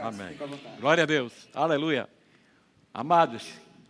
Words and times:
Cássio, 0.00 0.22
Amém. 0.22 0.38
Glória 0.80 1.02
a 1.02 1.06
Deus. 1.06 1.48
Aleluia. 1.54 2.08
Amados, 2.92 3.46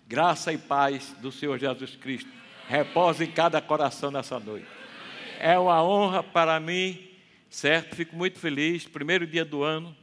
graça 0.08 0.52
e 0.52 0.58
paz 0.58 1.14
do 1.21 1.30
Senhor 1.30 1.56
Jesus 1.56 1.94
Cristo 1.94 2.29
repose 2.68 3.25
em 3.25 3.30
cada 3.30 3.60
coração 3.62 4.11
nessa 4.11 4.41
noite. 4.41 4.67
É 5.38 5.57
uma 5.57 5.83
honra 5.85 6.23
para 6.23 6.59
mim, 6.59 7.09
certo? 7.49 7.95
Fico 7.95 8.17
muito 8.17 8.41
feliz. 8.41 8.88
Primeiro 8.88 9.25
dia 9.25 9.45
do 9.45 9.62
ano, 9.62 9.96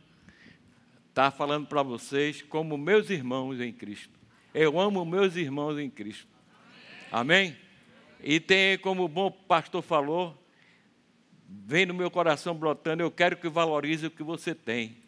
estar 1.10 1.30
falando 1.32 1.68
para 1.68 1.84
vocês 1.84 2.42
como 2.42 2.78
meus 2.78 3.10
irmãos 3.10 3.60
em 3.60 3.74
Cristo. 3.74 4.18
Eu 4.54 4.80
amo 4.80 5.06
meus 5.06 5.36
irmãos 5.36 5.78
em 5.78 5.90
Cristo. 5.90 6.28
Amém? 7.12 7.56
E 8.24 8.40
tem, 8.40 8.78
como 8.78 9.04
o 9.04 9.10
bom 9.10 9.30
pastor 9.30 9.82
falou, 9.82 10.42
vem 11.48 11.86
no 11.86 11.94
meu 11.94 12.10
coração 12.10 12.56
brotando, 12.56 13.04
eu 13.04 13.12
quero 13.12 13.36
que 13.36 13.50
valorize 13.50 14.08
o 14.08 14.12
que 14.12 14.24
você 14.24 14.56
tem. 14.56 15.07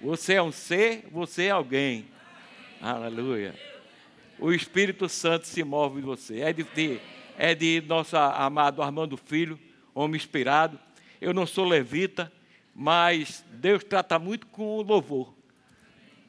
Você 0.00 0.34
é 0.34 0.42
um 0.42 0.52
ser, 0.52 1.06
você 1.10 1.44
é 1.44 1.50
alguém. 1.50 2.06
Aleluia. 2.80 3.54
O 4.38 4.52
Espírito 4.52 5.08
Santo 5.08 5.46
se 5.46 5.64
move 5.64 5.98
em 6.00 6.02
você. 6.04 6.40
É 6.40 6.52
de, 6.52 6.62
de- 6.62 7.00
é 7.36 7.54
de 7.54 7.82
nosso 7.86 8.16
amado 8.16 8.82
Armando 8.82 9.16
Filho, 9.16 9.58
homem 9.94 10.16
inspirado. 10.16 10.78
Eu 11.20 11.34
não 11.34 11.46
sou 11.46 11.64
levita, 11.64 12.32
mas 12.74 13.44
Deus 13.50 13.82
trata 13.82 14.18
muito 14.18 14.46
com 14.46 14.76
o 14.78 14.82
louvor. 14.82 15.34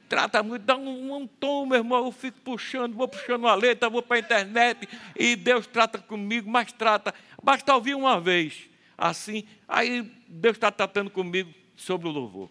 Trata 0.08 0.42
muito, 0.42 0.64
dá 0.64 0.76
um, 0.76 1.16
um 1.16 1.28
tom, 1.28 1.68
meu 1.68 1.78
irmão. 1.78 2.06
Eu 2.06 2.12
fico 2.12 2.40
puxando, 2.42 2.96
vou 2.96 3.08
puxando 3.08 3.42
uma 3.42 3.54
letra, 3.54 3.88
vou 3.90 4.02
para 4.02 4.18
a 4.18 4.20
internet 4.20 4.90
e 5.16 5.36
Deus 5.36 5.68
trata 5.68 6.00
comigo, 6.00 6.50
mas 6.50 6.72
trata. 6.72 7.14
Basta 7.44 7.76
ouvir 7.76 7.94
uma 7.94 8.20
vez 8.20 8.68
assim, 8.98 9.46
aí 9.68 10.02
Deus 10.28 10.58
está 10.58 10.70
tratando 10.72 11.10
comigo 11.12 11.54
sobre 11.76 12.08
o 12.08 12.12
louvor. 12.12 12.50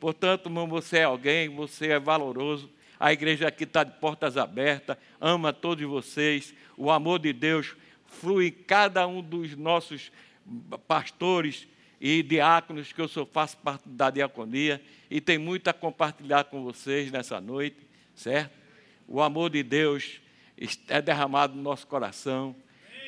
Portanto, 0.00 0.46
irmão, 0.46 0.66
você 0.66 0.98
é 0.98 1.04
alguém, 1.04 1.50
você 1.50 1.88
é 1.88 2.00
valoroso. 2.00 2.70
A 2.98 3.12
igreja 3.12 3.46
aqui 3.46 3.64
está 3.64 3.84
de 3.84 3.92
portas 3.98 4.38
abertas, 4.38 4.96
ama 5.20 5.52
todos 5.52 5.86
vocês. 5.86 6.54
O 6.76 6.90
amor 6.90 7.18
de 7.18 7.32
Deus 7.34 7.76
flui 8.06 8.46
em 8.48 8.50
cada 8.50 9.06
um 9.06 9.22
dos 9.22 9.54
nossos 9.54 10.10
pastores 10.88 11.68
e 12.00 12.22
diáconos, 12.22 12.92
que 12.92 13.00
eu 13.00 13.08
sou, 13.08 13.26
faço 13.26 13.58
parte 13.58 13.86
da 13.86 14.10
diaconia, 14.10 14.82
e 15.10 15.20
tem 15.20 15.36
muito 15.36 15.68
a 15.68 15.72
compartilhar 15.72 16.44
com 16.44 16.64
vocês 16.64 17.12
nessa 17.12 17.38
noite, 17.40 17.76
certo? 18.14 18.52
O 19.06 19.20
amor 19.20 19.50
de 19.50 19.62
Deus 19.62 20.18
é 20.88 21.02
derramado 21.02 21.54
no 21.54 21.62
nosso 21.62 21.86
coração. 21.86 22.56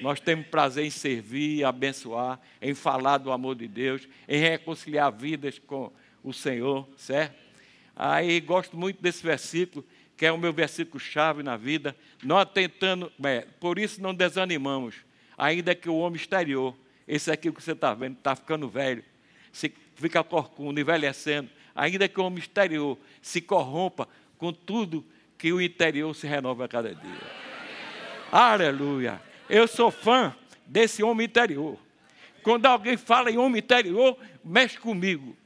Nós 0.00 0.20
temos 0.20 0.46
prazer 0.46 0.84
em 0.84 0.90
servir, 0.90 1.64
abençoar, 1.64 2.38
em 2.60 2.74
falar 2.74 3.18
do 3.18 3.32
amor 3.32 3.54
de 3.54 3.66
Deus, 3.66 4.06
em 4.28 4.38
reconciliar 4.38 5.10
vidas 5.10 5.58
com 5.58 5.90
o 6.22 6.32
Senhor, 6.32 6.88
certo? 6.96 7.36
Aí 7.94 8.40
gosto 8.40 8.76
muito 8.76 9.02
desse 9.02 9.22
versículo, 9.22 9.84
que 10.16 10.26
é 10.26 10.32
o 10.32 10.38
meu 10.38 10.52
versículo-chave 10.52 11.42
na 11.42 11.56
vida. 11.56 11.96
Nós 12.22 12.48
tentando, 12.52 13.12
é, 13.24 13.46
por 13.60 13.78
isso 13.78 14.00
não 14.00 14.14
desanimamos, 14.14 14.96
ainda 15.36 15.74
que 15.74 15.88
o 15.88 15.96
homem 15.96 16.16
exterior, 16.16 16.76
esse 17.06 17.30
aqui 17.30 17.50
que 17.50 17.62
você 17.62 17.72
está 17.72 17.92
vendo, 17.92 18.16
está 18.16 18.34
ficando 18.34 18.68
velho, 18.68 19.04
se 19.52 19.72
fica 19.96 20.22
corcunda, 20.24 20.80
envelhecendo, 20.80 21.50
ainda 21.74 22.08
que 22.08 22.20
o 22.20 22.24
homem 22.24 22.38
exterior 22.38 22.98
se 23.20 23.40
corrompa 23.40 24.08
com 24.38 24.52
tudo 24.52 25.04
que 25.36 25.52
o 25.52 25.60
interior 25.60 26.14
se 26.14 26.26
renova 26.26 26.64
a 26.64 26.68
cada 26.68 26.94
dia. 26.94 27.42
Aleluia. 28.30 29.20
Eu 29.48 29.68
sou 29.68 29.90
fã 29.90 30.34
desse 30.66 31.02
homem 31.02 31.26
interior. 31.26 31.78
Quando 32.42 32.66
alguém 32.66 32.96
fala 32.96 33.30
em 33.30 33.36
homem 33.36 33.58
interior, 33.58 34.16
mexe 34.44 34.78
comigo. 34.78 35.36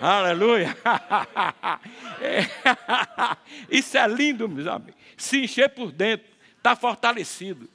Aleluia. 0.00 0.74
Isso 3.70 3.98
é 3.98 4.08
lindo, 4.08 4.48
meus 4.48 4.66
amigos. 4.66 4.94
Se 5.14 5.44
encher 5.44 5.68
por 5.68 5.92
dentro, 5.92 6.26
está 6.56 6.74
fortalecido. 6.74 7.68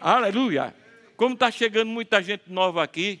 Aleluia. 0.00 0.74
Como 1.16 1.34
está 1.34 1.52
chegando 1.52 1.88
muita 1.88 2.20
gente 2.20 2.42
nova 2.48 2.82
aqui, 2.82 3.20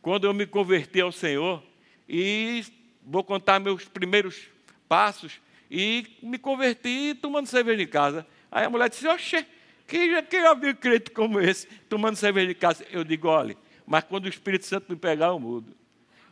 quando 0.00 0.26
eu 0.26 0.32
me 0.32 0.46
converti 0.46 0.98
ao 0.98 1.12
Senhor, 1.12 1.62
e 2.08 2.64
vou 3.04 3.22
contar 3.22 3.60
meus 3.60 3.84
primeiros 3.84 4.48
passos, 4.88 5.38
e 5.70 6.06
me 6.22 6.38
converti 6.38 7.14
tomando 7.20 7.48
cerveja 7.48 7.82
em 7.82 7.86
casa. 7.86 8.26
Aí 8.50 8.64
a 8.64 8.70
mulher 8.70 8.88
disse, 8.88 9.06
oxê, 9.06 9.44
quem, 9.86 10.22
quem 10.22 10.40
já 10.40 10.54
viu 10.54 10.74
crente 10.74 11.10
como 11.10 11.38
esse, 11.38 11.66
tomando 11.88 12.16
cerveja 12.16 12.50
em 12.50 12.54
casa? 12.54 12.86
Eu 12.90 13.04
digo, 13.04 13.28
olha, 13.28 13.54
mas 13.86 14.04
quando 14.04 14.24
o 14.24 14.28
Espírito 14.28 14.64
Santo 14.64 14.86
me 14.88 14.96
pegar, 14.96 15.26
eu 15.26 15.38
mudo. 15.38 15.76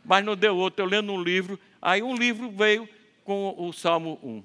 Mas 0.05 0.23
não 0.23 0.35
deu 0.35 0.55
outro, 0.55 0.85
eu 0.85 0.89
lendo 0.89 1.11
um 1.11 1.21
livro, 1.21 1.59
aí 1.81 2.03
um 2.03 2.15
livro 2.15 2.49
veio 2.51 2.87
com 3.23 3.55
o 3.57 3.73
Salmo 3.73 4.19
1. 4.23 4.43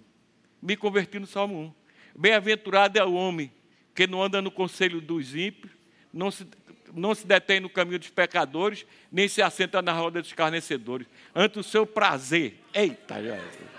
Me 0.62 0.76
converti 0.76 1.18
no 1.18 1.26
Salmo 1.26 1.74
1. 2.14 2.18
Bem-aventurado 2.18 2.98
é 2.98 3.04
o 3.04 3.12
homem 3.12 3.52
que 3.94 4.06
não 4.06 4.22
anda 4.22 4.40
no 4.40 4.50
conselho 4.50 5.00
dos 5.00 5.34
ímpios, 5.34 5.72
não 6.12 6.30
se, 6.30 6.46
não 6.94 7.14
se 7.14 7.26
detém 7.26 7.60
no 7.60 7.68
caminho 7.68 7.98
dos 7.98 8.08
pecadores, 8.08 8.86
nem 9.12 9.28
se 9.28 9.42
assenta 9.42 9.82
na 9.82 9.92
roda 9.92 10.20
dos 10.20 10.30
escarnecedores. 10.30 11.06
Ante 11.34 11.58
o 11.58 11.62
seu 11.62 11.86
prazer. 11.86 12.58
Eita, 12.72 13.22
Jesus. 13.22 13.70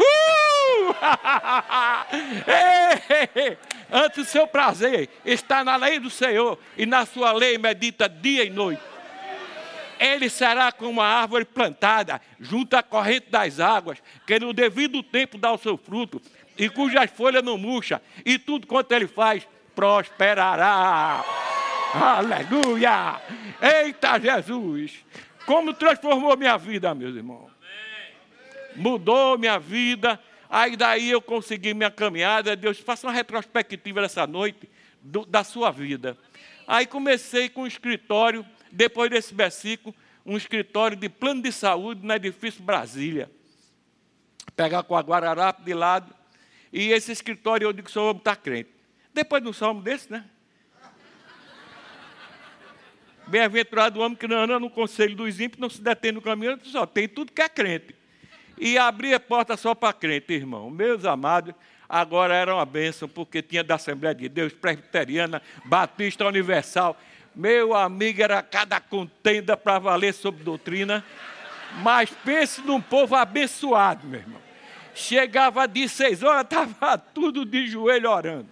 Uh! 0.00 0.94
Ei! 3.36 3.58
Ante 3.90 4.20
o 4.20 4.24
seu 4.24 4.46
prazer 4.46 5.08
está 5.24 5.62
na 5.62 5.76
lei 5.76 5.98
do 5.98 6.10
Senhor, 6.10 6.58
e 6.76 6.86
na 6.86 7.04
sua 7.04 7.32
lei 7.32 7.58
medita 7.58 8.08
dia 8.08 8.44
e 8.44 8.50
noite. 8.50 8.82
Ele 9.98 10.28
será 10.30 10.70
como 10.70 10.90
uma 10.90 11.06
árvore 11.06 11.44
plantada 11.44 12.20
junto 12.38 12.74
à 12.76 12.82
corrente 12.82 13.30
das 13.30 13.58
águas, 13.58 13.98
que 14.26 14.38
no 14.38 14.52
devido 14.52 15.02
tempo 15.02 15.36
dá 15.36 15.52
o 15.52 15.58
seu 15.58 15.76
fruto, 15.76 16.20
e 16.56 16.68
cujas 16.68 17.10
folhas 17.10 17.42
não 17.42 17.58
murcha, 17.58 18.00
e 18.24 18.38
tudo 18.38 18.66
quanto 18.66 18.92
ele 18.92 19.06
faz 19.06 19.46
prosperará. 19.74 21.24
Aleluia! 21.94 23.20
Eita 23.60 24.18
Jesus! 24.18 25.04
Como 25.46 25.72
transformou 25.72 26.36
minha 26.36 26.58
vida, 26.58 26.94
meus 26.94 27.16
irmãos. 27.16 27.50
Mudou 28.76 29.38
minha 29.38 29.58
vida. 29.58 30.20
Aí 30.50 30.76
daí 30.76 31.10
eu 31.10 31.20
consegui 31.20 31.74
minha 31.74 31.90
caminhada. 31.90 32.54
Deus, 32.54 32.78
faça 32.78 33.06
uma 33.06 33.12
retrospectiva 33.12 34.02
dessa 34.02 34.26
noite 34.26 34.68
do- 35.00 35.24
da 35.24 35.42
sua 35.42 35.70
vida. 35.70 36.18
Aí 36.66 36.86
comecei 36.86 37.48
com 37.48 37.62
um 37.62 37.66
escritório, 37.66 38.44
depois 38.72 39.10
desse 39.10 39.34
versículo, 39.34 39.94
um 40.24 40.36
escritório 40.36 40.96
de 40.96 41.08
plano 41.08 41.42
de 41.42 41.50
saúde 41.50 42.06
no 42.06 42.12
edifício 42.12 42.62
Brasília. 42.62 43.30
Pegar 44.54 44.82
com 44.82 44.96
a 44.96 45.00
Guararapes 45.00 45.64
de 45.64 45.72
lado. 45.72 46.14
E 46.72 46.90
esse 46.90 47.12
escritório 47.12 47.66
eu 47.66 47.72
digo 47.72 47.88
homem 47.98 48.18
está 48.18 48.36
crente. 48.36 48.70
Depois 49.14 49.42
de 49.42 49.48
um 49.48 49.52
salmo 49.52 49.80
desse, 49.80 50.12
né? 50.12 50.24
Bem-aventurado 53.26 54.00
o 54.00 54.02
homem 54.02 54.16
que 54.16 54.26
não 54.26 54.38
anda 54.38 54.58
no 54.58 54.70
conselho 54.70 55.14
dos 55.14 55.38
ímpios, 55.38 55.60
não 55.60 55.68
se 55.68 55.82
detém 55.82 56.12
no 56.12 56.22
caminho, 56.22 56.58
só 56.64 56.86
tem 56.86 57.06
tudo 57.06 57.30
que 57.30 57.42
é 57.42 57.48
crente. 57.48 57.94
E 58.56 58.78
abrir 58.78 59.12
a 59.12 59.20
porta 59.20 59.56
só 59.56 59.74
para 59.74 59.92
crente, 59.92 60.32
irmão. 60.32 60.70
Meus 60.70 61.04
amados, 61.04 61.54
agora 61.86 62.34
era 62.34 62.54
uma 62.54 62.64
bênção, 62.64 63.06
porque 63.06 63.42
tinha 63.42 63.62
da 63.62 63.74
Assembleia 63.74 64.14
de 64.14 64.28
Deus, 64.30 64.54
Presbiteriana, 64.54 65.42
Batista 65.64 66.26
Universal. 66.26 66.98
Meu 67.38 67.72
amigo, 67.72 68.20
era 68.20 68.42
cada 68.42 68.80
contenda 68.80 69.56
para 69.56 69.78
valer 69.78 70.12
sobre 70.12 70.42
doutrina. 70.42 71.04
Mas 71.84 72.10
pense 72.10 72.60
num 72.62 72.80
povo 72.80 73.14
abençoado, 73.14 74.08
meu 74.08 74.18
irmão. 74.18 74.42
Chegava 74.92 75.68
de 75.68 75.88
seis 75.88 76.24
horas, 76.24 76.42
estava 76.50 76.98
tudo 76.98 77.44
de 77.44 77.68
joelho 77.68 78.10
orando. 78.10 78.48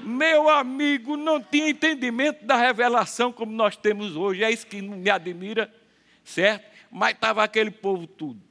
Meu 0.00 0.50
amigo, 0.50 1.16
não 1.16 1.42
tinha 1.42 1.70
entendimento 1.70 2.44
da 2.44 2.54
revelação 2.54 3.32
como 3.32 3.50
nós 3.50 3.78
temos 3.78 4.14
hoje. 4.14 4.44
É 4.44 4.50
isso 4.50 4.66
que 4.66 4.82
me 4.82 5.08
admira, 5.08 5.74
certo? 6.22 6.70
Mas 6.90 7.14
estava 7.14 7.42
aquele 7.42 7.70
povo 7.70 8.06
tudo, 8.06 8.42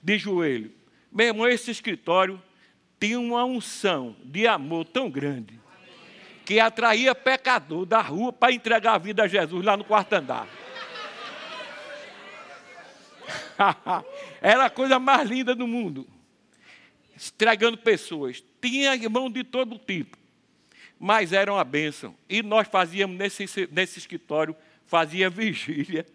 de 0.00 0.16
joelho. 0.18 0.72
Meu 1.10 1.26
irmão, 1.26 1.48
esse 1.48 1.72
escritório 1.72 2.40
tinha 3.00 3.18
uma 3.18 3.44
unção 3.44 4.14
de 4.22 4.46
amor 4.46 4.84
tão 4.84 5.10
grande 5.10 5.61
que 6.44 6.60
atraía 6.60 7.14
pecador 7.14 7.86
da 7.86 8.00
rua 8.00 8.32
para 8.32 8.52
entregar 8.52 8.94
a 8.94 8.98
vida 8.98 9.22
a 9.24 9.28
Jesus 9.28 9.64
lá 9.64 9.76
no 9.76 9.84
quarto 9.84 10.12
andar. 10.14 10.48
Era 14.40 14.66
a 14.66 14.70
coisa 14.70 14.98
mais 14.98 15.28
linda 15.28 15.54
do 15.54 15.66
mundo. 15.66 16.06
Entregando 17.14 17.78
pessoas. 17.78 18.42
Tinha 18.60 18.94
irmão 18.94 19.30
de 19.30 19.44
todo 19.44 19.78
tipo 19.78 20.22
mas 21.04 21.32
era 21.32 21.52
uma 21.52 21.64
bênção. 21.64 22.14
E 22.28 22.44
nós 22.44 22.68
fazíamos 22.68 23.16
nesse, 23.16 23.68
nesse 23.72 23.98
escritório, 23.98 24.54
fazia 24.86 25.28
vigília, 25.28 26.06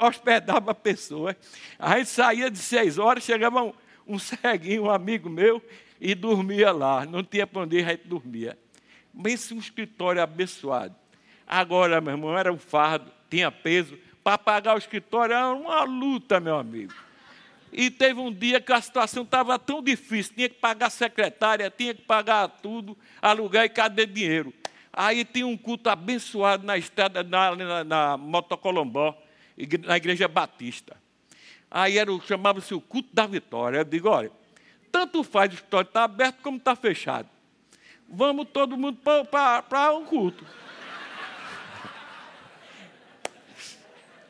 hospedava 0.00 0.74
pessoas. 0.74 1.36
A 1.78 1.98
gente 1.98 2.08
saía 2.08 2.50
de 2.50 2.56
seis 2.56 2.96
horas, 2.96 3.22
chegava 3.22 3.62
um, 3.62 3.74
um 4.06 4.18
ceguinho, 4.18 4.84
um 4.84 4.90
amigo 4.90 5.28
meu, 5.28 5.62
e 6.00 6.14
dormia 6.14 6.72
lá. 6.72 7.04
Não 7.04 7.22
tinha 7.22 7.46
para 7.46 7.60
onde 7.60 7.80
ir, 7.80 7.84
a 7.84 7.90
gente 7.90 8.08
dormia. 8.08 8.56
Esse 9.26 9.54
um 9.54 9.58
escritório 9.58 10.22
abençoado. 10.22 10.94
Agora, 11.46 12.00
meu 12.00 12.12
irmão, 12.12 12.36
era 12.36 12.52
um 12.52 12.58
fardo, 12.58 13.10
tinha 13.30 13.50
peso, 13.50 13.98
para 14.22 14.38
pagar 14.38 14.74
o 14.74 14.78
escritório 14.78 15.34
era 15.34 15.52
uma 15.52 15.84
luta, 15.84 16.40
meu 16.40 16.56
amigo. 16.56 16.94
E 17.70 17.90
teve 17.90 18.20
um 18.20 18.32
dia 18.32 18.60
que 18.60 18.72
a 18.72 18.80
situação 18.80 19.24
estava 19.24 19.58
tão 19.58 19.82
difícil, 19.82 20.34
tinha 20.34 20.48
que 20.48 20.54
pagar 20.54 20.90
secretária, 20.90 21.68
tinha 21.70 21.92
que 21.92 22.02
pagar 22.02 22.48
tudo, 22.48 22.96
alugar 23.20 23.64
e 23.64 23.68
cadê 23.68 24.06
dinheiro? 24.06 24.54
Aí 24.92 25.24
tinha 25.24 25.46
um 25.46 25.56
culto 25.56 25.90
abençoado 25.90 26.64
na 26.64 26.78
estrada, 26.78 27.22
na, 27.22 27.54
na, 27.56 27.84
na 27.84 28.16
Motocolombó, 28.16 29.20
na 29.82 29.96
igreja 29.96 30.28
batista. 30.28 30.96
Aí 31.68 31.98
era, 31.98 32.10
chamava-se 32.20 32.72
o 32.72 32.80
culto 32.80 33.08
da 33.12 33.26
vitória. 33.26 33.78
Eu 33.78 33.84
digo, 33.84 34.08
olha, 34.08 34.30
tanto 34.92 35.24
faz 35.24 35.50
o 35.50 35.54
escritório 35.54 35.88
está 35.88 36.04
aberto 36.04 36.40
como 36.40 36.58
está 36.58 36.76
fechado. 36.76 37.28
Vamos 38.08 38.48
todo 38.52 38.76
mundo 38.76 38.98
para 39.30 39.94
um 39.94 40.04
culto. 40.04 40.46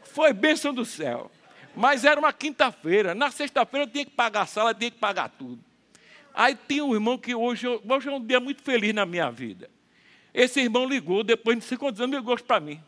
Foi 0.04 0.32
bênção 0.32 0.72
do 0.72 0.84
céu. 0.84 1.30
Mas 1.74 2.04
era 2.04 2.18
uma 2.18 2.32
quinta-feira. 2.32 3.14
Na 3.14 3.30
sexta-feira 3.30 3.84
eu 3.84 3.90
tinha 3.90 4.04
que 4.04 4.12
pagar 4.12 4.42
a 4.42 4.46
sala, 4.46 4.74
tinha 4.74 4.90
que 4.90 4.98
pagar 4.98 5.28
tudo. 5.28 5.58
Aí 6.32 6.56
tinha 6.68 6.84
um 6.84 6.94
irmão 6.94 7.18
que 7.18 7.34
hoje, 7.34 7.66
hoje 7.66 8.08
é 8.08 8.12
um 8.12 8.24
dia 8.24 8.40
muito 8.40 8.62
feliz 8.62 8.94
na 8.94 9.04
minha 9.04 9.30
vida. 9.30 9.70
Esse 10.32 10.60
irmão 10.60 10.86
ligou, 10.86 11.22
depois 11.22 11.56
de 11.56 11.62
não 11.62 11.68
sei 11.68 11.78
quantos 11.78 12.00
anos, 12.00 12.16
ligou 12.16 12.36
para 12.42 12.60
mim. 12.60 12.80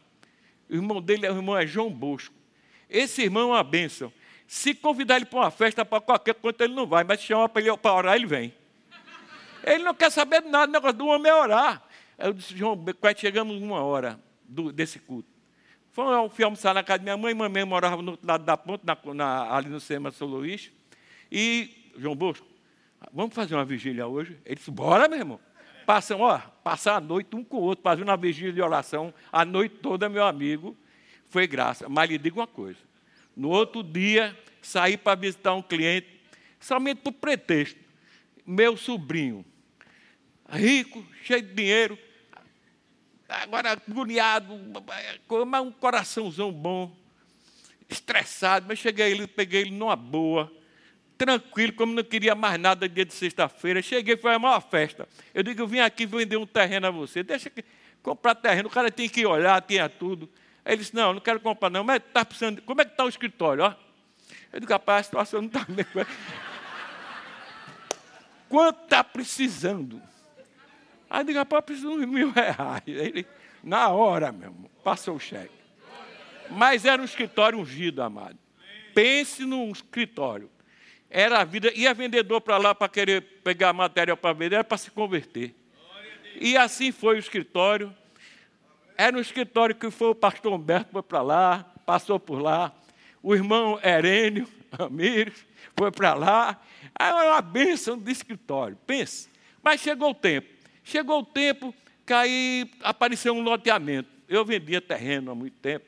O 0.68 0.74
irmão 0.74 1.00
dele, 1.00 1.28
o 1.28 1.36
irmão 1.36 1.56
é 1.56 1.66
João 1.66 1.90
Bosco. 1.90 2.34
Esse 2.88 3.22
irmão 3.22 3.50
é 3.50 3.56
uma 3.56 3.64
bênção. 3.64 4.12
Se 4.46 4.74
convidar 4.74 5.16
ele 5.16 5.24
para 5.24 5.40
uma 5.40 5.50
festa, 5.50 5.84
para 5.84 6.00
qualquer 6.00 6.34
coisa, 6.34 6.56
ele 6.60 6.74
não 6.74 6.86
vai, 6.86 7.04
mas 7.04 7.20
se 7.20 7.26
chama 7.26 7.48
para 7.48 7.62
ele 7.62 7.76
para 7.76 7.94
orar, 7.94 8.16
ele 8.16 8.26
vem. 8.26 8.54
Ele 9.66 9.82
não 9.82 9.92
quer 9.92 10.12
saber 10.12 10.42
de 10.42 10.48
nada, 10.48 10.70
o 10.70 10.72
negócio 10.72 10.96
do 10.96 11.06
homem 11.08 11.30
é 11.30 11.34
orar. 11.34 11.82
Eu 12.16 12.32
disse, 12.32 12.56
João, 12.56 12.82
quase 13.00 13.18
chegamos 13.18 13.60
uma 13.60 13.82
hora 13.82 14.18
do, 14.48 14.70
desse 14.70 15.00
culto. 15.00 15.28
Fui, 15.90 16.04
fui 16.30 16.44
almoçar 16.44 16.72
na 16.72 16.84
casa 16.84 17.00
da 17.00 17.02
minha 17.02 17.16
mãe, 17.16 17.34
mamãe 17.34 17.64
morava 17.64 18.00
no 18.00 18.12
outro 18.12 18.24
lado 18.24 18.44
da 18.44 18.56
ponte, 18.56 18.86
na, 18.86 18.96
na, 19.12 19.56
ali 19.56 19.68
no 19.68 19.80
cinema 19.80 20.12
São 20.12 20.28
Luís. 20.28 20.70
E, 21.32 21.90
João 21.98 22.14
Bosco, 22.14 22.46
vamos 23.12 23.34
fazer 23.34 23.56
uma 23.56 23.64
vigília 23.64 24.06
hoje? 24.06 24.38
Ele 24.44 24.54
disse, 24.54 24.70
bora, 24.70 25.08
meu 25.08 25.18
irmão. 25.18 25.40
Passam, 25.84 26.20
ó, 26.20 26.38
passar 26.62 26.96
a 26.96 27.00
noite 27.00 27.34
um 27.34 27.42
com 27.42 27.56
o 27.56 27.60
outro, 27.60 27.82
fazer 27.82 28.04
uma 28.04 28.16
vigília 28.16 28.52
de 28.52 28.62
oração, 28.62 29.12
a 29.32 29.44
noite 29.44 29.76
toda, 29.76 30.08
meu 30.08 30.24
amigo, 30.24 30.76
foi 31.28 31.46
graça. 31.46 31.88
Mas 31.88 32.08
lhe 32.08 32.18
digo 32.18 32.40
uma 32.40 32.46
coisa: 32.46 32.78
no 33.36 33.48
outro 33.50 33.82
dia, 33.82 34.36
saí 34.60 34.96
para 34.96 35.18
visitar 35.18 35.54
um 35.54 35.62
cliente, 35.62 36.08
somente 36.60 37.00
por 37.02 37.12
pretexto. 37.12 37.78
Meu 38.44 38.76
sobrinho, 38.76 39.44
rico, 40.48 41.04
cheio 41.22 41.42
de 41.42 41.54
dinheiro, 41.54 41.98
agora 43.28 43.72
agoniado, 43.72 44.58
mas 45.46 45.62
um 45.62 45.72
coraçãozão 45.72 46.52
bom, 46.52 46.94
estressado, 47.88 48.66
mas 48.68 48.78
cheguei 48.78 49.10
ele, 49.10 49.26
peguei 49.26 49.62
ele 49.62 49.70
numa 49.70 49.96
boa, 49.96 50.52
tranquilo, 51.16 51.72
como 51.72 51.94
não 51.94 52.04
queria 52.04 52.34
mais 52.34 52.60
nada 52.60 52.88
dia 52.88 53.04
de 53.04 53.14
sexta-feira. 53.14 53.80
Cheguei, 53.82 54.16
foi 54.16 54.34
a 54.34 54.38
maior 54.38 54.60
festa. 54.60 55.08
Eu 55.34 55.42
digo, 55.42 55.62
eu 55.62 55.66
vim 55.66 55.80
aqui 55.80 56.06
vender 56.06 56.36
um 56.36 56.46
terreno 56.46 56.86
a 56.86 56.90
você. 56.90 57.22
Deixa 57.22 57.48
que 57.48 57.64
comprar 58.02 58.34
terreno, 58.34 58.68
o 58.68 58.72
cara 58.72 58.90
tem 58.90 59.08
que 59.08 59.24
olhar, 59.24 59.60
tinha 59.62 59.88
tudo. 59.88 60.28
Aí 60.64 60.74
ele 60.74 60.82
disse, 60.82 60.94
não, 60.94 61.14
não 61.14 61.20
quero 61.20 61.40
comprar 61.40 61.70
não, 61.70 61.84
mas 61.84 61.96
está 61.96 62.24
precisando. 62.24 62.60
Como 62.62 62.80
é 62.80 62.84
que 62.84 62.90
está 62.92 63.04
o 63.04 63.08
escritório? 63.08 63.64
Ó? 63.64 63.74
Eu 64.52 64.60
digo, 64.60 64.72
rapaz, 64.72 65.00
a 65.00 65.04
situação 65.04 65.40
não 65.40 65.48
está 65.48 65.64
bem. 65.68 65.86
Quanto 68.48 68.84
está 68.84 69.02
precisando? 69.02 70.00
Aí 71.16 71.24
diga, 71.24 71.38
rapaz, 71.38 71.64
preciso 71.64 71.96
de 71.96 72.04
uns 72.04 72.06
mil 72.06 72.30
reais. 72.30 72.82
Ele, 72.86 73.26
na 73.64 73.88
hora 73.88 74.30
mesmo, 74.30 74.70
passou 74.84 75.16
o 75.16 75.18
cheque. 75.18 75.48
Mas 76.50 76.84
era 76.84 77.00
um 77.00 77.06
escritório 77.06 77.58
ungido, 77.58 78.02
amado. 78.02 78.36
Pense 78.94 79.46
num 79.46 79.72
escritório. 79.72 80.50
Era 81.08 81.40
a 81.40 81.44
vida, 81.44 81.72
ia 81.74 81.94
vendedor 81.94 82.42
para 82.42 82.58
lá 82.58 82.74
para 82.74 82.86
querer 82.86 83.22
pegar 83.42 83.72
matéria 83.72 84.14
para 84.14 84.34
vender, 84.34 84.56
era 84.56 84.64
para 84.64 84.76
se 84.76 84.90
converter. 84.90 85.54
E 86.38 86.54
assim 86.54 86.92
foi 86.92 87.16
o 87.16 87.18
escritório. 87.18 87.96
Era 88.94 89.16
um 89.16 89.20
escritório 89.20 89.74
que 89.74 89.90
foi 89.90 90.08
o 90.08 90.14
pastor 90.14 90.52
Humberto 90.52 90.92
foi 90.92 91.02
para 91.02 91.22
lá, 91.22 91.72
passou 91.86 92.20
por 92.20 92.42
lá. 92.42 92.74
O 93.22 93.34
irmão 93.34 93.80
Herênio 93.82 94.46
Ramires 94.78 95.46
foi 95.74 95.90
para 95.90 96.12
lá. 96.12 96.60
Era 96.94 97.30
uma 97.30 97.40
bênção 97.40 97.96
de 97.96 98.12
escritório. 98.12 98.76
Pense. 98.86 99.30
Mas 99.62 99.80
chegou 99.80 100.10
o 100.10 100.14
tempo. 100.14 100.55
Chegou 100.86 101.18
o 101.18 101.24
tempo 101.24 101.74
que 102.06 102.12
aí 102.12 102.70
apareceu 102.80 103.34
um 103.34 103.42
loteamento. 103.42 104.08
Eu 104.28 104.44
vendia 104.44 104.80
terreno 104.80 105.32
há 105.32 105.34
muito 105.34 105.58
tempo. 105.58 105.84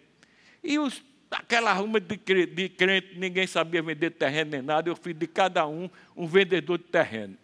E 0.62 0.77
os, 0.77 1.00
aquela 1.31 1.73
ruma 1.73 2.00
de, 2.00 2.17
de 2.47 2.69
crente, 2.69 3.17
ninguém 3.17 3.47
sabia 3.47 3.81
vender 3.81 4.11
terreno 4.11 4.50
nem 4.50 4.61
nada. 4.61 4.91
Eu 4.91 4.97
fiz 4.97 5.15
de 5.15 5.29
cada 5.29 5.65
um 5.69 5.89
um 6.17 6.27
vendedor 6.27 6.79
de 6.79 6.85
terreno. 6.85 7.37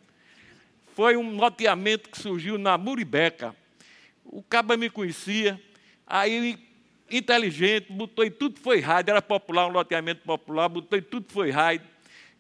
Foi 0.97 1.17
um 1.17 1.37
loteamento 1.37 2.11
que 2.11 2.21
surgiu 2.21 2.59
na 2.59 2.77
Muribeca. 2.77 3.55
O 4.25 4.43
caba 4.43 4.77
me 4.77 4.91
conhecia, 4.91 5.61
aí 6.05 6.59
inteligente, 7.09 7.93
botou 7.93 8.25
em 8.25 8.33
tudo 8.33 8.59
foi 8.59 8.81
raio, 8.81 9.05
era 9.09 9.23
popular, 9.23 9.69
um 9.69 9.73
loteamento 9.73 10.23
popular, 10.23 10.69
botou 10.69 10.99
em 10.99 11.03
tudo 11.03 11.27
foi 11.29 11.53
raio, 11.53 11.83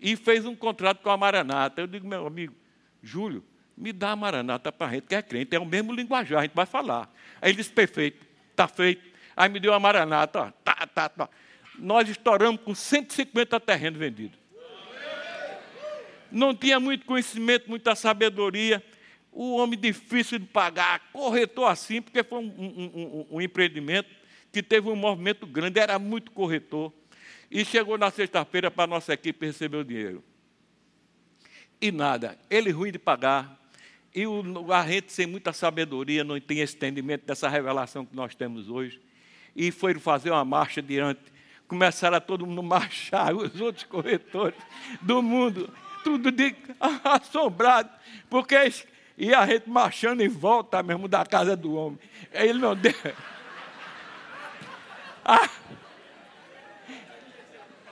e 0.01 0.17
fez 0.17 0.45
um 0.45 0.57
contrato 0.57 1.03
com 1.03 1.11
a 1.11 1.17
Maranata. 1.17 1.81
Eu 1.81 1.87
digo, 1.87 2.09
meu 2.09 2.27
amigo, 2.27 2.55
Júlio, 3.01 3.45
me 3.77 3.93
dá 3.93 4.15
maranata 4.15 4.71
para 4.71 4.87
a 4.89 4.91
gente 4.95 5.05
que 5.05 5.15
é 5.15 5.23
crente, 5.23 5.55
é 5.55 5.59
o 5.59 5.65
mesmo 5.65 5.93
linguajar, 5.93 6.41
a 6.41 6.43
gente 6.43 6.55
vai 6.55 6.67
falar. 6.67 7.13
Aí 7.41 7.51
ele 7.51 7.57
disse, 7.57 7.71
perfeito, 7.71 8.25
está 8.51 8.69
feito. 8.69 9.03
Aí 9.37 9.49
me 9.49 9.59
deu 9.59 9.75
a 9.75 9.81
maranata, 9.81 10.41
ó, 10.41 10.51
tá, 10.63 10.87
tá, 10.87 11.09
tá. 11.09 11.29
Nós 11.79 12.09
estouramos 12.09 12.61
com 12.61 12.75
150 12.75 13.59
terrenos 13.61 13.99
vendidos. 13.99 14.39
Não 16.31 16.55
tinha 16.55 16.81
muito 16.81 17.05
conhecimento, 17.05 17.69
muita 17.69 17.95
sabedoria. 17.95 18.83
O 19.31 19.57
homem 19.57 19.79
difícil 19.79 20.39
de 20.39 20.47
pagar, 20.47 21.01
corretor 21.13 21.67
assim, 21.67 22.01
porque 22.01 22.23
foi 22.23 22.39
um, 22.39 22.53
um, 22.57 23.27
um, 23.31 23.37
um 23.37 23.41
empreendimento 23.41 24.09
que 24.53 24.63
teve 24.63 24.89
um 24.89 24.95
movimento 24.95 25.47
grande, 25.47 25.81
era 25.81 25.99
muito 25.99 26.31
corretor. 26.31 26.93
E 27.51 27.65
chegou 27.65 27.99
na 27.99 28.11
sexta-feira 28.11 28.71
para 28.71 28.85
a 28.85 28.87
nossa 28.87 29.13
equipe 29.13 29.47
receber 29.47 29.79
o 29.79 29.85
dinheiro. 29.85 30.23
E 31.81 31.91
nada, 31.91 32.39
ele 32.49 32.71
ruim 32.71 32.93
de 32.93 32.99
pagar, 32.99 33.61
e 34.15 34.27
o, 34.29 34.73
a 34.73 34.87
gente, 34.87 35.13
sem 35.13 35.27
muita 35.27 35.53
sabedoria, 35.53 36.23
não 36.23 36.39
tem 36.41 36.61
entendimento 36.61 37.27
dessa 37.27 37.49
revelação 37.49 38.07
que 38.07 38.15
nós 38.15 38.35
temos 38.35 38.71
hoje. 38.71 39.01
E 39.57 39.73
foi 39.73 39.95
fazer 39.95 40.31
uma 40.31 40.45
marcha 40.45 40.81
diante. 40.81 41.21
Começaram 41.67 42.17
a 42.17 42.21
todo 42.21 42.47
mundo 42.47 42.63
marchar, 42.65 43.35
os 43.35 43.61
outros 43.61 43.85
corretores 43.85 44.59
do 45.03 45.21
mundo, 45.21 45.69
tudo 46.05 46.31
de 46.31 46.55
assombrado, 47.03 47.91
porque 48.31 48.55
e 49.17 49.33
a 49.35 49.47
gente 49.47 49.69
marchando 49.69 50.21
em 50.23 50.29
volta 50.29 50.83
mesmo 50.83 51.09
da 51.09 51.25
casa 51.27 51.57
do 51.57 51.75
homem. 51.75 51.99
Ele 52.33 52.59
não 52.59 52.77
deu. 52.77 52.95
Ah, 55.27 55.49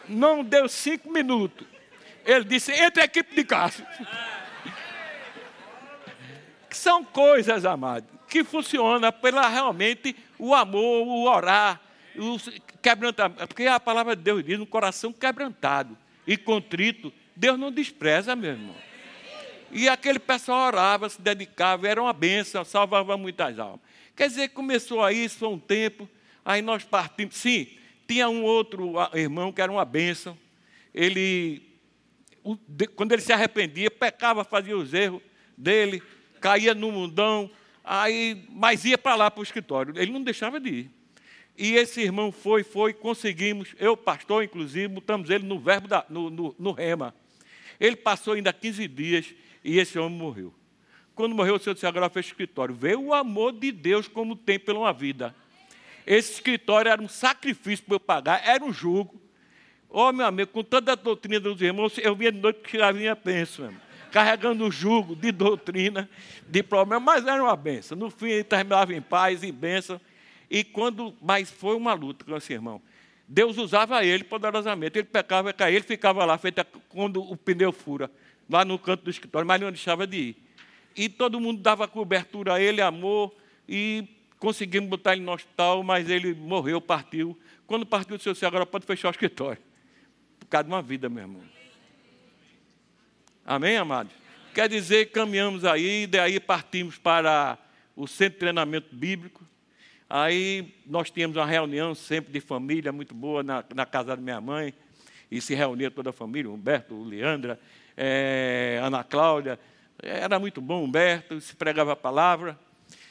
não 0.06 0.44
deu 0.44 0.68
cinco 0.68 1.10
minutos. 1.10 1.66
Ele 2.26 2.44
disse: 2.44 2.70
entre 2.70 3.00
a 3.00 3.06
equipe 3.06 3.34
de 3.34 3.42
caça 3.42 3.86
são 6.76 7.04
coisas, 7.04 7.64
amado, 7.64 8.06
que 8.28 8.42
funcionam 8.44 9.12
pela 9.12 9.48
realmente 9.48 10.16
o 10.38 10.54
amor, 10.54 11.06
o 11.06 11.24
orar, 11.24 11.80
o 12.16 12.36
quebrantamento. 12.80 13.46
Porque 13.46 13.66
a 13.66 13.80
palavra 13.80 14.16
de 14.16 14.22
Deus 14.22 14.44
diz: 14.44 14.58
um 14.58 14.66
coração 14.66 15.12
quebrantado 15.12 15.96
e 16.26 16.36
contrito, 16.36 17.12
Deus 17.36 17.58
não 17.58 17.70
despreza, 17.70 18.34
meu 18.36 18.50
irmão. 18.50 18.76
E 19.70 19.88
aquele 19.88 20.18
pessoal 20.18 20.66
orava, 20.66 21.08
se 21.08 21.20
dedicava, 21.20 21.88
era 21.88 22.00
uma 22.00 22.12
bênção, 22.12 22.64
salvava 22.64 23.16
muitas 23.16 23.58
almas. 23.58 23.80
Quer 24.14 24.28
dizer, 24.28 24.48
começou 24.50 25.02
aí, 25.02 25.24
isso 25.24 25.38
foi 25.38 25.48
um 25.48 25.58
tempo, 25.58 26.08
aí 26.44 26.60
nós 26.60 26.84
partimos. 26.84 27.36
Sim, 27.36 27.66
tinha 28.06 28.28
um 28.28 28.42
outro 28.42 28.94
irmão 29.14 29.50
que 29.50 29.62
era 29.62 29.72
uma 29.72 29.84
bênção. 29.84 30.36
Ele, 30.94 31.62
quando 32.94 33.12
ele 33.12 33.22
se 33.22 33.32
arrependia, 33.32 33.90
pecava, 33.90 34.44
fazia 34.44 34.76
os 34.76 34.92
erros 34.92 35.22
dele, 35.56 36.02
caía 36.42 36.74
no 36.74 36.90
mundão, 36.90 37.48
aí, 37.84 38.44
mas 38.50 38.84
ia 38.84 38.98
para 38.98 39.14
lá 39.14 39.30
para 39.30 39.40
o 39.40 39.44
escritório. 39.44 39.94
Ele 39.96 40.10
não 40.12 40.22
deixava 40.22 40.60
de 40.60 40.68
ir. 40.68 40.90
E 41.56 41.74
esse 41.74 42.00
irmão 42.00 42.32
foi, 42.32 42.64
foi, 42.64 42.92
conseguimos, 42.92 43.74
eu, 43.78 43.96
pastor, 43.96 44.42
inclusive, 44.42 44.88
botamos 44.88 45.30
ele 45.30 45.46
no 45.46 45.58
verbo, 45.58 45.86
da, 45.86 46.04
no, 46.08 46.28
no, 46.28 46.54
no 46.58 46.72
rema. 46.72 47.14
Ele 47.78 47.94
passou 47.94 48.34
ainda 48.34 48.52
15 48.52 48.88
dias 48.88 49.34
e 49.62 49.78
esse 49.78 49.98
homem 49.98 50.18
morreu. 50.18 50.52
Quando 51.14 51.34
morreu, 51.34 51.56
o 51.56 51.58
Senhor 51.58 51.74
disse, 51.74 51.86
agora 51.86 52.08
fez 52.08 52.26
escritório. 52.26 52.74
Veio 52.74 53.00
o 53.00 53.14
amor 53.14 53.52
de 53.52 53.70
Deus 53.70 54.08
como 54.08 54.34
tem 54.34 54.58
pela 54.58 54.80
uma 54.80 54.92
vida. 54.92 55.34
Esse 56.06 56.32
escritório 56.32 56.90
era 56.90 57.00
um 57.00 57.08
sacrifício 57.08 57.84
para 57.84 57.94
eu 57.94 58.00
pagar, 58.00 58.42
era 58.44 58.64
um 58.64 58.72
jugo. 58.72 59.20
Ó, 59.88 60.08
oh, 60.08 60.12
meu 60.12 60.26
amigo, 60.26 60.50
com 60.50 60.64
toda 60.64 60.92
a 60.92 60.94
doutrina 60.94 61.38
dos 61.38 61.60
irmãos, 61.60 61.96
eu 61.98 62.16
vinha 62.16 62.32
de 62.32 62.38
noite 62.38 62.60
que 62.62 62.70
tirava 62.70 62.98
minha 62.98 63.14
pensa, 63.14 63.70
meu 63.70 63.91
carregando 64.12 64.66
o 64.66 64.70
jugo 64.70 65.16
de 65.16 65.32
doutrina, 65.32 66.08
de 66.46 66.62
problema, 66.62 67.00
mas 67.00 67.26
era 67.26 67.42
uma 67.42 67.56
benção. 67.56 67.96
No 67.96 68.10
fim, 68.10 68.28
ele 68.28 68.44
terminava 68.44 68.94
em 68.94 69.00
paz, 69.00 69.42
em 69.42 69.52
bênção. 69.52 69.98
E 70.50 70.62
quando, 70.62 71.14
mas 71.20 71.50
foi 71.50 71.74
uma 71.74 71.94
luta 71.94 72.24
com 72.24 72.36
esse 72.36 72.52
irmão. 72.52 72.80
Deus 73.26 73.56
usava 73.56 74.04
ele 74.04 74.22
poderosamente. 74.22 74.98
Ele 74.98 75.08
pecava, 75.08 75.50
caía, 75.54 75.76
ele 75.76 75.84
ficava 75.84 76.26
lá, 76.26 76.36
feito 76.36 76.62
quando 76.90 77.22
o 77.22 77.34
pneu 77.34 77.72
fura, 77.72 78.10
lá 78.48 78.62
no 78.62 78.78
canto 78.78 79.04
do 79.04 79.10
escritório, 79.10 79.48
mas 79.48 79.58
não 79.58 79.70
deixava 79.70 80.06
de 80.06 80.16
ir. 80.18 80.36
E 80.94 81.08
todo 81.08 81.40
mundo 81.40 81.62
dava 81.62 81.88
cobertura 81.88 82.54
a 82.54 82.60
ele, 82.60 82.82
amor, 82.82 83.34
e 83.66 84.06
conseguimos 84.38 84.90
botar 84.90 85.14
ele 85.14 85.22
no 85.22 85.32
hospital, 85.32 85.82
mas 85.82 86.10
ele 86.10 86.34
morreu, 86.34 86.82
partiu. 86.82 87.38
Quando 87.66 87.86
partiu 87.86 88.18
seu 88.18 88.34
céu, 88.34 88.48
agora 88.48 88.66
pode 88.66 88.84
fechar 88.84 89.08
o 89.08 89.10
escritório. 89.10 89.62
Por 90.38 90.46
causa 90.48 90.64
de 90.64 90.70
uma 90.70 90.82
vida, 90.82 91.08
meu 91.08 91.22
irmão. 91.22 91.61
Amém, 93.44 93.76
amados? 93.76 94.12
Quer 94.54 94.68
dizer, 94.68 95.10
caminhamos 95.10 95.64
aí, 95.64 96.06
daí 96.06 96.38
partimos 96.38 96.96
para 96.96 97.58
o 97.96 98.06
centro 98.06 98.34
de 98.34 98.38
treinamento 98.38 98.94
bíblico. 98.94 99.44
Aí 100.08 100.72
nós 100.86 101.10
tínhamos 101.10 101.36
uma 101.36 101.44
reunião 101.44 101.92
sempre 101.92 102.32
de 102.32 102.38
família 102.38 102.92
muito 102.92 103.12
boa 103.12 103.42
na, 103.42 103.64
na 103.74 103.84
casa 103.84 104.14
da 104.14 104.22
minha 104.22 104.40
mãe, 104.40 104.72
e 105.28 105.40
se 105.40 105.56
reunia 105.56 105.90
toda 105.90 106.10
a 106.10 106.12
família, 106.12 106.48
Humberto, 106.52 107.02
Leandra, 107.02 107.58
é, 107.96 108.78
Ana 108.80 109.02
Cláudia. 109.02 109.58
Era 110.00 110.38
muito 110.38 110.60
bom, 110.60 110.84
Humberto, 110.84 111.40
se 111.40 111.56
pregava 111.56 111.94
a 111.94 111.96
palavra. 111.96 112.56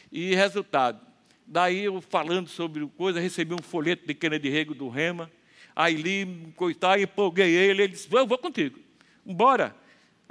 E 0.09 0.33
resultado, 0.33 1.01
daí 1.45 1.83
eu 1.83 1.99
falando 1.99 2.47
sobre 2.47 2.87
coisa, 2.95 3.19
recebi 3.19 3.53
um 3.53 3.61
folheto 3.61 4.07
de 4.07 4.13
Kennedy 4.13 4.49
Rego 4.49 4.73
do 4.73 4.87
Rema, 4.87 5.29
aí 5.75 5.95
li, 5.95 6.53
coitado, 6.55 7.01
empolguei 7.01 7.53
ele, 7.53 7.83
ele 7.83 7.91
disse, 7.91 8.07
eu 8.09 8.25
vou 8.25 8.37
contigo, 8.37 8.79
embora. 9.25 9.80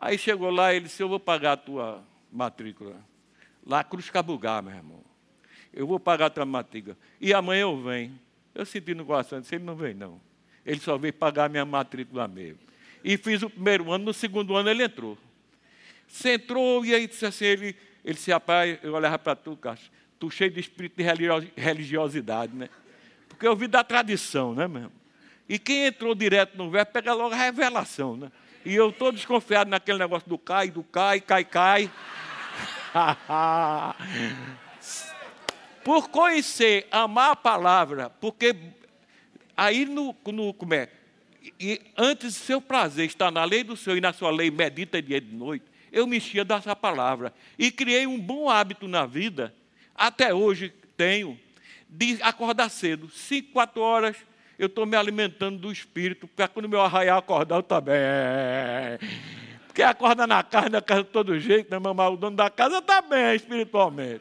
Aí 0.01 0.17
chegou 0.17 0.51
lá, 0.51 0.73
ele 0.75 0.87
disse, 0.87 1.03
eu 1.03 1.09
vou 1.09 1.21
pagar 1.21 1.53
a 1.53 1.57
tua 1.57 2.03
matrícula. 2.33 2.97
Lá, 3.67 3.85
Cruz 3.85 4.09
Cabugá, 4.09 4.63
meu 4.63 4.75
irmão 4.75 5.11
eu 5.73 5.87
vou 5.87 6.01
pagar 6.01 6.27
a 6.27 6.31
tua 6.31 6.45
matrícula. 6.45 6.97
E 7.21 7.33
amanhã 7.33 7.63
eu 7.63 7.81
venho. 7.81 8.19
Eu 8.55 8.67
senti 8.67 8.95
no 8.95 9.05
coração, 9.05 9.41
disse, 9.41 9.55
ele 9.55 9.65
não 9.65 9.77
vem, 9.77 9.95
não. 9.95 10.21
Ele 10.67 10.81
só 10.81 10.99
veio 10.99 11.15
pagar 11.15 11.45
a 11.45 11.49
minha 11.49 11.65
matrícula 11.65 12.27
mesmo. 12.27 12.59
E 13.03 13.17
fiz 13.17 13.43
o 13.43 13.49
primeiro 13.49 13.91
ano, 13.91 14.07
no 14.07 14.13
segundo 14.13 14.57
ano 14.57 14.69
ele 14.69 14.83
entrou. 14.83 15.17
Você 16.07 16.35
entrou 16.35 16.85
e 16.85 16.95
aí 16.95 17.07
disse 17.07 17.25
assim, 17.25 17.45
ele, 17.45 17.77
ele 18.05 18.15
disse, 18.15 18.33
rapaz, 18.33 18.79
eu 18.83 18.93
olhava 18.93 19.19
para 19.19 19.37
tu, 19.37 19.57
Castro, 19.57 19.91
tu 20.19 20.29
cheio 20.29 20.51
de 20.51 20.61
espírito 20.61 20.97
de 20.97 21.05
religiosidade, 21.57 22.55
né? 22.55 22.69
Porque 23.29 23.47
eu 23.47 23.55
vi 23.55 23.69
da 23.69 23.85
tradição, 23.85 24.55
né, 24.55 24.67
mesmo? 24.67 24.93
E 25.49 25.59
quem 25.59 25.87
entrou 25.87 26.15
direto 26.15 26.59
no 26.59 26.69
verbo, 26.69 26.93
pega 26.93 27.15
logo 27.15 27.35
a 27.35 27.39
revelação, 27.39 28.17
né? 28.17 28.31
E 28.65 28.75
eu 28.75 28.91
estou 28.91 29.11
desconfiado 29.11 29.71
naquele 29.71 29.99
negócio 29.99 30.29
do 30.29 30.37
cai, 30.37 30.71
do 30.71 30.83
cai, 30.83 31.21
cai, 31.21 31.45
cai. 31.45 31.91
Por 35.83 36.09
conhecer, 36.09 36.87
amar 36.91 37.31
a 37.33 37.37
palavra, 37.37 38.11
porque 38.11 38.55
aí 39.57 39.87
no, 39.87 40.15
no 40.27 40.53
como 40.53 40.75
é? 40.75 40.89
E 41.59 41.81
antes 41.97 42.35
de 42.35 42.41
seu 42.41 42.61
prazer 42.61 43.07
estar 43.07 43.31
na 43.31 43.45
lei 43.45 43.65
do 43.65 43.77
Senhor 43.77 43.97
e 43.97 44.01
na 44.01 44.13
sua 44.13 44.31
lei, 44.31 44.51
medita 44.51 45.01
dia 45.01 45.17
e 45.17 45.21
noite, 45.21 45.65
eu 45.91 46.07
me 46.07 46.19
enchia 46.19 46.45
dessa 46.45 46.77
palavra. 46.77 47.33
E 47.59 47.71
criei 47.71 48.07
um 48.07 48.21
bom 48.21 48.51
hábito 48.51 48.87
na 48.87 49.07
vida, 49.07 49.55
até 49.95 50.35
hoje 50.35 50.73
tenho, 50.97 51.39
de 51.89 52.23
acordar 52.23 52.69
cedo, 52.69 53.09
cinco, 53.11 53.53
quatro 53.53 53.81
horas, 53.81 54.17
eu 54.61 54.67
estou 54.67 54.85
me 54.85 54.95
alimentando 54.95 55.59
do 55.59 55.73
Espírito, 55.73 56.29
porque 56.29 56.47
quando 56.49 56.69
meu 56.69 56.83
arraial 56.83 57.19
acordar, 57.19 57.57
eu 57.57 57.63
também. 57.63 57.95
Porque 59.67 59.83
acorda 59.83 60.27
na 60.27 60.43
casa, 60.43 60.69
na 60.69 60.83
casa 60.83 61.03
de 61.03 61.09
todo 61.09 61.39
jeito, 61.41 61.71
né, 61.71 61.79
mamãe? 61.79 62.09
O 62.09 62.17
dono 62.17 62.37
da 62.37 62.51
casa 62.51 62.77
está 62.77 63.01
bem 63.01 63.35
espiritualmente. 63.35 64.21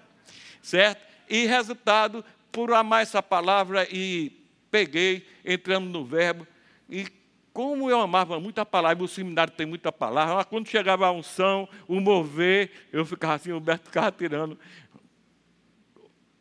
Certo? 0.61 1.05
E 1.29 1.45
resultado, 1.45 2.23
por 2.53 2.71
amar 2.71 3.03
essa 3.03 3.21
palavra 3.21 3.85
e 3.91 4.31
peguei, 4.71 5.27
entramos 5.43 5.91
no 5.91 6.05
verbo. 6.05 6.47
E 6.89 7.05
como 7.51 7.89
eu 7.89 7.99
amava 7.99 8.39
muito 8.39 8.59
a 8.59 8.65
palavra, 8.65 9.03
o 9.03 9.09
seminário 9.09 9.51
tem 9.51 9.65
muita 9.65 9.91
palavra, 9.91 10.45
quando 10.45 10.69
chegava 10.69 11.05
a 11.05 11.11
unção, 11.11 11.67
o 11.85 11.99
mover, 11.99 12.71
eu 12.93 13.05
ficava 13.05 13.33
assim, 13.33 13.51
o 13.51 13.55
Roberto 13.55 13.87
ficava 13.87 14.09
tirando 14.09 14.57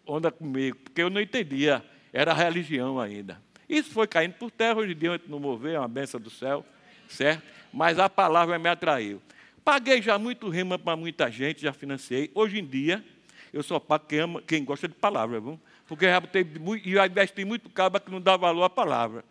onda 0.06 0.30
comigo, 0.30 0.76
porque 0.84 1.02
eu 1.02 1.10
não 1.10 1.20
entendia, 1.20 1.84
era 2.12 2.32
religião 2.32 3.00
ainda. 3.00 3.47
Isso 3.68 3.90
foi 3.90 4.06
caindo 4.06 4.34
por 4.34 4.50
terra, 4.50 4.78
hoje 4.78 4.92
em 4.92 4.96
dia 4.96 5.20
não 5.26 5.38
mover, 5.38 5.74
é 5.74 5.78
uma 5.78 5.88
benção 5.88 6.18
do 6.20 6.30
céu, 6.30 6.64
certo? 7.08 7.42
Mas 7.72 7.98
a 7.98 8.08
palavra 8.08 8.58
me 8.58 8.68
atraiu. 8.68 9.20
Paguei 9.64 10.00
já 10.00 10.18
muito 10.18 10.48
rima 10.48 10.78
para 10.78 10.96
muita 10.96 11.30
gente, 11.30 11.60
já 11.60 11.72
financiei. 11.72 12.30
Hoje 12.34 12.58
em 12.58 12.64
dia, 12.64 13.04
eu 13.52 13.62
só 13.62 13.78
pago 13.78 14.06
quem, 14.06 14.40
quem 14.46 14.64
gosta 14.64 14.88
de 14.88 14.94
palavra, 14.94 15.40
viu? 15.40 15.60
porque 15.88 16.04
já 16.04 16.20
tem 16.20 16.44
muito, 16.44 16.86
e 16.86 16.98
investi 16.98 17.44
muito 17.46 17.70
caba 17.70 17.98
que 17.98 18.10
não 18.10 18.20
dá 18.20 18.36
valor 18.36 18.62
à 18.62 18.70
palavra. 18.70 19.24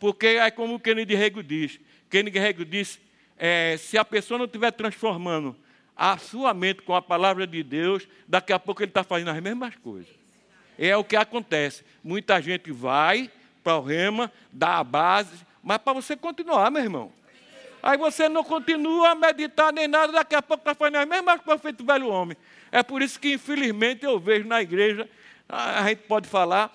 Porque 0.00 0.26
é 0.26 0.50
como 0.50 0.74
o 0.74 0.80
Kennedy 0.80 1.14
Rego 1.14 1.42
diz. 1.42 1.78
Kennedy 2.08 2.38
Rego 2.38 2.64
diz, 2.64 2.98
é, 3.36 3.76
se 3.78 3.98
a 3.98 4.04
pessoa 4.04 4.38
não 4.38 4.46
estiver 4.46 4.72
transformando 4.72 5.54
a 5.94 6.16
sua 6.16 6.54
mente 6.54 6.80
com 6.80 6.94
a 6.94 7.02
palavra 7.02 7.46
de 7.46 7.62
Deus, 7.62 8.08
daqui 8.26 8.54
a 8.54 8.58
pouco 8.58 8.82
ele 8.82 8.90
está 8.90 9.04
fazendo 9.04 9.30
as 9.30 9.40
mesmas 9.40 9.76
coisas. 9.76 10.08
É 10.78 10.96
o 10.96 11.04
que 11.04 11.14
acontece. 11.14 11.84
Muita 12.02 12.40
gente 12.40 12.72
vai 12.72 13.30
para 13.62 13.76
o 13.76 13.82
rema, 13.82 14.30
dá 14.52 14.78
a 14.78 14.84
base, 14.84 15.46
mas 15.62 15.78
para 15.78 15.92
você 15.92 16.16
continuar, 16.16 16.70
meu 16.70 16.82
irmão. 16.82 17.12
Aí 17.82 17.98
você 17.98 18.28
não 18.28 18.44
continua 18.44 19.10
a 19.10 19.14
meditar 19.14 19.72
nem 19.72 19.88
nada, 19.88 20.12
daqui 20.12 20.34
a 20.34 20.42
pouco 20.42 20.60
está 20.62 20.74
fazendo 20.74 20.98
as 20.98 21.08
mesmas 21.08 21.40
coisas 21.40 21.62
feito 21.62 21.84
velho 21.84 22.08
homem. 22.08 22.36
É 22.70 22.82
por 22.82 23.02
isso 23.02 23.18
que, 23.18 23.34
infelizmente, 23.34 24.04
eu 24.04 24.18
vejo 24.20 24.46
na 24.46 24.62
igreja, 24.62 25.08
a 25.48 25.88
gente 25.88 26.02
pode 26.02 26.28
falar, 26.28 26.72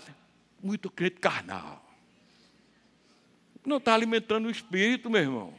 muito 0.61 0.89
crente 0.89 1.15
carnal. 1.15 1.83
Não 3.65 3.77
está 3.77 3.93
alimentando 3.93 4.47
o 4.47 4.51
espírito, 4.51 5.09
meu 5.09 5.21
irmão. 5.21 5.53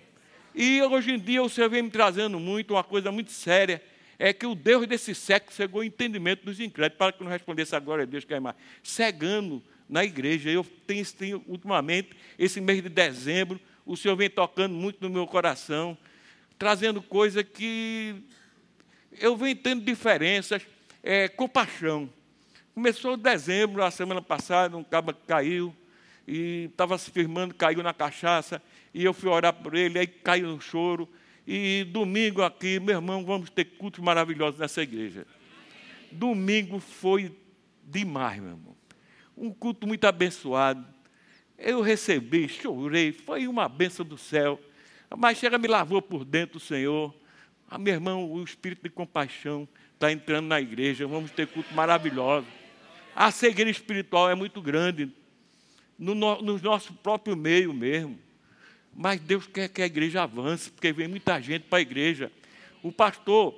E 0.54 0.82
hoje 0.82 1.12
em 1.12 1.18
dia 1.18 1.46
Senhor 1.48 1.70
vem 1.70 1.82
me 1.82 1.90
trazendo 1.90 2.40
muito, 2.40 2.74
uma 2.74 2.84
coisa 2.84 3.12
muito 3.12 3.30
séria, 3.30 3.82
é 4.18 4.32
que 4.32 4.46
o 4.46 4.54
Deus 4.54 4.86
desse 4.86 5.14
século 5.14 5.52
cegou 5.52 5.80
o 5.80 5.84
entendimento 5.84 6.44
dos 6.44 6.58
incrédulos, 6.58 6.98
para 6.98 7.12
que 7.12 7.22
não 7.22 7.30
respondesse 7.30 7.76
a 7.76 7.78
glória 7.78 8.02
a 8.02 8.06
Deus, 8.06 8.24
que 8.24 8.34
é 8.34 8.40
mais. 8.40 8.56
Cegando 8.82 9.62
na 9.88 10.04
igreja. 10.04 10.50
Eu 10.50 10.64
tenho, 10.86 11.04
tenho, 11.12 11.44
ultimamente, 11.46 12.10
esse 12.38 12.60
mês 12.60 12.82
de 12.82 12.88
dezembro, 12.88 13.60
o 13.86 13.96
Senhor 13.96 14.16
vem 14.16 14.28
tocando 14.28 14.74
muito 14.74 14.98
no 15.00 15.08
meu 15.08 15.26
coração, 15.26 15.96
trazendo 16.58 17.00
coisa 17.00 17.42
que 17.42 18.16
eu 19.20 19.36
venho 19.36 19.56
tendo 19.56 19.84
diferenças, 19.84 20.66
é, 21.02 21.28
compaixão. 21.28 22.12
Começou 22.74 23.16
dezembro, 23.16 23.82
a 23.82 23.90
semana 23.90 24.20
passada, 24.20 24.76
um 24.76 24.84
cabo 24.84 25.12
caiu, 25.26 25.74
e 26.26 26.68
estava 26.70 26.98
se 26.98 27.10
firmando, 27.10 27.54
caiu 27.54 27.82
na 27.82 27.94
cachaça, 27.94 28.62
e 28.92 29.02
eu 29.02 29.14
fui 29.14 29.30
orar 29.30 29.54
por 29.54 29.74
ele, 29.74 29.98
aí 29.98 30.06
caiu 30.06 30.48
no 30.48 30.60
choro. 30.60 31.08
E 31.46 31.84
domingo 31.84 32.42
aqui, 32.42 32.78
meu 32.78 32.96
irmão, 32.96 33.24
vamos 33.24 33.48
ter 33.48 33.64
cultos 33.64 34.04
maravilhosos 34.04 34.60
nessa 34.60 34.82
igreja. 34.82 35.26
Domingo 36.12 36.78
foi 36.78 37.34
demais, 37.82 38.38
meu 38.40 38.50
irmão. 38.50 38.77
Um 39.40 39.52
culto 39.52 39.86
muito 39.86 40.04
abençoado. 40.04 40.84
Eu 41.56 41.80
recebi, 41.80 42.48
chorei, 42.48 43.12
foi 43.12 43.46
uma 43.46 43.68
benção 43.68 44.04
do 44.04 44.18
céu. 44.18 44.60
Mas 45.16 45.38
chega, 45.38 45.56
me 45.56 45.68
lavou 45.68 46.02
por 46.02 46.24
dentro 46.24 46.56
o 46.56 46.60
Senhor. 46.60 47.14
Ah, 47.70 47.78
meu 47.78 47.94
irmão, 47.94 48.28
o 48.28 48.42
espírito 48.42 48.82
de 48.82 48.90
compaixão 48.90 49.68
está 49.94 50.10
entrando 50.10 50.48
na 50.48 50.60
igreja, 50.60 51.06
vamos 51.06 51.30
ter 51.30 51.46
culto 51.46 51.72
maravilhoso. 51.72 52.48
A 53.14 53.30
cegueira 53.30 53.70
espiritual 53.70 54.28
é 54.28 54.34
muito 54.34 54.60
grande, 54.60 55.08
no, 55.96 56.16
no 56.16 56.58
nosso 56.58 56.92
próprio 56.94 57.36
meio 57.36 57.72
mesmo. 57.72 58.18
Mas 58.92 59.20
Deus 59.20 59.46
quer 59.46 59.68
que 59.68 59.80
a 59.80 59.86
igreja 59.86 60.24
avance, 60.24 60.68
porque 60.68 60.92
vem 60.92 61.06
muita 61.06 61.40
gente 61.40 61.62
para 61.62 61.78
a 61.78 61.82
igreja. 61.82 62.32
O 62.82 62.90
pastor 62.90 63.54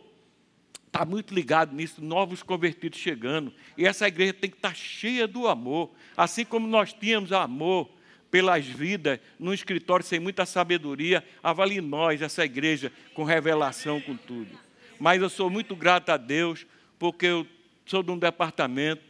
está 1.00 1.04
muito 1.06 1.32
ligado 1.32 1.74
nisso, 1.74 2.04
novos 2.04 2.42
convertidos 2.42 2.98
chegando. 2.98 3.54
E 3.76 3.86
essa 3.86 4.06
igreja 4.06 4.34
tem 4.34 4.50
que 4.50 4.56
estar 4.56 4.68
tá 4.68 4.74
cheia 4.74 5.26
do 5.26 5.48
amor. 5.48 5.90
Assim 6.14 6.44
como 6.44 6.66
nós 6.66 6.92
tínhamos 6.92 7.32
amor 7.32 7.88
pelas 8.30 8.66
vidas, 8.66 9.18
num 9.38 9.54
escritório 9.54 10.04
sem 10.04 10.20
muita 10.20 10.44
sabedoria, 10.44 11.24
avalie 11.42 11.80
nós, 11.80 12.20
essa 12.20 12.44
igreja, 12.44 12.92
com 13.14 13.24
revelação, 13.24 13.98
com 13.98 14.14
tudo. 14.14 14.58
Mas 14.98 15.22
eu 15.22 15.30
sou 15.30 15.48
muito 15.48 15.74
grato 15.74 16.10
a 16.10 16.18
Deus, 16.18 16.66
porque 16.98 17.26
eu 17.26 17.46
sou 17.86 18.02
de 18.02 18.10
um 18.10 18.18
departamento 18.18 19.02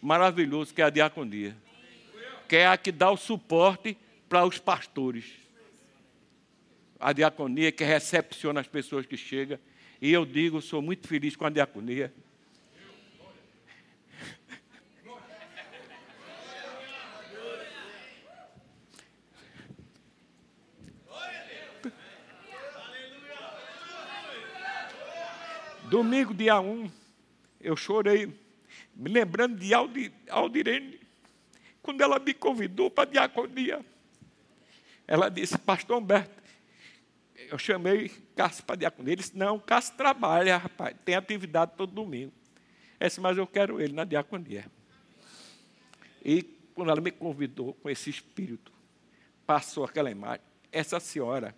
maravilhoso, 0.00 0.72
que 0.72 0.80
é 0.80 0.86
a 0.86 0.90
diaconia, 0.90 1.54
que 2.48 2.56
é 2.56 2.66
a 2.66 2.78
que 2.78 2.90
dá 2.90 3.10
o 3.10 3.18
suporte 3.18 3.98
para 4.30 4.46
os 4.46 4.58
pastores. 4.58 5.26
A 6.98 7.12
diaconia 7.12 7.70
que 7.70 7.84
recepciona 7.84 8.60
as 8.60 8.66
pessoas 8.66 9.04
que 9.04 9.16
chegam. 9.16 9.58
E 10.04 10.12
eu 10.12 10.26
digo, 10.26 10.60
sou 10.60 10.82
muito 10.82 11.08
feliz 11.08 11.34
com 11.34 11.46
a 11.46 11.48
diaconia. 11.48 12.12
Domingo, 25.88 26.34
dia 26.34 26.60
1, 26.60 26.90
eu 27.62 27.74
chorei, 27.74 28.26
me 28.94 29.08
lembrando 29.08 29.56
de 29.56 29.72
Aldi, 29.72 30.12
Aldirene, 30.28 31.00
Quando 31.80 32.02
ela 32.02 32.18
me 32.18 32.34
convidou 32.34 32.90
para 32.90 33.08
a 33.08 33.10
diaconia, 33.10 33.82
ela 35.06 35.30
disse, 35.30 35.56
pastor 35.56 35.96
Humberto, 35.96 36.43
eu 37.36 37.58
chamei 37.58 38.10
Cássio 38.36 38.64
para 38.64 38.76
diaconia. 38.76 39.12
Ele 39.12 39.22
disse, 39.22 39.36
não, 39.36 39.58
Cássio 39.58 39.96
trabalha, 39.96 40.56
rapaz, 40.56 40.96
tem 41.04 41.14
atividade 41.14 41.72
todo 41.76 41.92
domingo. 41.92 42.32
Eu 42.98 43.08
disse, 43.08 43.20
mas 43.20 43.36
eu 43.36 43.46
quero 43.46 43.80
ele 43.80 43.92
na 43.92 44.04
diaconia. 44.04 44.64
E 46.24 46.42
quando 46.74 46.90
ela 46.90 47.00
me 47.00 47.10
convidou 47.10 47.74
com 47.74 47.90
esse 47.90 48.08
espírito, 48.08 48.72
passou 49.46 49.84
aquela 49.84 50.10
imagem. 50.10 50.44
Essa 50.72 50.98
senhora, 50.98 51.54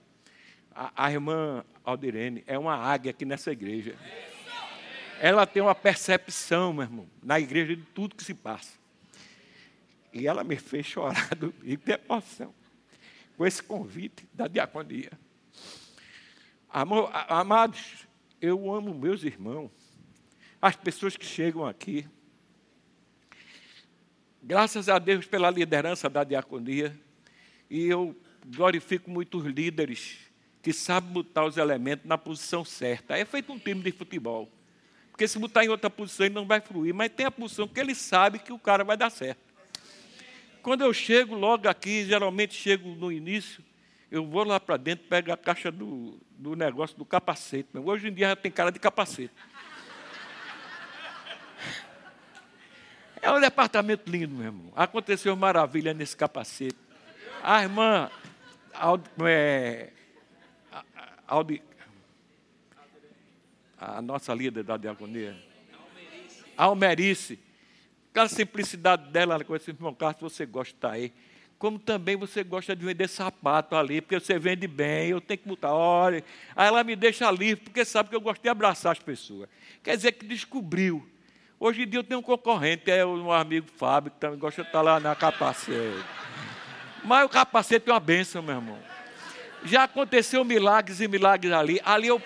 a, 0.75 1.07
a 1.07 1.13
irmã 1.13 1.65
Aldirene, 1.85 2.43
é 2.47 2.59
uma 2.59 2.75
águia 2.75 3.11
aqui 3.11 3.25
nessa 3.25 3.53
igreja. 3.53 3.97
Ela 5.21 5.47
tem 5.47 5.63
uma 5.63 5.75
percepção, 5.75 6.73
meu 6.73 6.83
irmão, 6.83 7.09
na 7.23 7.41
igreja 7.41 7.75
de 7.75 7.83
tudo 7.83 8.15
que 8.15 8.25
se 8.25 8.35
passa. 8.35 8.77
E 10.13 10.27
ela 10.27 10.43
me 10.43 10.57
fez 10.57 10.87
chorar 10.87 11.33
do, 11.37 11.53
de 11.53 11.79
emoção 11.91 12.55
com 13.37 13.47
esse 13.47 13.63
convite 13.63 14.27
da 14.33 14.49
diaconia. 14.49 15.11
Amor, 16.79 17.11
amados, 17.27 18.07
eu 18.39 18.71
amo 18.71 18.93
meus 18.93 19.25
irmãos, 19.25 19.71
as 20.61 20.77
pessoas 20.77 21.17
que 21.17 21.25
chegam 21.25 21.65
aqui. 21.65 22.07
Graças 24.43 24.87
a 24.91 24.99
Deus 24.99 25.25
pela 25.25 25.49
liderança 25.49 26.07
da 26.11 26.23
diaconia, 26.23 26.95
e 27.71 27.87
eu 27.87 28.15
glorifico 28.45 29.11
muito 29.11 29.39
os 29.39 29.47
líderes 29.47 30.19
que 30.61 30.71
sabem 30.71 31.11
botar 31.15 31.47
os 31.47 31.57
elementos 31.57 32.05
na 32.05 32.19
posição 32.19 32.63
certa. 32.63 33.17
É 33.17 33.25
feito 33.25 33.51
um 33.55 33.59
time 33.59 33.81
de 33.81 33.93
futebol. 33.93 34.47
Porque 35.11 35.27
se 35.27 35.39
botar 35.39 35.65
em 35.65 35.71
outra 35.71 35.89
posição, 35.89 36.27
ele 36.27 36.35
não 36.35 36.47
vai 36.47 36.61
fluir, 36.61 36.95
mas 36.95 37.11
tem 37.11 37.25
a 37.25 37.31
posição 37.31 37.67
que 37.67 37.81
ele 37.81 37.95
sabe 37.95 38.39
que 38.39 38.53
o 38.53 38.59
cara 38.59 38.85
vai 38.85 38.99
dar 38.99 39.09
certo. 39.09 39.41
Quando 40.63 40.83
eu 40.83 40.93
chego 40.93 41.37
logo 41.37 41.71
aqui, 41.71 42.05
geralmente 42.05 42.53
chego 42.53 42.91
no 42.91 43.11
início, 43.11 43.65
eu 44.11 44.27
vou 44.27 44.45
lá 44.45 44.61
para 44.61 44.77
dentro, 44.77 45.07
pego 45.09 45.33
a 45.33 45.37
caixa 45.37 45.71
do, 45.71 46.19
do 46.31 46.55
negócio 46.55 46.97
do 46.97 47.05
capacete. 47.05 47.69
Hoje 47.77 48.09
em 48.09 48.13
dia 48.13 48.29
já 48.29 48.37
tem 48.37 48.51
cara 48.51 48.71
de 48.71 48.79
capacete. 48.79 49.33
É 53.23 53.33
um 53.33 53.41
departamento 53.41 54.09
lindo, 54.09 54.37
meu 54.37 54.45
irmão. 54.45 54.73
Aconteceu 54.77 55.35
maravilha 55.35 55.93
nesse 55.93 56.17
capacete. 56.17 56.77
A 57.43 57.63
irmã 57.63 58.09
Aldi, 58.73 59.11
é, 59.27 59.91
Aldi, 61.27 61.61
a 63.79 64.01
nossa 64.01 64.33
líder 64.33 64.63
da 64.63 64.77
diaconia, 64.77 65.37
Almerice, 66.57 67.39
aquela 68.11 68.29
simplicidade 68.29 69.11
dela, 69.11 69.43
com 69.43 69.57
esse 69.57 69.71
irmão 69.71 69.95
Carlos, 69.95 70.33
você 70.33 70.47
gosta 70.47 70.75
estar 70.75 70.93
aí. 70.93 71.13
Como 71.59 71.79
também 71.79 72.17
você 72.17 72.45
gosta 72.45 72.77
de 72.77 72.85
vender 72.85 73.09
sapato 73.09 73.77
ali, 73.77 74.01
porque 74.03 74.21
você 74.21 74.39
vende 74.39 74.67
bem, 74.67 75.09
eu 75.09 75.21
tenho 75.21 75.39
que 75.39 75.49
mudar. 75.49 75.73
Olha, 75.73 76.23
aí 76.55 76.69
ela 76.69 76.85
me 76.85 76.95
deixa 76.95 77.31
livre, 77.31 77.65
porque 77.65 77.85
sabe 77.85 78.11
que 78.11 78.17
eu 78.17 78.21
gosto 78.21 78.43
de 78.43 78.49
abraçar 78.49 78.93
as 78.93 78.99
pessoas. 78.99 79.49
Quer 79.83 79.97
dizer 79.97 80.13
que 80.13 80.27
descobriu. 80.27 81.09
Hoje 81.59 81.83
em 81.83 81.89
dia 81.89 82.01
eu 82.01 82.05
tenho 82.05 82.21
um 82.21 82.23
concorrente, 82.23 82.91
é 82.91 83.07
um 83.07 83.33
amigo 83.33 83.69
Fábio, 83.77 84.11
que 84.11 84.19
também 84.19 84.39
gosta 84.39 84.63
de 84.63 84.69
estar 84.69 84.83
lá 84.83 85.01
na 85.01 85.15
capacete. 85.15 86.05
Mas 87.03 87.25
o 87.25 87.29
capacete 87.29 87.89
é 87.89 87.93
uma 87.93 88.01
benção, 88.01 88.43
meu 88.43 88.57
irmão. 88.57 88.79
Já 89.65 89.85
aconteceu 89.85 90.45
milagres 90.45 91.01
e 91.01 91.09
milagres 91.09 91.53
ali. 91.53 91.81
Ali 91.83 92.09
eu 92.09 92.21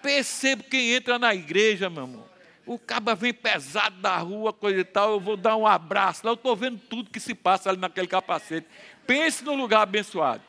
percebo 0.00 0.64
quem 0.64 0.92
entra 0.94 1.18
na 1.18 1.34
igreja, 1.34 1.90
meu 1.90 2.04
irmão. 2.04 2.35
O 2.66 2.78
caba 2.78 3.14
vem 3.14 3.32
pesado 3.32 3.96
da 4.00 4.16
rua, 4.18 4.52
coisa 4.52 4.80
e 4.80 4.84
tal, 4.84 5.12
eu 5.12 5.20
vou 5.20 5.36
dar 5.36 5.56
um 5.56 5.66
abraço. 5.66 6.22
Lá 6.24 6.32
eu 6.32 6.34
estou 6.34 6.54
vendo 6.56 6.78
tudo 6.78 7.10
que 7.10 7.20
se 7.20 7.34
passa 7.34 7.70
ali 7.70 7.78
naquele 7.78 8.08
capacete. 8.08 8.66
Pense 9.06 9.44
no 9.44 9.54
lugar 9.54 9.82
abençoado. 9.82 10.42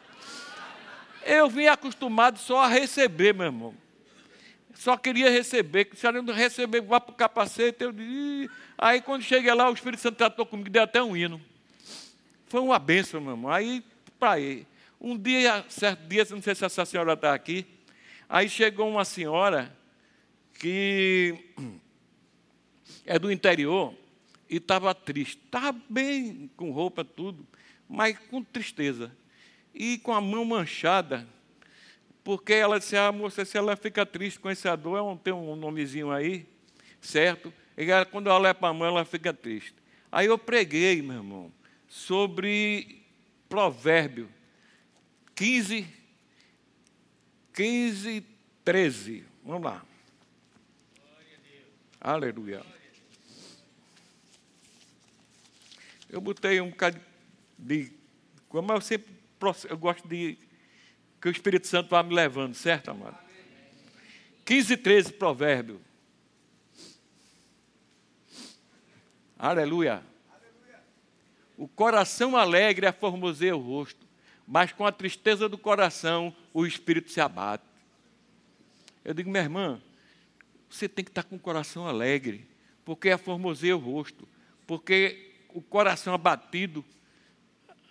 Eu 1.23 1.49
vim 1.49 1.67
acostumado 1.67 2.39
só 2.39 2.63
a 2.63 2.67
receber, 2.67 3.33
meu 3.33 3.45
irmão. 3.45 3.73
Só 4.73 4.97
queria 4.97 5.29
receber. 5.29 5.89
Se 5.93 6.07
eu 6.07 6.11
não 6.11 6.33
receber, 6.33 6.81
vá 6.81 6.99
para 6.99 7.13
o 7.13 7.15
capacete. 7.15 7.83
Eu 7.83 7.93
aí 8.77 8.99
quando 9.01 9.21
cheguei 9.21 9.53
lá, 9.53 9.69
o 9.69 9.73
Espírito 9.73 10.01
Santo 10.01 10.17
tratou 10.17 10.45
comigo, 10.45 10.69
deu 10.69 10.83
até 10.83 11.01
um 11.01 11.15
hino. 11.15 11.39
Foi 12.47 12.61
uma 12.61 12.79
benção, 12.79 13.21
meu 13.21 13.31
irmão. 13.31 13.51
Aí, 13.51 13.83
para 14.19 14.31
aí. 14.31 14.65
Um 14.99 15.15
dia, 15.15 15.63
certo 15.69 16.07
dia, 16.07 16.25
não 16.31 16.41
sei 16.41 16.55
se 16.55 16.65
essa 16.65 16.83
senhora 16.83 17.13
está 17.13 17.31
aqui, 17.31 17.67
Aí 18.29 18.49
chegou 18.49 18.89
uma 18.89 19.05
senhora 19.05 19.73
que 20.59 21.33
é 23.07 23.17
do 23.17 23.31
interior 23.31 23.95
e 24.49 24.57
estava 24.57 24.93
triste. 24.93 25.39
Estava 25.43 25.79
bem 25.89 26.51
com 26.55 26.71
roupa, 26.71 27.03
tudo, 27.03 27.47
mas 27.89 28.17
com 28.29 28.43
tristeza. 28.43 29.11
E 29.73 29.97
com 29.99 30.13
a 30.13 30.19
mão 30.19 30.43
manchada, 30.43 31.27
porque 32.23 32.53
ela 32.53 32.77
disse: 32.77 32.97
Ah, 32.97 33.11
moça, 33.11 33.45
se 33.45 33.57
ela 33.57 33.75
fica 33.75 34.05
triste 34.05 34.39
com 34.39 34.49
essa 34.49 34.75
dor, 34.75 35.17
tem 35.23 35.33
um 35.33 35.55
nomezinho 35.55 36.11
aí, 36.11 36.45
certo? 36.99 37.53
E 37.77 37.89
ela, 37.89 38.05
quando 38.05 38.27
ela 38.27 38.39
olha 38.39 38.53
para 38.53 38.69
a 38.69 38.73
mão, 38.73 38.87
ela 38.87 39.05
fica 39.05 39.33
triste. 39.33 39.75
Aí 40.11 40.27
eu 40.27 40.37
preguei, 40.37 41.01
meu 41.01 41.17
irmão, 41.17 41.51
sobre 41.87 43.03
Provérbio 43.47 44.29
15, 45.35 45.87
15, 47.53 48.25
13. 48.65 49.23
Vamos 49.45 49.63
lá. 49.63 49.85
Aleluia. 52.01 52.76
Eu 56.09 56.21
botei 56.21 56.61
um 56.61 56.69
bocado 56.69 56.99
de. 57.57 57.91
Como 58.47 58.71
eu 58.71 58.81
sempre 58.81 59.17
eu 59.69 59.77
gosto 59.77 60.07
de 60.07 60.37
que 61.21 61.27
o 61.27 61.31
Espírito 61.31 61.67
Santo 61.67 61.89
vá 61.89 62.01
me 62.01 62.13
levando, 62.13 62.55
certo, 62.55 62.89
amado? 62.89 63.17
15, 64.45 64.77
13, 64.77 65.13
provérbio. 65.13 65.81
Aleluia. 69.37 70.03
O 71.57 71.67
coração 71.67 72.35
alegre 72.35 72.87
aformoseia 72.87 73.55
o 73.55 73.59
rosto, 73.59 74.07
mas 74.47 74.71
com 74.71 74.85
a 74.85 74.91
tristeza 74.91 75.47
do 75.49 75.57
coração 75.57 76.35
o 76.53 76.65
espírito 76.65 77.11
se 77.11 77.19
abate. 77.21 77.63
Eu 79.03 79.13
digo, 79.13 79.29
minha 79.29 79.43
irmã, 79.43 79.81
você 80.69 80.87
tem 80.87 81.03
que 81.03 81.11
estar 81.11 81.23
com 81.23 81.35
o 81.35 81.39
coração 81.39 81.87
alegre, 81.87 82.47
porque 82.83 83.09
aformoseia 83.09 83.75
o 83.75 83.79
rosto, 83.79 84.27
porque 84.65 85.26
o 85.57 85.61
coração 85.61 86.13
abatido 86.13 86.83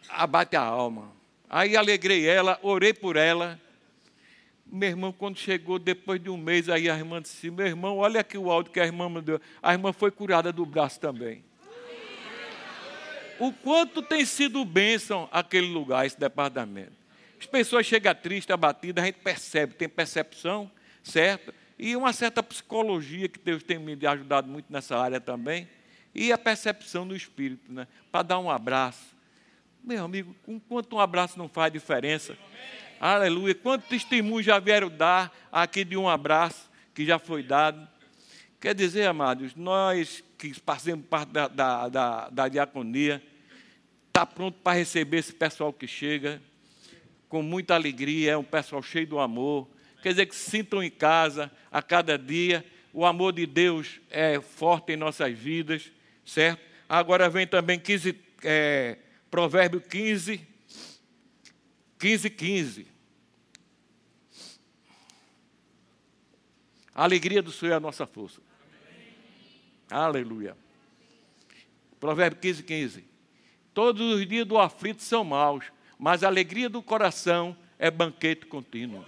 abate 0.08 0.56
a 0.56 0.62
alma. 0.62 1.12
Aí 1.48 1.76
alegrei 1.76 2.26
ela, 2.26 2.58
orei 2.62 2.92
por 2.92 3.16
ela. 3.16 3.60
Meu 4.64 4.88
irmão, 4.88 5.12
quando 5.12 5.38
chegou 5.38 5.78
depois 5.78 6.22
de 6.22 6.28
um 6.28 6.36
mês, 6.36 6.68
aí 6.68 6.88
a 6.90 6.96
irmã 6.96 7.20
disse: 7.20 7.50
Meu 7.50 7.66
irmão, 7.66 7.98
olha 7.98 8.20
aqui 8.20 8.36
o 8.36 8.50
áudio 8.50 8.72
que 8.72 8.80
a 8.80 8.84
irmã 8.84 9.08
mandou. 9.08 9.40
A 9.62 9.72
irmã 9.72 9.92
foi 9.92 10.10
curada 10.10 10.52
do 10.52 10.66
braço 10.66 11.00
também 11.00 11.44
o 13.38 13.52
quanto 13.52 14.02
tem 14.02 14.24
sido 14.24 14.64
bênção 14.64 15.28
aquele 15.30 15.66
lugar, 15.66 16.06
esse 16.06 16.18
departamento. 16.18 16.92
As 17.38 17.46
pessoas 17.46 17.86
chegam 17.86 18.14
tristes, 18.14 18.52
abatidas, 18.52 19.02
a 19.02 19.06
gente 19.06 19.18
percebe, 19.18 19.74
tem 19.74 19.88
percepção, 19.88 20.70
certo? 21.02 21.52
E 21.78 21.94
uma 21.94 22.12
certa 22.12 22.42
psicologia 22.42 23.28
que 23.28 23.38
Deus 23.38 23.62
tem 23.62 23.78
me 23.78 24.06
ajudado 24.06 24.48
muito 24.48 24.72
nessa 24.72 24.96
área 24.96 25.20
também. 25.20 25.68
E 26.18 26.32
a 26.32 26.38
percepção 26.38 27.06
do 27.06 27.14
espírito, 27.14 27.70
né? 27.70 27.86
Para 28.10 28.22
dar 28.22 28.38
um 28.38 28.50
abraço. 28.50 29.14
Meu 29.84 30.02
amigo, 30.02 30.34
enquanto 30.48 30.96
um 30.96 30.98
abraço 30.98 31.38
não 31.38 31.46
faz 31.46 31.70
diferença. 31.70 32.36
Aleluia. 32.98 33.54
Quantos 33.54 33.86
testemunhos 33.86 34.46
já 34.46 34.58
vieram 34.58 34.88
dar 34.88 35.30
aqui 35.52 35.84
de 35.84 35.94
um 35.94 36.08
abraço 36.08 36.70
que 36.94 37.04
já 37.04 37.18
foi 37.18 37.42
dado? 37.42 37.86
Quer 38.58 38.74
dizer, 38.74 39.06
amados, 39.06 39.54
nós 39.54 40.24
que 40.38 40.54
fazemos 40.54 41.04
parte 41.06 41.28
da, 41.32 41.48
da, 41.48 41.88
da, 41.88 42.28
da 42.30 42.48
diaconia, 42.48 43.22
está 44.08 44.24
pronto 44.24 44.58
para 44.62 44.78
receber 44.78 45.18
esse 45.18 45.34
pessoal 45.34 45.70
que 45.70 45.86
chega, 45.86 46.40
com 47.28 47.42
muita 47.42 47.74
alegria, 47.74 48.32
é 48.32 48.36
um 48.36 48.42
pessoal 48.42 48.82
cheio 48.82 49.06
do 49.06 49.18
amor. 49.18 49.68
Quer 50.02 50.10
dizer, 50.10 50.26
que 50.26 50.34
se 50.34 50.50
sintam 50.50 50.82
em 50.82 50.90
casa 50.90 51.52
a 51.70 51.82
cada 51.82 52.16
dia. 52.16 52.64
O 52.92 53.04
amor 53.04 53.34
de 53.34 53.44
Deus 53.44 54.00
é 54.08 54.40
forte 54.40 54.92
em 54.92 54.96
nossas 54.96 55.36
vidas, 55.36 55.92
certo? 56.26 56.60
Agora 56.88 57.30
vem 57.30 57.46
também 57.46 57.78
15, 57.78 58.18
é, 58.42 58.98
Provérbio 59.30 59.80
15, 59.80 60.46
15, 61.98 62.30
15. 62.30 62.86
A 66.94 67.04
alegria 67.04 67.42
do 67.42 67.52
Senhor 67.52 67.72
é 67.72 67.76
a 67.76 67.80
nossa 67.80 68.06
força. 68.06 68.40
Aleluia. 69.90 70.56
Provérbio 72.00 72.38
15, 72.40 72.62
15. 72.62 73.04
Todos 73.72 74.14
os 74.14 74.26
dias 74.26 74.46
do 74.46 74.58
aflito 74.58 75.02
são 75.02 75.22
maus, 75.22 75.66
mas 75.98 76.24
a 76.24 76.28
alegria 76.28 76.68
do 76.68 76.82
coração 76.82 77.56
é 77.78 77.90
banquete 77.90 78.46
contínuo. 78.46 79.04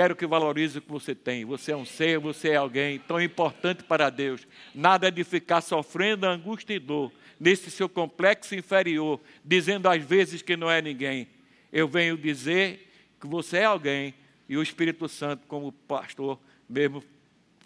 Quero 0.00 0.16
que 0.16 0.26
valorize 0.26 0.78
o 0.78 0.80
que 0.80 0.90
você 0.90 1.14
tem. 1.14 1.44
Você 1.44 1.72
é 1.72 1.76
um 1.76 1.84
ser, 1.84 2.18
você 2.18 2.52
é 2.52 2.56
alguém 2.56 2.98
tão 2.98 3.20
importante 3.20 3.84
para 3.84 4.08
Deus. 4.08 4.48
Nada 4.74 5.12
de 5.12 5.22
ficar 5.22 5.60
sofrendo 5.60 6.24
angústia 6.24 6.72
e 6.72 6.78
dor 6.78 7.12
nesse 7.38 7.70
seu 7.70 7.86
complexo 7.86 8.54
inferior, 8.54 9.20
dizendo 9.44 9.90
às 9.90 10.02
vezes 10.02 10.40
que 10.40 10.56
não 10.56 10.70
é 10.70 10.80
ninguém. 10.80 11.28
Eu 11.70 11.86
venho 11.86 12.16
dizer 12.16 12.90
que 13.20 13.26
você 13.26 13.58
é 13.58 13.64
alguém 13.66 14.14
e 14.48 14.56
o 14.56 14.62
Espírito 14.62 15.06
Santo, 15.06 15.46
como 15.46 15.66
o 15.66 15.72
pastor 15.72 16.40
mesmo 16.66 17.04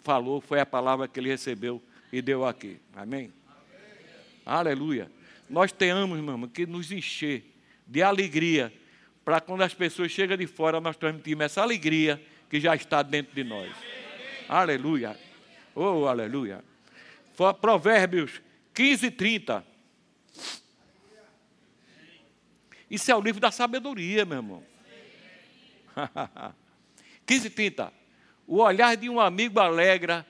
falou, 0.03 0.41
foi 0.41 0.59
a 0.59 0.65
palavra 0.65 1.07
que 1.07 1.17
ele 1.17 1.29
recebeu 1.29 1.81
e 2.11 2.21
deu 2.21 2.45
aqui. 2.45 2.77
Amém? 2.93 3.31
Amém. 3.47 3.61
Aleluia. 4.45 5.09
Nós 5.49 5.71
tenhamos, 5.71 6.17
irmão, 6.17 6.49
que 6.49 6.65
nos 6.65 6.91
encher 6.91 7.45
de 7.87 8.03
alegria 8.03 8.73
para 9.25 9.41
quando 9.41 9.63
as 9.63 9.73
pessoas 9.73 10.11
chegam 10.11 10.37
de 10.37 10.45
fora, 10.45 10.79
nós 10.79 10.95
transmitimos 10.95 11.45
essa 11.45 11.63
alegria 11.63 12.21
que 12.47 12.59
já 12.59 12.75
está 12.75 13.01
dentro 13.01 13.33
de 13.33 13.43
nós. 13.43 13.75
Aleluia. 14.47 15.19
Oh, 15.73 16.05
aleluia. 16.05 16.63
Provérbios 17.59 18.39
15, 18.71 19.09
30. 19.09 19.65
Isso 22.89 23.11
é 23.11 23.15
o 23.15 23.19
livro 23.19 23.41
da 23.41 23.49
sabedoria, 23.49 24.23
meu 24.25 24.37
irmão. 24.37 24.63
15, 27.25 27.49
30. 27.49 27.91
O 28.45 28.59
olhar 28.59 28.95
de 28.95 29.09
um 29.09 29.19
amigo 29.19 29.59
alegra 29.59 30.23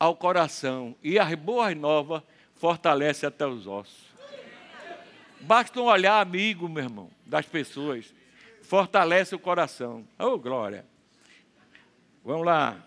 ao 0.00 0.16
coração 0.16 0.96
e 1.02 1.18
as 1.18 1.34
boas 1.34 1.76
novas 1.76 2.22
fortalece 2.54 3.26
até 3.26 3.46
os 3.46 3.66
ossos. 3.66 4.07
Basta 5.40 5.80
um 5.80 5.84
olhar 5.84 6.20
amigo, 6.20 6.68
meu 6.68 6.84
irmão, 6.84 7.10
das 7.24 7.46
pessoas. 7.46 8.12
Fortalece 8.62 9.34
o 9.34 9.38
coração. 9.38 10.06
Oh, 10.18 10.38
glória. 10.38 10.84
Vamos 12.24 12.44
lá. 12.44 12.84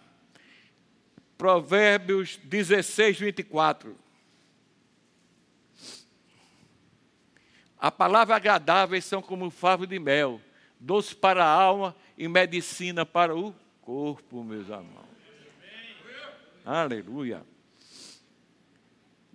Provérbios 1.37 2.37
16, 2.43 3.19
24. 3.19 3.97
A 7.79 7.89
palavra 7.91 8.35
agradáveis 8.35 9.05
são 9.05 9.23
como 9.23 9.49
favo 9.49 9.87
de 9.87 9.97
mel, 9.97 10.39
doce 10.79 11.15
para 11.15 11.43
a 11.43 11.51
alma 11.51 11.95
e 12.15 12.27
medicina 12.27 13.03
para 13.03 13.35
o 13.35 13.55
corpo, 13.81 14.43
meus 14.43 14.69
irmãos. 14.69 15.09
Aleluia. 16.63 17.43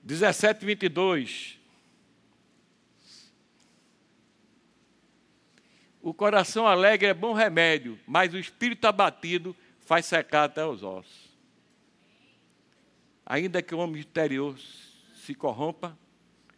17, 0.05 0.64
22. 0.64 1.55
O 6.06 6.14
coração 6.14 6.68
alegre 6.68 7.08
é 7.08 7.12
bom 7.12 7.32
remédio, 7.32 7.98
mas 8.06 8.32
o 8.32 8.38
espírito 8.38 8.84
abatido 8.86 9.56
faz 9.80 10.06
secar 10.06 10.44
até 10.44 10.64
os 10.64 10.84
ossos. 10.84 11.36
Ainda 13.26 13.60
que 13.60 13.74
o 13.74 13.78
homem 13.78 13.98
exterior 13.98 14.56
se 15.16 15.34
corrompa, 15.34 15.98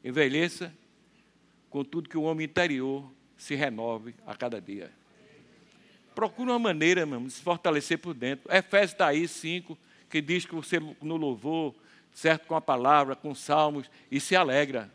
envelheça, 0.04 0.70
contudo 1.70 2.10
que 2.10 2.18
o 2.18 2.24
homem 2.24 2.44
interior 2.44 3.10
se 3.38 3.54
renove 3.54 4.14
a 4.26 4.34
cada 4.34 4.60
dia. 4.60 4.92
Procura 6.14 6.52
uma 6.52 6.58
maneira, 6.58 7.06
meu, 7.06 7.18
de 7.18 7.30
se 7.30 7.40
fortalecer 7.40 7.96
por 7.96 8.12
dentro. 8.12 8.54
Efésios 8.54 8.92
está 8.92 9.06
aí, 9.06 9.26
5, 9.26 9.78
que 10.10 10.20
diz 10.20 10.44
que 10.44 10.54
você 10.54 10.78
no 10.78 11.16
louvor, 11.16 11.74
certo, 12.12 12.46
com 12.46 12.54
a 12.54 12.60
palavra, 12.60 13.16
com 13.16 13.34
salmos, 13.34 13.90
e 14.10 14.20
se 14.20 14.36
alegra. 14.36 14.92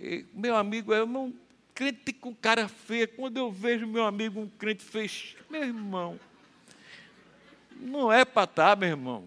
E, 0.00 0.24
meu 0.32 0.56
amigo, 0.56 0.94
eu 0.94 1.06
não 1.06 1.34
crente 1.76 2.10
com 2.10 2.34
cara 2.34 2.66
feia, 2.66 3.06
quando 3.06 3.36
eu 3.36 3.52
vejo 3.52 3.86
meu 3.86 4.06
amigo 4.06 4.40
um 4.40 4.48
crente 4.48 4.82
feio, 4.82 5.10
meu 5.50 5.62
irmão, 5.62 6.18
não 7.70 8.10
é 8.10 8.24
para 8.24 8.44
estar, 8.44 8.70
tá, 8.70 8.76
meu 8.76 8.88
irmão. 8.88 9.24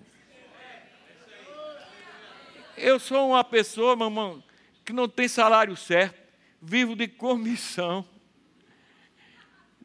Eu 2.75 2.99
sou 2.99 3.29
uma 3.29 3.43
pessoa, 3.43 3.95
meu 3.95 4.07
irmão, 4.07 4.43
que 4.83 4.91
não 4.91 5.07
tem 5.07 5.27
salário 5.27 5.75
certo, 5.75 6.19
vivo 6.59 6.95
de 6.95 7.07
comissão. 7.07 8.03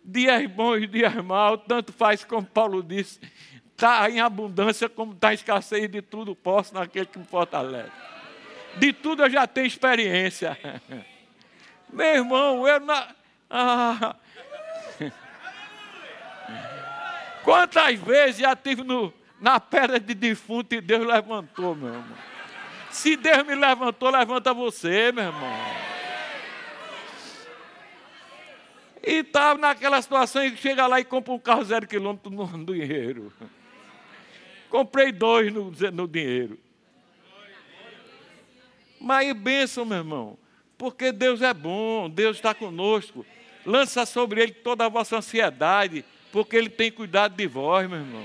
Dias 0.03 0.51
bons, 0.51 0.91
dias 0.91 1.15
maus, 1.17 1.61
tanto 1.69 1.93
faz 1.93 2.25
como 2.25 2.47
Paulo 2.47 2.83
disse, 2.83 3.21
está 3.73 4.09
em 4.09 4.21
abundância 4.21 4.89
como 4.89 5.13
está 5.13 5.33
em 5.33 5.35
escassez 5.35 5.91
de 5.91 6.01
tudo 6.01 6.35
posso 6.35 6.73
naquele 6.73 7.07
que 7.07 7.19
me 7.19 7.27
fortalece. 7.27 7.93
De 8.79 8.93
tudo 8.93 9.23
eu 9.25 9.31
já 9.31 9.47
tenho 9.47 9.67
experiência. 9.67 10.59
Meu 11.95 12.07
irmão, 12.07 12.67
eu 12.67 12.81
na... 12.81 13.15
Ah. 13.49 14.17
Quantas 17.45 18.01
vezes 18.01 18.39
já 18.41 18.57
tive 18.57 18.83
no, 18.83 19.15
na 19.41 19.61
pedra 19.61 20.01
de 20.01 20.13
defunto 20.13 20.75
e 20.75 20.81
Deus 20.81 21.07
levantou, 21.07 21.77
meu 21.77 21.89
irmão. 21.89 22.17
Se 22.91 23.17
Deus 23.17 23.47
me 23.47 23.55
levantou, 23.55 24.11
levanta 24.11 24.53
você, 24.53 25.13
meu 25.13 25.25
irmão. 25.25 25.53
E 29.07 29.19
estava 29.19 29.61
tá 29.61 29.69
naquela 29.69 30.03
situação 30.03 30.45
e 30.45 30.57
chega 30.57 30.87
lá 30.89 30.99
e 30.99 31.05
compra 31.05 31.33
um 31.33 31.39
carro 31.39 31.63
zero 31.63 31.87
quilômetro 31.87 32.33
no, 32.33 32.65
dinheiro. 32.65 33.33
Comprei 34.69 35.13
dois 35.13 35.53
no, 35.53 35.71
no 35.93 36.09
dinheiro. 36.09 36.59
Mas 38.99 39.33
bênção, 39.35 39.85
meu 39.85 39.99
irmão. 39.99 40.44
Porque 40.77 41.13
Deus 41.13 41.43
é 41.43 41.55
bom, 41.55 42.11
Deus 42.11 42.37
está 42.37 42.55
conosco. 42.55 43.25
Lança 43.65 44.05
sobre 44.05 44.43
Ele 44.43 44.53
toda 44.53 44.87
a 44.87 44.89
vossa 44.89 45.17
ansiedade, 45.17 46.05
porque 46.33 46.57
Ele 46.57 46.69
tem 46.69 46.91
cuidado 46.91 47.35
de 47.35 47.47
vós, 47.47 47.89
meu 47.89 47.99
irmão. 47.99 48.25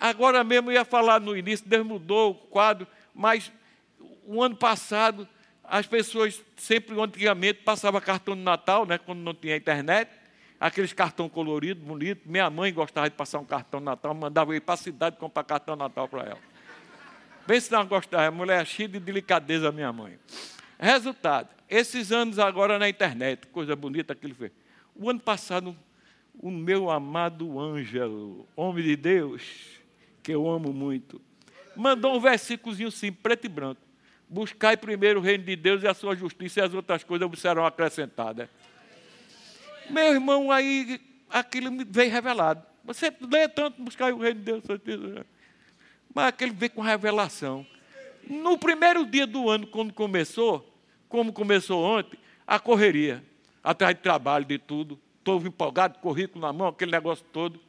Agora 0.00 0.42
mesmo 0.44 0.70
eu 0.70 0.74
ia 0.74 0.84
falar 0.84 1.20
no 1.20 1.36
início, 1.36 1.66
Deus 1.66 1.86
mudou 1.86 2.32
o 2.32 2.34
quadro, 2.34 2.86
mas 3.14 3.50
o 4.26 4.42
ano 4.42 4.56
passado 4.56 5.28
as 5.68 5.86
pessoas 5.86 6.42
sempre 6.56 6.98
antigamente 7.00 7.60
passavam 7.62 8.00
cartão 8.00 8.36
de 8.36 8.42
Natal, 8.42 8.86
né, 8.86 8.98
quando 8.98 9.18
não 9.18 9.34
tinha 9.34 9.56
internet, 9.56 10.10
aqueles 10.60 10.92
cartão 10.92 11.28
colorido, 11.28 11.84
bonito. 11.84 12.22
Minha 12.24 12.48
mãe 12.48 12.72
gostava 12.72 13.10
de 13.10 13.16
passar 13.16 13.40
um 13.40 13.44
cartão 13.44 13.80
de 13.80 13.86
Natal, 13.86 14.14
mandava 14.14 14.52
eu 14.52 14.56
ir 14.56 14.60
para 14.60 14.74
a 14.74 14.78
cidade 14.78 15.16
comprar 15.16 15.44
cartão 15.44 15.74
de 15.74 15.80
Natal 15.80 16.08
para 16.08 16.22
ela. 16.22 16.55
Bem 17.46 17.60
se 17.60 17.70
não 17.70 17.86
gostava, 17.86 18.28
mulher 18.34 18.62
é 18.62 18.64
cheia 18.64 18.88
de 18.88 18.98
delicadeza, 18.98 19.70
minha 19.70 19.92
mãe. 19.92 20.18
Resultado, 20.78 21.48
esses 21.70 22.10
anos 22.10 22.40
agora 22.40 22.76
na 22.76 22.88
internet, 22.88 23.46
coisa 23.46 23.76
bonita 23.76 24.16
que 24.16 24.26
ele 24.26 24.34
fez. 24.34 24.50
O 24.96 25.08
ano 25.08 25.20
passado, 25.20 25.76
o 26.34 26.50
meu 26.50 26.90
amado 26.90 27.58
Ângelo, 27.60 28.48
homem 28.56 28.82
de 28.82 28.96
Deus, 28.96 29.42
que 30.24 30.32
eu 30.32 30.48
amo 30.48 30.72
muito, 30.72 31.20
mandou 31.76 32.16
um 32.16 32.20
versículozinho 32.20 32.88
assim, 32.88 33.12
preto 33.12 33.44
e 33.44 33.48
branco. 33.48 33.80
Buscai 34.28 34.76
primeiro 34.76 35.20
o 35.20 35.22
reino 35.22 35.44
de 35.44 35.54
Deus 35.54 35.84
e 35.84 35.86
a 35.86 35.94
sua 35.94 36.16
justiça, 36.16 36.58
e 36.58 36.62
as 36.64 36.74
outras 36.74 37.04
coisas 37.04 37.30
serão 37.38 37.64
acrescentadas. 37.64 38.48
Meu 39.88 40.12
irmão, 40.12 40.50
aí 40.50 41.00
aquilo 41.30 41.70
me 41.70 41.84
veio 41.84 42.10
revelado. 42.10 42.60
Você 42.84 43.12
lê 43.20 43.48
tanto 43.48 43.80
buscar 43.80 44.12
o 44.12 44.18
reino 44.18 44.40
de 44.40 44.46
Deus, 44.46 44.64
mas 46.16 46.28
aquele 46.28 46.52
veio 46.52 46.70
com 46.70 46.80
revelação. 46.80 47.66
No 48.26 48.56
primeiro 48.56 49.04
dia 49.04 49.26
do 49.26 49.50
ano, 49.50 49.66
quando 49.66 49.92
começou, 49.92 50.66
como 51.10 51.30
começou 51.30 51.84
ontem, 51.84 52.18
a 52.46 52.58
correria, 52.58 53.22
atrás 53.62 53.94
de 53.94 54.00
trabalho, 54.00 54.46
de 54.46 54.56
tudo. 54.56 54.98
Estou 55.18 55.38
empolgado, 55.42 55.98
currículo 55.98 56.40
na 56.40 56.54
mão, 56.54 56.68
aquele 56.68 56.90
negócio 56.90 57.22
todo. 57.34 57.60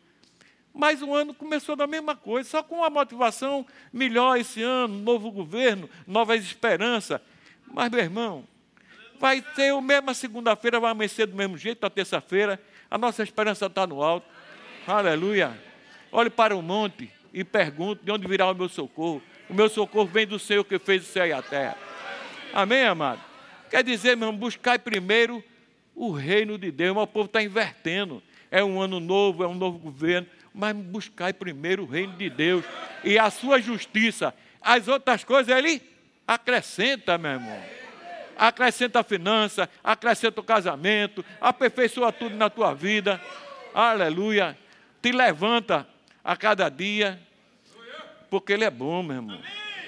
Mas 0.74 1.02
o 1.02 1.14
ano 1.14 1.34
começou 1.34 1.76
da 1.76 1.86
mesma 1.86 2.16
coisa, 2.16 2.50
só 2.50 2.64
com 2.64 2.76
uma 2.76 2.90
motivação 2.90 3.66
melhor 3.92 4.40
esse 4.40 4.64
ano, 4.64 4.98
novo 4.98 5.30
governo, 5.30 5.90
novas 6.08 6.42
esperanças. 6.42 7.20
Mas, 7.66 7.92
meu 7.92 8.00
irmão, 8.00 8.46
vai 9.20 9.42
ter 9.42 9.74
o 9.74 9.82
mesmo 9.82 10.16
segunda-feira, 10.16 10.80
vai 10.80 10.92
amanhecer 10.92 11.28
do 11.28 11.36
mesmo 11.36 11.58
jeito, 11.58 11.86
a 11.86 11.90
terça-feira. 11.90 12.58
A 12.90 12.98
nossa 12.98 13.24
esperança 13.24 13.66
está 13.66 13.86
no 13.86 14.02
alto. 14.02 14.26
Aleluia. 14.88 15.62
Olhe 16.14 16.30
para 16.30 16.56
o 16.56 16.62
monte 16.62 17.12
e 17.34 17.44
pergunto 17.44 18.04
de 18.04 18.12
onde 18.12 18.28
virá 18.28 18.50
o 18.50 18.56
meu 18.56 18.70
socorro. 18.70 19.22
O 19.50 19.54
meu 19.54 19.70
socorro 19.70 20.08
vem 20.08 20.28
do 20.28 20.38
Senhor 20.38 20.64
que 20.64 20.78
fez 20.78 21.04
o 21.04 21.12
céu 21.12 21.26
e 21.26 21.34
a 21.34 21.42
terra. 21.42 21.78
Amém, 22.54 22.84
amado? 22.84 23.22
Quer 23.70 23.84
dizer, 23.84 24.16
meu 24.16 24.30
irmão, 24.30 24.40
buscar 24.40 24.80
primeiro 24.80 25.44
o 25.96 26.12
reino 26.12 26.58
de 26.58 26.72
Deus. 26.72 26.96
O 26.96 27.08
povo 27.08 27.26
está 27.26 27.42
invertendo. 27.42 28.22
É 28.50 28.64
um 28.64 28.82
ano 28.82 29.00
novo, 29.00 29.44
é 29.44 29.48
um 29.48 29.56
novo 29.56 29.78
governo. 29.78 30.28
Mas 30.54 30.76
buscar 30.76 31.34
primeiro 31.34 31.84
o 31.84 31.86
reino 31.86 32.14
de 32.14 32.30
Deus 32.30 32.64
e 33.04 33.20
a 33.20 33.30
sua 33.30 33.60
justiça. 33.60 34.34
As 34.62 34.88
outras 34.88 35.24
coisas 35.24 35.56
ele 35.56 35.82
acrescenta, 36.28 37.18
meu 37.18 37.32
irmão. 37.32 37.62
Acrescenta 38.38 39.00
a 39.00 39.04
finança, 39.04 39.70
acrescenta 39.84 40.40
o 40.42 40.44
casamento, 40.44 41.26
aperfeiçoa 41.42 42.12
tudo 42.12 42.36
na 42.36 42.50
tua 42.50 42.74
vida. 42.74 43.22
Aleluia. 43.74 44.58
Te 45.02 45.12
levanta 45.12 45.88
a 46.28 46.36
cada 46.36 46.68
dia, 46.68 47.18
porque 48.30 48.52
Ele 48.52 48.66
é 48.66 48.70
bom, 48.70 49.02
meu 49.02 49.16
irmão, 49.16 49.42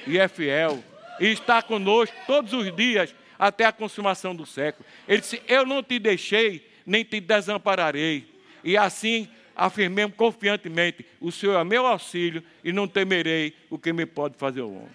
e 0.07 0.17
é 0.17 0.25
fiel, 0.29 0.81
e 1.19 1.27
está 1.27 1.61
conosco 1.61 2.15
todos 2.25 2.53
os 2.53 2.73
dias 2.73 3.13
até 3.37 3.65
a 3.65 3.73
consumação 3.73 4.33
do 4.33 4.45
século. 4.45 4.87
Ele 5.05 5.19
disse: 5.19 5.41
Eu 5.45 5.65
não 5.65 5.83
te 5.83 5.99
deixei, 5.99 6.65
nem 6.85 7.03
te 7.03 7.19
desampararei. 7.19 8.25
E 8.63 8.77
assim 8.77 9.27
afirmemos 9.53 10.15
confiantemente: 10.15 11.05
o 11.19 11.29
Senhor 11.29 11.59
é 11.59 11.63
meu 11.65 11.85
auxílio 11.85 12.41
e 12.63 12.71
não 12.71 12.87
temerei 12.87 13.53
o 13.69 13.77
que 13.77 13.91
me 13.91 14.05
pode 14.05 14.37
fazer 14.37 14.61
o 14.61 14.73
homem. 14.73 14.89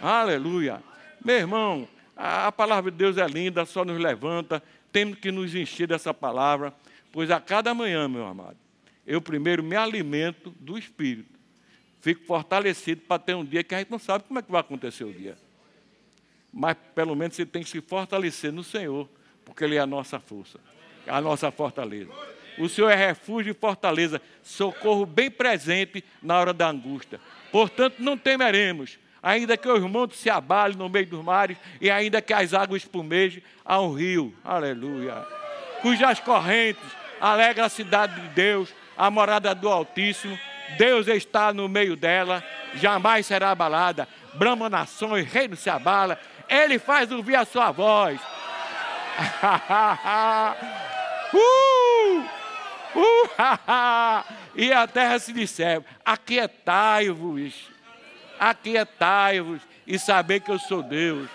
Aleluia. 0.00 0.82
Meu 1.22 1.36
irmão, 1.36 1.86
a, 2.16 2.50
palavra 2.50 2.90
de 2.90 2.96
Deus 2.96 3.18
é 3.18 3.26
linda, 3.26 3.66
só 3.66 3.84
nos 3.84 4.00
levanta, 4.00 4.62
temos 4.90 5.18
que 5.18 5.30
nos 5.30 5.54
encher 5.54 5.86
dessa 5.86 6.14
palavra, 6.14 6.72
pois 7.12 7.30
a 7.30 7.38
cada 7.38 7.74
manhã, 7.74 8.08
meu 8.08 8.24
amado, 8.24 8.56
eu 9.06 9.20
primeiro 9.20 9.62
me 9.62 9.76
alimento 9.76 10.54
do 10.58 10.78
Espírito. 10.78 11.38
Fico 12.00 12.24
fortalecido 12.24 13.02
para 13.02 13.18
ter 13.18 13.34
um 13.34 13.44
dia 13.44 13.62
que 13.62 13.74
a 13.74 13.78
gente 13.78 13.90
não 13.90 13.98
sabe 13.98 14.24
como 14.24 14.38
é 14.38 14.42
que 14.42 14.50
vai 14.50 14.60
acontecer 14.60 15.04
o 15.04 15.12
dia. 15.12 15.36
Mas 16.52 16.76
pelo 16.94 17.14
menos 17.14 17.36
você 17.36 17.44
tem 17.44 17.62
que 17.62 17.68
se 17.68 17.80
fortalecer 17.80 18.52
no 18.52 18.64
Senhor, 18.64 19.08
porque 19.44 19.64
Ele 19.64 19.76
é 19.76 19.80
a 19.80 19.86
nossa 19.86 20.18
força, 20.18 20.58
a 21.06 21.20
nossa 21.20 21.50
fortaleza. 21.50 22.10
O 22.58 22.68
Senhor 22.68 22.90
é 22.90 22.94
refúgio 22.94 23.52
e 23.52 23.54
fortaleza, 23.54 24.20
socorro 24.42 25.06
bem 25.06 25.30
presente 25.30 26.02
na 26.22 26.38
hora 26.38 26.52
da 26.52 26.68
angústia. 26.68 27.20
Portanto, 27.52 27.96
não 27.98 28.16
temeremos, 28.16 28.98
ainda 29.22 29.56
que 29.56 29.68
os 29.68 29.82
montes 29.82 30.18
se 30.18 30.30
abalem 30.30 30.76
no 30.76 30.88
meio 30.88 31.06
dos 31.06 31.24
mares, 31.24 31.56
e 31.80 31.90
ainda 31.90 32.20
que 32.20 32.32
as 32.32 32.54
águas 32.54 32.82
espumejem, 32.82 33.42
há 33.64 33.80
um 33.80 33.92
rio, 33.92 34.34
aleluia, 34.44 35.26
cujas 35.82 36.20
correntes 36.20 36.82
alegram 37.20 37.66
a 37.66 37.68
cidade 37.68 38.20
de 38.20 38.28
Deus, 38.28 38.74
a 39.00 39.10
morada 39.10 39.54
do 39.54 39.66
Altíssimo. 39.66 40.38
Deus 40.76 41.08
está 41.08 41.54
no 41.54 41.66
meio 41.68 41.96
dela, 41.96 42.44
jamais 42.74 43.24
será 43.24 43.50
abalada. 43.50 44.06
Brahma 44.34 44.68
nações, 44.68 45.26
reino 45.26 45.56
se 45.56 45.70
abala, 45.70 46.20
Ele 46.48 46.78
faz 46.78 47.10
ouvir 47.10 47.36
a 47.36 47.46
sua 47.46 47.72
voz. 47.72 48.20
uh! 51.32 52.24
Uh! 52.94 52.94
e 54.54 54.70
a 54.70 54.86
terra 54.86 55.18
se 55.18 55.32
disser: 55.32 55.82
Aquietai-vos, 56.04 57.70
aquietai-vos 58.38 59.62
e 59.86 59.98
saber 59.98 60.40
que 60.40 60.50
eu 60.50 60.58
sou 60.58 60.82
Deus. 60.82 61.26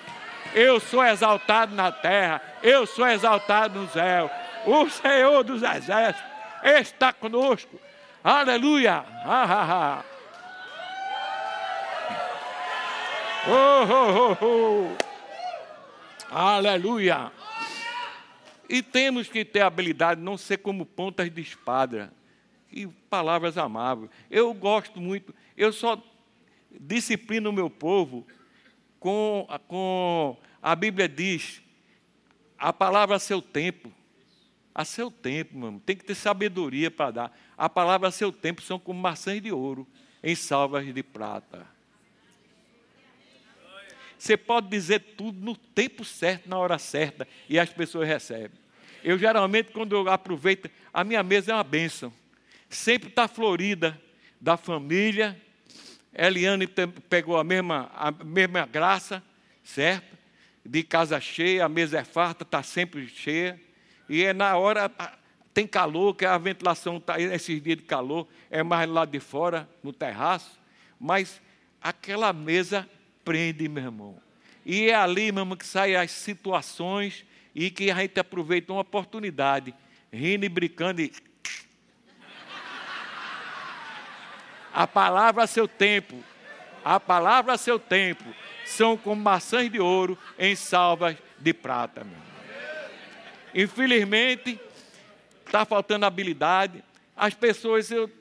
Eu 0.53 0.79
sou 0.79 1.03
exaltado 1.03 1.73
na 1.73 1.91
terra, 1.91 2.39
eu 2.61 2.85
sou 2.85 3.07
exaltado 3.07 3.79
no 3.79 3.89
céu. 3.89 4.29
O 4.65 4.87
Senhor 4.89 5.43
dos 5.43 5.63
exércitos 5.63 6.34
está 6.65 7.13
conosco. 7.13 7.79
Aleluia! 8.23 9.05
Ah, 9.23 9.45
ah, 9.47 9.67
ah. 9.71 10.05
Oh, 13.47 13.85
oh, 13.93 14.37
oh. 14.41 16.35
Aleluia! 16.35 17.31
E 18.67 18.81
temos 18.81 19.27
que 19.27 19.45
ter 19.45 19.61
habilidade 19.61 20.19
de 20.19 20.25
não 20.25 20.37
ser 20.37 20.57
como 20.57 20.85
pontas 20.85 21.29
de 21.29 21.41
espada. 21.41 22.11
E 22.71 22.87
palavras 22.87 23.57
amáveis. 23.57 24.09
Eu 24.29 24.53
gosto 24.53 24.99
muito, 24.99 25.33
eu 25.55 25.71
só 25.71 26.01
disciplino 26.71 27.49
o 27.51 27.53
meu 27.53 27.69
povo 27.69 28.25
com, 28.99 29.47
com 29.67 30.35
a 30.61 30.75
Bíblia 30.75 31.07
diz, 31.07 31.61
a 32.57 32.73
palavra 32.73 33.17
a 33.17 33.19
seu 33.19 33.41
tempo. 33.41 33.93
A 34.75 34.83
seu 34.83 35.09
tempo, 35.09 35.57
mano. 35.57 35.79
Tem 35.79 35.95
que 35.95 36.03
ter 36.03 36.15
sabedoria 36.15 36.91
para 36.91 37.11
dar. 37.11 37.39
A 37.57 37.69
palavra 37.69 38.09
a 38.09 38.11
seu 38.11 38.29
tempo 38.29 38.61
são 38.61 38.77
como 38.77 38.99
maçãs 38.99 39.41
de 39.41 39.49
ouro 39.49 39.87
em 40.21 40.35
salvas 40.35 40.93
de 40.93 41.01
prata. 41.01 41.65
Você 44.19 44.35
pode 44.35 44.67
dizer 44.67 44.99
tudo 45.15 45.39
no 45.39 45.55
tempo 45.55 46.03
certo, 46.03 46.49
na 46.49 46.57
hora 46.57 46.77
certa, 46.77 47.27
e 47.47 47.57
as 47.57 47.69
pessoas 47.69 48.07
recebem. 48.07 48.57
Eu 49.03 49.17
geralmente, 49.17 49.71
quando 49.71 49.95
eu 49.95 50.09
aproveito, 50.09 50.69
a 50.91 51.03
minha 51.03 51.23
mesa 51.23 51.51
é 51.51 51.55
uma 51.55 51.63
bênção. 51.63 52.11
Sempre 52.69 53.09
está 53.09 53.27
florida 53.27 54.01
da 54.41 54.57
família. 54.57 55.39
Eliane 56.11 56.67
pegou 57.09 57.37
a 57.37 57.43
mesma, 57.43 57.91
a 57.93 58.11
mesma 58.11 58.65
graça, 58.65 59.23
certo? 59.63 60.17
De 60.65 60.81
casa 60.83 61.21
cheia, 61.21 61.63
a 61.63 61.69
mesa 61.69 61.99
é 61.99 62.03
farta, 62.03 62.43
está 62.43 62.63
sempre 62.63 63.07
cheia. 63.07 63.61
E 64.07 64.23
é 64.23 64.33
na 64.33 64.55
hora, 64.57 64.91
tem 65.53 65.65
calor, 65.65 66.15
que 66.15 66.25
a 66.25 66.37
ventilação 66.37 66.97
está, 66.97 67.19
esses 67.19 67.61
dias 67.61 67.77
de 67.77 67.83
calor, 67.83 68.27
é 68.49 68.61
mais 68.61 68.89
lá 68.89 69.05
de 69.05 69.19
fora, 69.19 69.67
no 69.81 69.91
terraço. 69.93 70.59
Mas 70.99 71.41
aquela 71.81 72.31
mesa 72.33 72.87
prende, 73.23 73.67
meu 73.67 73.83
irmão. 73.83 74.21
E 74.65 74.89
é 74.89 74.95
ali, 74.95 75.31
meu 75.31 75.43
irmão, 75.43 75.57
que 75.57 75.65
saem 75.65 75.95
as 75.95 76.11
situações 76.11 77.25
e 77.53 77.71
que 77.71 77.89
a 77.89 77.95
gente 77.95 78.19
aproveita 78.19 78.73
uma 78.73 78.81
oportunidade, 78.81 79.73
rindo 80.11 80.45
e 80.45 80.49
brincando 80.49 81.01
e. 81.01 81.11
A 84.73 84.85
palavra 84.85 85.43
a 85.43 85.47
seu 85.47 85.69
tempo, 85.69 86.21
a 86.83 86.99
palavra 86.99 87.53
a 87.53 87.57
seu 87.57 87.79
tempo, 87.79 88.25
são 88.65 88.97
como 88.97 89.21
maçãs 89.21 89.71
de 89.71 89.79
ouro 89.79 90.17
em 90.37 90.53
salvas 90.53 91.15
de 91.39 91.53
prata. 91.53 92.03
Meu. 92.03 92.34
Infelizmente, 93.55 94.59
está 95.45 95.63
faltando 95.63 96.05
habilidade. 96.05 96.83
As 97.15 97.33
pessoas, 97.33 97.89
eu, 97.89 98.11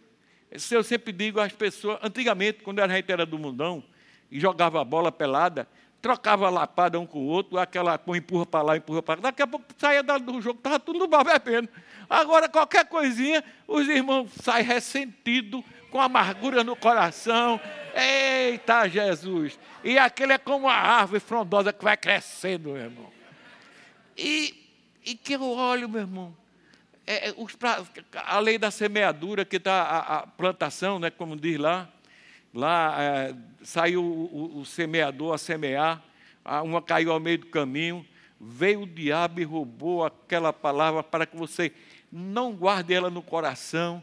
eu 0.70 0.84
sempre 0.84 1.12
digo 1.12 1.40
às 1.40 1.52
pessoas, 1.52 1.98
antigamente, 2.00 2.62
quando 2.62 2.78
a 2.78 2.86
gente 2.86 3.10
era 3.10 3.26
do 3.26 3.36
mundão, 3.36 3.82
e 4.30 4.38
jogava 4.38 4.80
a 4.80 4.84
bola 4.84 5.10
pelada, 5.10 5.66
trocava 6.00 6.48
lapada 6.48 7.00
um 7.00 7.06
com 7.06 7.18
o 7.18 7.26
outro, 7.26 7.58
aquela 7.58 7.98
com 7.98 8.14
empurra 8.14 8.46
para 8.46 8.62
lá, 8.62 8.76
empurra 8.76 9.02
para 9.02 9.14
lá. 9.16 9.20
Daqui 9.22 9.42
a 9.42 9.46
pouco 9.46 9.66
saía 9.76 10.02
do 10.02 10.40
jogo, 10.40 10.58
estava 10.58 10.78
tudo 10.78 11.00
no 11.00 11.08
bar 11.08 11.24
bebendo. 11.24 11.68
Agora, 12.08 12.48
qualquer 12.48 12.84
coisinha, 12.86 13.42
os 13.66 13.88
irmãos 13.88 14.30
saem 14.40 14.64
ressentidos, 14.64 15.64
com 15.90 16.00
amargura 16.00 16.62
no 16.62 16.76
coração. 16.76 17.60
Eita 17.94 18.86
Jesus! 18.88 19.58
E 19.82 19.98
aquele 19.98 20.34
é 20.34 20.38
como 20.38 20.66
uma 20.66 20.74
árvore 20.74 21.20
frondosa 21.20 21.72
que 21.72 21.82
vai 21.82 21.96
crescendo, 21.96 22.70
meu 22.70 22.82
irmão. 22.82 23.13
E, 25.14 25.16
que 25.16 25.34
eu 25.34 25.42
olho, 25.42 25.88
meu 25.88 26.00
irmão, 26.00 26.36
é, 27.06 27.30
é 27.30 27.34
a 28.14 28.38
lei 28.40 28.58
da 28.58 28.70
semeadura, 28.70 29.44
que 29.44 29.56
está 29.56 29.82
a, 29.82 30.18
a 30.18 30.26
plantação, 30.26 30.98
né, 30.98 31.10
como 31.10 31.36
diz 31.36 31.58
lá, 31.58 31.88
Lá 32.54 32.94
é, 33.02 33.34
saiu 33.64 34.00
o, 34.00 34.60
o, 34.60 34.64
semeador 34.64 35.34
a 35.34 35.38
semear, 35.38 36.00
uma 36.62 36.80
caiu 36.80 37.10
ao 37.10 37.18
meio 37.18 37.38
do 37.38 37.46
caminho, 37.46 38.06
veio 38.40 38.82
o 38.82 38.86
diabo 38.86 39.40
e 39.40 39.42
roubou 39.42 40.04
aquela 40.04 40.52
palavra 40.52 41.02
para 41.02 41.26
que 41.26 41.36
você 41.36 41.72
não 42.12 42.52
guarde 42.52 42.94
ela 42.94 43.10
no 43.10 43.20
coração 43.20 44.00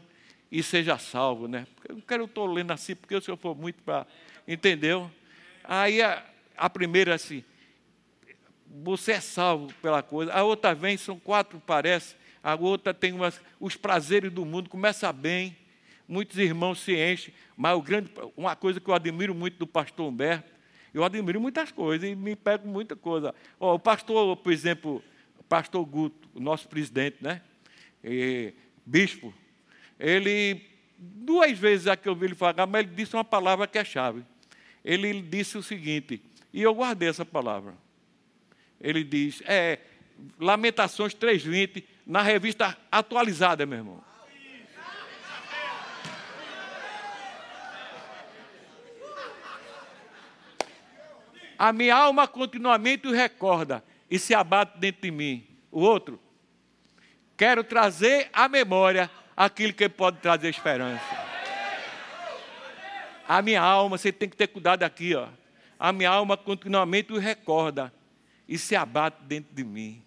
e 0.50 0.62
seja 0.62 0.98
salvo, 0.98 1.48
né? 1.48 1.66
Eu 1.88 1.94
não 1.94 2.02
quero 2.02 2.26
estou 2.26 2.44
lendo 2.44 2.72
assim, 2.72 2.94
porque 2.94 3.16
o 3.16 3.22
senhor 3.22 3.38
for 3.38 3.56
muito 3.56 3.82
para. 3.82 4.06
Entendeu? 4.46 5.10
Aí 5.64 6.02
a, 6.02 6.22
a 6.54 6.68
primeira 6.68 7.14
assim, 7.14 7.42
você 8.82 9.12
é 9.12 9.20
salvo 9.20 9.72
pela 9.82 10.02
coisa. 10.02 10.32
A 10.32 10.42
outra 10.42 10.74
vem, 10.74 10.96
são 10.96 11.18
quatro, 11.18 11.60
parece. 11.66 12.16
A 12.42 12.54
outra 12.54 12.94
tem 12.94 13.12
umas, 13.12 13.40
os 13.60 13.76
prazeres 13.76 14.32
do 14.32 14.44
mundo, 14.44 14.70
começa 14.70 15.12
bem 15.12 15.56
muitos 16.12 16.36
irmãos 16.38 16.80
se 16.80 16.94
enchem, 16.94 17.32
mas 17.56 17.74
o 17.74 17.80
grande, 17.80 18.10
uma 18.36 18.54
coisa 18.54 18.78
que 18.78 18.88
eu 18.88 18.94
admiro 18.94 19.34
muito 19.34 19.56
do 19.56 19.66
pastor 19.66 20.08
Humberto, 20.08 20.52
eu 20.92 21.02
admiro 21.02 21.40
muitas 21.40 21.72
coisas 21.72 22.06
e 22.08 22.14
me 22.14 22.36
pego 22.36 22.68
muita 22.68 22.94
coisa. 22.94 23.34
Oh, 23.58 23.74
o 23.74 23.78
pastor, 23.78 24.36
por 24.36 24.52
exemplo, 24.52 25.02
o 25.38 25.44
pastor 25.44 25.84
Guto, 25.86 26.28
o 26.34 26.40
nosso 26.40 26.68
presidente, 26.68 27.16
né? 27.22 27.40
E, 28.04 28.52
bispo, 28.84 29.32
ele, 29.98 30.60
duas 30.98 31.58
vezes 31.58 31.86
já 31.86 31.96
que 31.96 32.06
eu 32.06 32.14
vi 32.14 32.26
ele 32.26 32.34
falar, 32.34 32.66
mas 32.66 32.84
ele 32.84 32.94
disse 32.94 33.16
uma 33.16 33.24
palavra 33.24 33.66
que 33.66 33.78
é 33.78 33.84
chave. 33.84 34.22
Ele 34.84 35.22
disse 35.22 35.56
o 35.56 35.62
seguinte, 35.62 36.20
e 36.52 36.60
eu 36.60 36.74
guardei 36.74 37.08
essa 37.08 37.24
palavra. 37.24 37.74
Ele 38.82 39.04
diz, 39.04 39.42
é, 39.46 39.78
Lamentações 40.38 41.14
3.20, 41.14 41.84
na 42.06 42.20
revista 42.20 42.76
atualizada, 42.90 43.64
meu 43.64 43.78
irmão. 43.78 44.04
A 51.56 51.72
minha 51.72 51.94
alma 51.94 52.26
continuamente 52.26 53.06
o 53.06 53.12
recorda 53.12 53.84
e 54.10 54.18
se 54.18 54.34
abate 54.34 54.78
dentro 54.78 55.02
de 55.02 55.12
mim. 55.12 55.46
O 55.70 55.80
outro, 55.80 56.20
quero 57.36 57.62
trazer 57.62 58.28
à 58.32 58.48
memória 58.48 59.08
aquilo 59.36 59.72
que 59.72 59.88
pode 59.88 60.18
trazer 60.18 60.48
esperança. 60.48 61.04
A 63.28 63.40
minha 63.40 63.62
alma, 63.62 63.96
você 63.96 64.10
tem 64.10 64.28
que 64.28 64.36
ter 64.36 64.48
cuidado 64.48 64.82
aqui, 64.82 65.14
ó. 65.14 65.28
A 65.78 65.92
minha 65.92 66.10
alma 66.10 66.36
continuamente 66.36 67.12
o 67.12 67.18
recorda 67.18 67.92
e 68.52 68.58
se 68.58 68.76
abate 68.76 69.16
dentro 69.22 69.54
de 69.54 69.64
mim. 69.64 70.02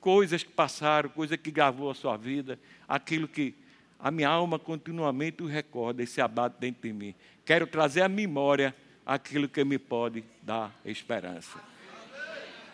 Coisas 0.00 0.42
que 0.42 0.50
passaram, 0.50 1.08
coisas 1.08 1.38
que 1.38 1.48
gravou 1.48 1.92
a 1.92 1.94
sua 1.94 2.16
vida, 2.16 2.58
aquilo 2.88 3.28
que 3.28 3.54
a 4.00 4.10
minha 4.10 4.28
alma 4.28 4.58
continuamente 4.58 5.44
o 5.44 5.46
recorda 5.46 6.02
e 6.02 6.06
se 6.08 6.20
abate 6.20 6.56
dentro 6.58 6.82
de 6.82 6.92
mim. 6.92 7.14
Quero 7.44 7.64
trazer 7.68 8.02
à 8.02 8.08
memória 8.08 8.74
aquilo 9.06 9.48
que 9.48 9.62
me 9.62 9.78
pode 9.78 10.24
dar 10.42 10.74
esperança. 10.84 11.60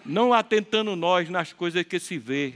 Não 0.06 0.32
atentando 0.32 0.96
nós 0.96 1.28
nas 1.28 1.52
coisas 1.52 1.82
que 1.84 2.00
se 2.00 2.16
vê, 2.16 2.54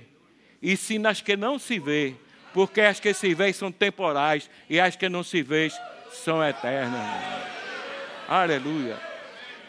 e 0.62 0.74
sim 0.74 0.96
nas 0.98 1.20
que 1.20 1.36
não 1.36 1.58
se 1.58 1.78
vê, 1.78 2.14
Porque 2.54 2.80
as 2.80 2.98
que 2.98 3.12
se 3.12 3.34
veem 3.34 3.52
são 3.52 3.70
temporais 3.70 4.48
e 4.70 4.80
as 4.80 4.96
que 4.96 5.06
não 5.06 5.22
se 5.22 5.42
veem 5.42 5.70
são 6.10 6.42
eternas. 6.42 7.00
Aleluia. 8.26 8.98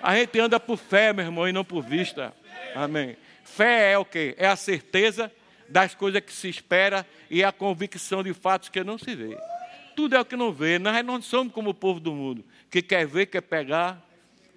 A 0.01 0.15
gente 0.15 0.37
anda 0.39 0.59
por 0.59 0.77
fé, 0.77 1.11
meu 1.11 1.25
irmão, 1.25 1.47
e 1.47 1.53
não 1.53 1.63
por 1.63 1.81
vista. 1.81 2.33
Amém. 2.75 3.17
Fé 3.43 3.91
é 3.93 3.97
o 3.97 4.05
quê? 4.05 4.35
É 4.37 4.47
a 4.47 4.55
certeza 4.55 5.31
das 5.69 5.95
coisas 5.95 6.21
que 6.21 6.31
se 6.31 6.49
espera 6.49 7.05
e 7.29 7.43
a 7.43 7.51
convicção 7.51 8.23
de 8.23 8.33
fatos 8.33 8.69
que 8.69 8.83
não 8.83 8.97
se 8.97 9.15
vê. 9.15 9.37
Tudo 9.95 10.15
é 10.15 10.19
o 10.19 10.25
que 10.25 10.35
não 10.35 10.51
vê. 10.51 10.79
Nós 10.79 11.03
não 11.05 11.21
somos 11.21 11.53
como 11.53 11.71
o 11.71 11.73
povo 11.73 11.99
do 11.99 12.13
mundo, 12.13 12.43
que 12.69 12.81
quer 12.81 13.05
ver, 13.05 13.27
quer 13.27 13.41
pegar, 13.41 14.01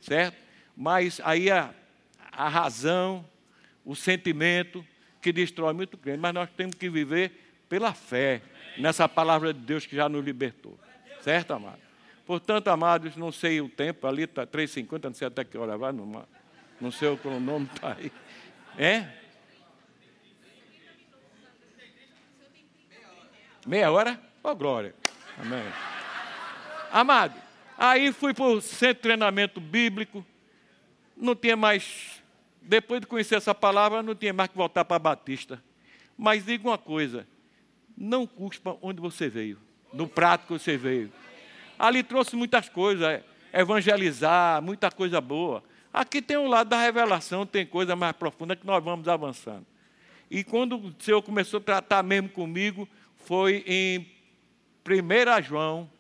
certo? 0.01 0.37
Mas 0.77 1.21
aí 1.25 1.51
a, 1.51 1.73
a 2.33 2.49
razão, 2.49 3.25
o 3.85 3.95
sentimento 3.95 4.85
que 5.21 5.33
destrói 5.33 5.73
muito 5.73 5.97
crente. 5.97 6.19
Mas 6.19 6.35
nós 6.35 6.49
temos 6.57 6.75
que 6.75 6.89
viver 6.89 7.33
pela 7.69 7.93
fé 7.93 8.43
nessa 8.79 9.09
palavra 9.09 9.53
de 9.53 9.61
Deus 9.61 9.87
que 9.87 9.97
já 9.97 10.09
nos 10.09 10.25
libertou. 10.25 10.79
Certo, 11.21 11.53
amado? 11.53 11.81
Portanto, 12.27 12.69
amados, 12.69 13.17
não 13.17 13.31
sei 13.31 13.61
o 13.61 13.69
tempo, 13.69 14.07
ali 14.07 14.25
está 14.25 14.47
3h50, 14.47 15.05
não 15.05 15.15
sei 15.15 15.29
até 15.29 15.45
que 15.45 15.57
hora 15.57 15.79
vai, 15.79 15.93
não, 15.93 16.27
não 16.81 16.91
sei 16.91 17.09
o 17.09 17.17
cronômetro 17.17 17.75
está 17.77 17.93
aí. 17.99 18.13
É? 18.79 19.09
Meia 23.67 23.91
hora? 23.91 24.21
Ó, 24.45 24.53
oh, 24.53 24.55
glória. 24.55 24.95
Amém. 25.39 25.65
Amado, 26.93 27.35
aí 27.77 28.13
fui 28.13 28.33
para 28.33 28.45
o 28.45 28.61
centro 28.61 28.95
de 28.95 29.01
treinamento 29.01 29.61
bíblico, 29.61 30.25
não 31.17 31.35
tinha 31.35 31.57
mais, 31.57 32.23
depois 32.63 33.01
de 33.01 33.07
conhecer 33.07 33.35
essa 33.35 33.55
palavra, 33.55 34.03
não 34.03 34.15
tinha 34.15 34.33
mais 34.33 34.49
que 34.49 34.57
voltar 34.57 34.85
para 34.85 34.99
Batista. 34.99 35.63
Mas 36.17 36.47
diga 36.47 36.69
uma 36.69 36.79
coisa, 36.79 37.27
não 37.97 38.27
cuspa 38.27 38.77
onde 38.81 39.01
você 39.01 39.29
veio, 39.29 39.59
no 39.93 40.07
prato 40.07 40.47
que 40.47 40.53
você 40.53 40.77
veio. 40.77 41.13
Ali 41.79 42.03
trouxe 42.03 42.37
muitas 42.37 42.69
coisas, 42.69 43.07
é, 43.07 43.25
evangelizar, 43.53 44.63
muita 44.63 44.91
coisa 44.91 45.21
boa. 45.21 45.63
Aqui 45.97 46.21
tem 46.21 46.37
um 46.37 46.47
lado 46.47 46.69
da 46.69 46.79
revelação, 46.79 47.47
tem 47.47 47.65
coisa 47.65 47.97
mais 47.97 48.15
profunda 48.15 48.55
que 48.55 48.67
nós 48.67 48.85
vamos 48.85 49.09
avançando. 49.09 49.65
E 50.31 50.45
quando 50.45 50.77
o 50.77 50.95
Senhor 50.99 51.23
começou 51.23 51.57
a 51.57 51.63
tratar 51.63 52.03
mesmo 52.03 52.29
comigo, 52.29 52.87
foi 53.25 53.65
em 53.67 54.07
1 54.87 55.43
João 55.43 55.91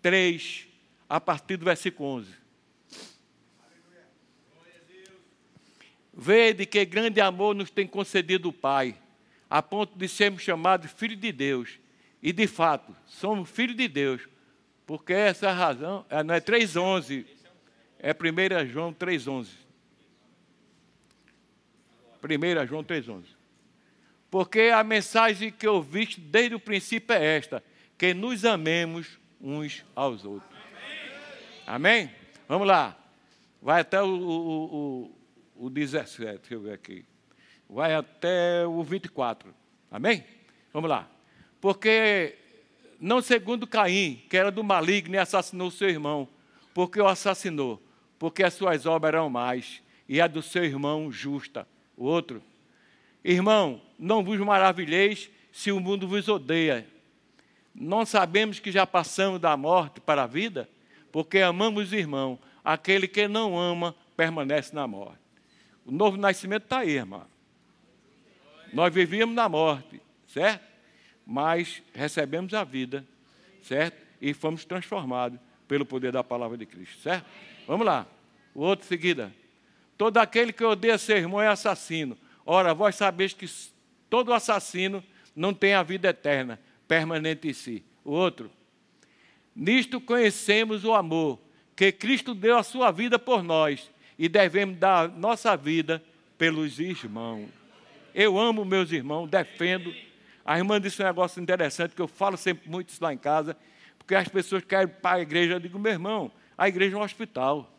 3, 0.00 0.66
a 1.06 1.20
partir 1.20 1.58
do 1.58 1.66
versículo 1.66 2.08
11. 2.08 2.32
Vede 6.14 6.64
que 6.64 6.82
grande 6.86 7.20
amor 7.20 7.54
nos 7.54 7.70
tem 7.70 7.86
concedido 7.86 8.48
o 8.48 8.54
Pai 8.54 8.96
a 9.50 9.60
ponto 9.60 9.98
de 9.98 10.08
sermos 10.08 10.40
chamados 10.40 10.90
filhos 10.92 11.20
de 11.20 11.30
Deus. 11.30 11.78
E 12.22 12.32
de 12.32 12.46
fato, 12.46 12.96
somos 13.04 13.50
filhos 13.50 13.76
de 13.76 13.86
Deus, 13.86 14.26
porque 14.86 15.12
essa 15.12 15.52
razão, 15.52 16.06
é, 16.08 16.22
não 16.22 16.34
é 16.34 16.40
3,11, 16.40 17.35
é 18.06 18.12
1 18.12 18.68
João 18.68 18.92
3,11. 18.92 19.48
1 22.22 22.66
João 22.66 22.84
3,11. 22.84 23.24
Porque 24.30 24.70
a 24.74 24.82
mensagem 24.84 25.50
que 25.50 25.66
vi 25.82 26.06
desde 26.18 26.54
o 26.54 26.60
princípio 26.60 27.14
é 27.14 27.36
esta: 27.36 27.62
que 27.96 28.12
nos 28.12 28.44
amemos 28.44 29.18
uns 29.40 29.84
aos 29.94 30.24
outros. 30.24 30.50
Amém? 31.66 32.10
Vamos 32.48 32.66
lá. 32.66 32.96
Vai 33.60 33.80
até 33.80 34.00
o, 34.02 34.06
o, 34.06 35.10
o, 35.56 35.66
o 35.66 35.70
17, 35.70 36.38
deixa 36.38 36.54
eu 36.54 36.60
ver 36.60 36.74
aqui 36.74 37.04
vai 37.68 37.94
até 37.94 38.66
o 38.66 38.82
24. 38.82 39.52
Amém? 39.90 40.24
Vamos 40.72 40.88
lá. 40.88 41.08
Porque 41.60 42.36
não 43.00 43.20
segundo 43.20 43.66
Caim, 43.66 44.22
que 44.28 44.36
era 44.36 44.50
do 44.50 44.62
maligno 44.62 45.14
e 45.14 45.18
assassinou 45.18 45.70
seu 45.70 45.88
irmão, 45.88 46.28
porque 46.72 47.00
o 47.00 47.06
assassinou, 47.06 47.82
porque 48.18 48.42
as 48.42 48.54
suas 48.54 48.86
obras 48.86 49.14
eram 49.14 49.28
mais, 49.28 49.82
e 50.08 50.20
a 50.20 50.26
do 50.26 50.42
seu 50.42 50.64
irmão 50.64 51.10
justa. 51.10 51.66
O 51.96 52.04
outro, 52.04 52.42
irmão, 53.24 53.80
não 53.98 54.22
vos 54.22 54.38
maravilheis 54.38 55.30
se 55.52 55.72
o 55.72 55.80
mundo 55.80 56.06
vos 56.06 56.28
odeia. 56.28 56.86
Não 57.74 58.06
sabemos 58.06 58.58
que 58.58 58.70
já 58.70 58.86
passamos 58.86 59.40
da 59.40 59.56
morte 59.56 60.00
para 60.00 60.22
a 60.22 60.26
vida, 60.26 60.68
porque 61.12 61.38
amamos 61.38 61.92
o 61.92 61.94
irmão. 61.94 62.38
Aquele 62.64 63.06
que 63.06 63.28
não 63.28 63.58
ama 63.58 63.94
permanece 64.16 64.74
na 64.74 64.86
morte. 64.86 65.18
O 65.84 65.92
novo 65.92 66.16
nascimento 66.16 66.64
está 66.64 66.78
aí, 66.78 66.90
irmão. 66.90 67.24
Nós 68.72 68.92
vivíamos 68.92 69.34
na 69.34 69.48
morte, 69.48 70.00
certo? 70.26 70.64
Mas 71.26 71.82
recebemos 71.94 72.52
a 72.54 72.64
vida, 72.64 73.04
certo? 73.62 73.96
E 74.20 74.34
fomos 74.34 74.64
transformados 74.64 75.38
pelo 75.68 75.84
poder 75.84 76.12
da 76.12 76.24
palavra 76.24 76.56
de 76.56 76.66
Cristo, 76.66 77.00
certo? 77.02 77.26
Vamos 77.66 77.86
lá. 77.86 78.06
O 78.54 78.60
outro 78.62 78.86
seguida. 78.86 79.32
Todo 79.98 80.18
aquele 80.18 80.52
que 80.52 80.64
odeia 80.64 80.98
seu 80.98 81.16
irmão 81.16 81.40
é 81.40 81.48
assassino. 81.48 82.16
Ora, 82.44 82.74
vós 82.74 82.94
sabeis 82.96 83.32
que 83.32 83.46
todo 84.08 84.32
assassino 84.32 85.02
não 85.34 85.52
tem 85.52 85.74
a 85.74 85.82
vida 85.82 86.08
eterna, 86.08 86.60
permanente 86.86 87.48
em 87.48 87.52
si. 87.52 87.84
O 88.04 88.12
outro. 88.12 88.50
Nisto 89.54 90.00
conhecemos 90.00 90.84
o 90.84 90.94
amor, 90.94 91.38
que 91.74 91.90
Cristo 91.90 92.34
deu 92.34 92.58
a 92.58 92.62
sua 92.62 92.90
vida 92.90 93.18
por 93.18 93.42
nós 93.42 93.90
e 94.18 94.28
devemos 94.28 94.76
dar 94.78 95.08
nossa 95.08 95.56
vida 95.56 96.02
pelos 96.38 96.78
irmãos. 96.78 97.48
Eu 98.14 98.38
amo 98.38 98.64
meus 98.64 98.92
irmãos, 98.92 99.28
defendo. 99.28 99.94
A 100.44 100.56
irmã 100.58 100.80
disse 100.80 101.02
um 101.02 101.06
negócio 101.06 101.42
interessante 101.42 101.94
que 101.94 102.00
eu 102.00 102.08
falo 102.08 102.36
sempre 102.36 102.68
muito 102.68 102.90
isso 102.90 103.02
lá 103.02 103.12
em 103.12 103.18
casa, 103.18 103.56
porque 103.98 104.14
as 104.14 104.28
pessoas 104.28 104.62
querem 104.62 104.88
para 104.88 105.16
a 105.16 105.20
igreja. 105.20 105.54
Eu 105.54 105.60
digo, 105.60 105.78
meu 105.78 105.92
irmão, 105.92 106.30
a 106.56 106.68
igreja 106.68 106.96
é 106.96 106.98
um 106.98 107.02
hospital. 107.02 107.72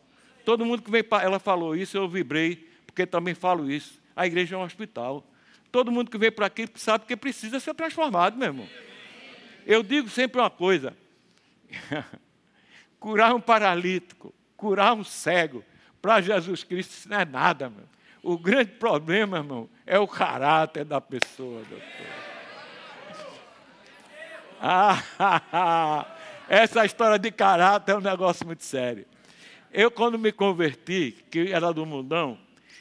Todo 0.44 0.64
mundo 0.64 0.82
que 0.82 0.90
vem 0.90 1.02
para. 1.02 1.24
Ela 1.24 1.38
falou 1.38 1.76
isso, 1.76 1.96
eu 1.96 2.08
vibrei, 2.08 2.68
porque 2.86 3.06
também 3.06 3.34
falo 3.34 3.70
isso. 3.70 4.00
A 4.14 4.26
igreja 4.26 4.56
é 4.56 4.58
um 4.58 4.62
hospital. 4.62 5.24
Todo 5.70 5.92
mundo 5.92 6.10
que 6.10 6.18
vem 6.18 6.32
para 6.32 6.46
aqui 6.46 6.66
sabe 6.76 7.04
que 7.04 7.16
precisa 7.16 7.60
ser 7.60 7.74
transformado, 7.74 8.36
meu 8.38 8.48
irmão. 8.48 8.68
Eu 9.66 9.82
digo 9.82 10.08
sempre 10.08 10.40
uma 10.40 10.50
coisa: 10.50 10.96
curar 12.98 13.34
um 13.34 13.40
paralítico, 13.40 14.34
curar 14.56 14.94
um 14.94 15.04
cego, 15.04 15.62
para 16.00 16.20
Jesus 16.20 16.64
Cristo, 16.64 16.92
isso 16.92 17.08
não 17.08 17.20
é 17.20 17.24
nada, 17.24 17.68
meu. 17.68 17.84
O 18.22 18.38
grande 18.38 18.72
problema, 18.72 19.38
irmão, 19.38 19.68
é 19.86 19.98
o 19.98 20.08
caráter 20.08 20.84
da 20.84 21.00
pessoa, 21.00 21.62
doutor. 21.64 21.82
Ah, 24.60 26.04
essa 26.48 26.84
história 26.84 27.18
de 27.18 27.30
caráter 27.30 27.92
é 27.92 27.96
um 27.96 28.00
negócio 28.00 28.46
muito 28.46 28.64
sério. 28.64 29.06
Eu, 29.72 29.90
quando 29.90 30.18
me 30.18 30.32
converti, 30.32 31.16
que 31.30 31.52
era 31.52 31.72
do 31.72 31.84
mundão, 31.84 32.38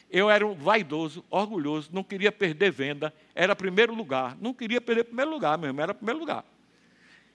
eu 0.10 0.30
era 0.30 0.45
um 0.45 0.53
vaidoso, 0.53 1.23
orgulhoso, 1.30 1.89
não 1.91 2.03
queria 2.03 2.32
perder 2.32 2.71
venda, 2.71 3.13
era 3.36 3.56
primeiro 3.56 3.93
lugar. 3.93 4.38
Não 4.39 4.53
queria 4.53 4.80
perder 4.80 5.03
primeiro 5.03 5.32
lugar 5.32 5.58
mesmo, 5.58 5.82
era 5.82 5.93
primeiro 5.93 6.19
lugar. 6.19 6.45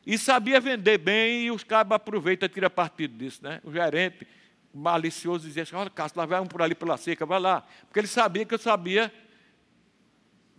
E 0.06 0.16
sabia 0.16 0.58
vender 0.58 0.98
bem 0.98 1.44
e 1.44 1.50
os 1.50 1.62
cabos 1.62 1.94
aproveitam 1.94 2.46
e 2.46 2.48
tiram 2.48 2.70
partido 2.70 3.16
disso, 3.16 3.40
né? 3.42 3.60
O 3.62 3.70
gerente 3.70 4.26
malicioso 4.74 5.46
dizia 5.46 5.62
assim, 5.62 5.76
olha, 5.76 5.90
Cássio, 5.90 6.18
lá 6.18 6.26
vai 6.26 6.40
um 6.40 6.46
por 6.46 6.62
ali 6.62 6.74
pela 6.74 6.96
seca, 6.96 7.26
vai 7.26 7.38
lá. 7.38 7.62
Porque 7.86 8.00
ele 8.00 8.06
sabia 8.06 8.44
que 8.44 8.54
eu 8.54 8.58
sabia 8.58 9.12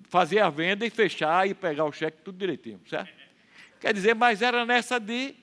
fazer 0.04 0.40
a 0.40 0.50
venda 0.50 0.86
e 0.86 0.90
fechar 0.90 1.48
e 1.48 1.56
pegar 1.56 1.86
o 1.86 1.92
cheque 1.92 2.20
tudo 2.24 2.38
direitinho, 2.38 2.80
certo? 2.88 3.12
Quer 3.80 3.94
dizer, 3.94 4.14
mas 4.14 4.42
era 4.42 4.66
nessa 4.66 5.00
de. 5.00 5.36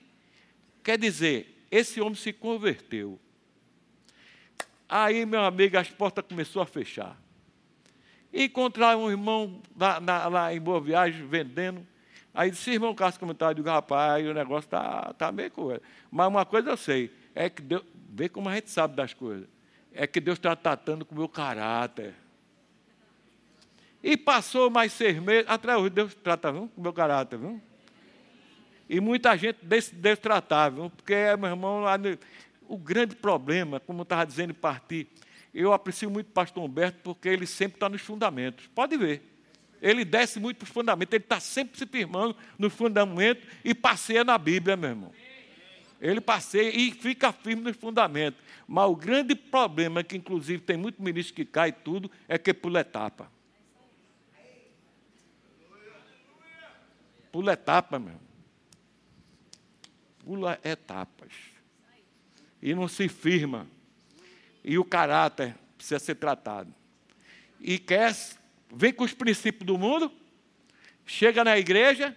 Quer 0.83 0.97
dizer, 0.97 1.65
esse 1.69 2.01
homem 2.01 2.15
se 2.15 2.33
converteu. 2.33 3.19
Aí, 4.87 5.25
meu 5.25 5.43
amigo, 5.43 5.77
as 5.77 5.89
portas 5.89 6.25
começaram 6.27 6.63
a 6.63 6.65
fechar. 6.65 7.17
Encontrar 8.33 8.97
um 8.97 9.09
irmão 9.09 9.61
lá, 9.77 9.99
lá, 10.27 10.53
em 10.53 10.59
Boa 10.59 10.81
Viagem 10.81 11.25
vendendo. 11.27 11.85
Aí 12.33 12.49
disse, 12.49 12.71
irmão 12.71 12.95
Cássio 12.95 13.19
comentário, 13.19 13.55
digo, 13.55 13.69
rapaz, 13.69 14.25
o 14.25 14.33
negócio 14.33 14.67
está 14.67 15.13
tá 15.13 15.31
meio 15.31 15.51
coisa. 15.51 15.81
Mas 16.09 16.27
uma 16.27 16.45
coisa 16.45 16.69
eu 16.69 16.77
sei, 16.77 17.11
é 17.35 17.49
que 17.49 17.61
Deus, 17.61 17.83
Vê 18.13 18.27
como 18.27 18.49
a 18.49 18.55
gente 18.55 18.69
sabe 18.69 18.93
das 18.93 19.13
coisas. 19.13 19.47
É 19.93 20.05
que 20.05 20.19
Deus 20.19 20.37
está 20.37 20.53
tratando 20.53 21.05
com 21.05 21.15
o 21.15 21.17
meu 21.17 21.29
caráter. 21.29 22.13
E 24.03 24.17
passou 24.17 24.69
mais 24.69 24.91
seis 24.91 25.17
meses, 25.17 25.45
atrás 25.47 25.89
Deus 25.89 26.13
trata 26.15 26.51
viu, 26.51 26.67
com 26.67 26.81
o 26.81 26.83
meu 26.83 26.91
caráter, 26.91 27.39
viu? 27.39 27.61
E 28.91 28.99
muita 28.99 29.37
gente 29.37 29.59
viu? 29.63 30.89
Porque, 30.89 31.15
meu 31.39 31.49
irmão, 31.49 31.81
o 32.67 32.77
grande 32.77 33.15
problema, 33.15 33.79
como 33.79 34.01
eu 34.01 34.03
estava 34.03 34.25
dizendo 34.25 34.53
partir, 34.53 35.07
eu 35.53 35.71
aprecio 35.71 36.11
muito 36.11 36.27
o 36.27 36.31
pastor 36.31 36.61
Humberto 36.61 36.99
porque 37.01 37.29
ele 37.29 37.47
sempre 37.47 37.77
está 37.77 37.87
nos 37.87 38.01
fundamentos. 38.01 38.67
Pode 38.75 38.97
ver. 38.97 39.21
Ele 39.81 40.03
desce 40.03 40.41
muito 40.41 40.57
para 40.57 40.65
os 40.65 40.71
fundamentos, 40.71 41.13
ele 41.13 41.23
está 41.23 41.39
sempre 41.39 41.79
se 41.79 41.85
firmando 41.85 42.35
nos 42.59 42.73
fundamentos 42.73 43.47
e 43.63 43.73
passeia 43.73 44.25
na 44.25 44.37
Bíblia, 44.37 44.75
meu 44.75 44.89
irmão. 44.89 45.11
Ele 46.01 46.19
passeia 46.19 46.75
e 46.75 46.91
fica 46.91 47.31
firme 47.31 47.63
nos 47.63 47.77
fundamentos. 47.77 48.41
Mas 48.67 48.89
o 48.89 48.95
grande 48.97 49.35
problema, 49.35 50.03
que 50.03 50.17
inclusive 50.17 50.61
tem 50.61 50.75
muito 50.75 51.01
ministro 51.01 51.33
que 51.33 51.45
cai 51.45 51.71
tudo, 51.71 52.11
é 52.27 52.37
que 52.37 52.53
pula 52.53 52.81
etapa. 52.81 53.31
pula 57.31 57.53
etapa, 57.53 57.97
meu. 57.97 58.30
Pula 60.23 60.59
etapas. 60.63 61.31
E 62.61 62.75
não 62.75 62.87
se 62.87 63.07
firma. 63.07 63.67
E 64.63 64.77
o 64.77 64.85
caráter 64.85 65.55
precisa 65.75 65.99
ser 65.99 66.15
tratado. 66.15 66.73
E 67.59 67.79
quer, 67.79 68.15
vem 68.73 68.93
com 68.93 69.03
os 69.03 69.13
princípios 69.13 69.65
do 69.65 69.77
mundo, 69.77 70.11
chega 71.05 71.43
na 71.43 71.57
igreja, 71.57 72.15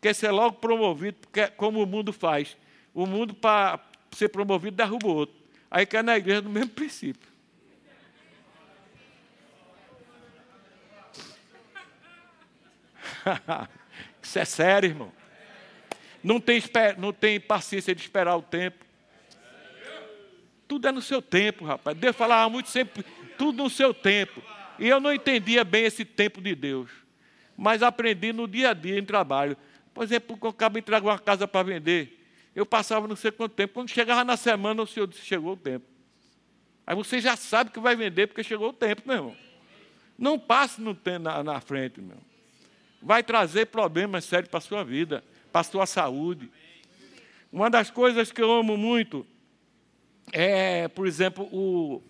quer 0.00 0.14
ser 0.14 0.30
logo 0.30 0.56
promovido, 0.56 1.18
porque, 1.18 1.46
como 1.48 1.82
o 1.82 1.86
mundo 1.86 2.12
faz. 2.12 2.56
O 2.94 3.06
mundo, 3.06 3.34
para 3.34 3.80
ser 4.12 4.28
promovido, 4.28 4.76
derruba 4.76 5.06
o 5.06 5.14
outro. 5.14 5.36
Aí 5.70 5.86
quer 5.86 6.02
na 6.02 6.16
igreja 6.16 6.42
do 6.42 6.50
mesmo 6.50 6.70
princípio. 6.70 7.30
Isso 14.22 14.38
é 14.38 14.44
sério, 14.44 14.88
irmão. 14.88 15.19
Não 16.22 16.40
tem, 16.40 16.62
não 16.98 17.12
tem 17.12 17.40
paciência 17.40 17.94
de 17.94 18.00
esperar 18.02 18.36
o 18.36 18.42
tempo. 18.42 18.84
Tudo 20.68 20.86
é 20.86 20.92
no 20.92 21.02
seu 21.02 21.20
tempo, 21.20 21.64
rapaz. 21.64 21.96
Deus 21.96 22.14
falava 22.14 22.48
muito 22.48 22.68
sempre, 22.68 23.04
tudo 23.36 23.62
no 23.62 23.70
seu 23.70 23.92
tempo. 23.92 24.42
E 24.78 24.88
eu 24.88 25.00
não 25.00 25.12
entendia 25.12 25.64
bem 25.64 25.84
esse 25.84 26.04
tempo 26.04 26.40
de 26.40 26.54
Deus. 26.54 26.90
Mas 27.56 27.82
aprendi 27.82 28.32
no 28.32 28.46
dia 28.46 28.70
a 28.70 28.74
dia 28.74 28.98
em 28.98 29.04
trabalho. 29.04 29.56
Por 29.92 30.04
exemplo, 30.04 30.36
quando 30.36 30.52
eu 30.52 30.56
acabo 30.56 30.74
de 30.74 30.80
entregar 30.80 31.04
uma 31.04 31.18
casa 31.18 31.48
para 31.48 31.62
vender, 31.62 32.24
eu 32.54 32.64
passava 32.64 33.06
não 33.08 33.16
sei 33.16 33.30
quanto 33.30 33.54
tempo. 33.54 33.74
Quando 33.74 33.90
chegava 33.90 34.24
na 34.24 34.36
semana, 34.36 34.82
o 34.82 34.86
senhor 34.86 35.06
disse: 35.06 35.24
chegou 35.24 35.52
o 35.52 35.56
tempo. 35.56 35.86
Aí 36.86 36.94
você 36.94 37.20
já 37.20 37.36
sabe 37.36 37.70
que 37.70 37.78
vai 37.78 37.94
vender 37.94 38.26
porque 38.26 38.42
chegou 38.42 38.70
o 38.70 38.72
tempo, 38.72 39.02
meu 39.04 39.16
irmão. 39.16 39.36
Não 40.18 40.38
passe 40.38 40.80
no 40.80 40.96
na, 41.20 41.42
na 41.42 41.60
frente, 41.60 42.00
meu. 42.00 42.18
Vai 43.02 43.22
trazer 43.22 43.66
problemas 43.66 44.24
sérios 44.24 44.48
para 44.48 44.58
a 44.58 44.60
sua 44.60 44.84
vida, 44.84 45.24
para 45.50 45.82
a 45.82 45.86
saúde. 45.86 46.50
Uma 47.52 47.68
das 47.68 47.90
coisas 47.90 48.30
que 48.30 48.40
eu 48.40 48.50
amo 48.52 48.76
muito 48.76 49.26
é, 50.32 50.88
por 50.88 51.06
exemplo, 51.06 51.44
o, 51.52 52.02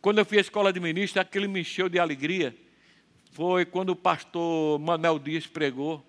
quando 0.00 0.18
eu 0.18 0.24
fui 0.24 0.38
à 0.38 0.40
escola 0.40 0.72
de 0.72 0.80
ministro, 0.80 1.20
aquele 1.20 1.46
me 1.46 1.60
encheu 1.60 1.88
de 1.88 1.98
alegria 1.98 2.56
foi 3.32 3.66
quando 3.66 3.90
o 3.90 3.96
pastor 3.96 4.78
Manuel 4.78 5.18
Dias 5.18 5.46
pregou, 5.46 6.02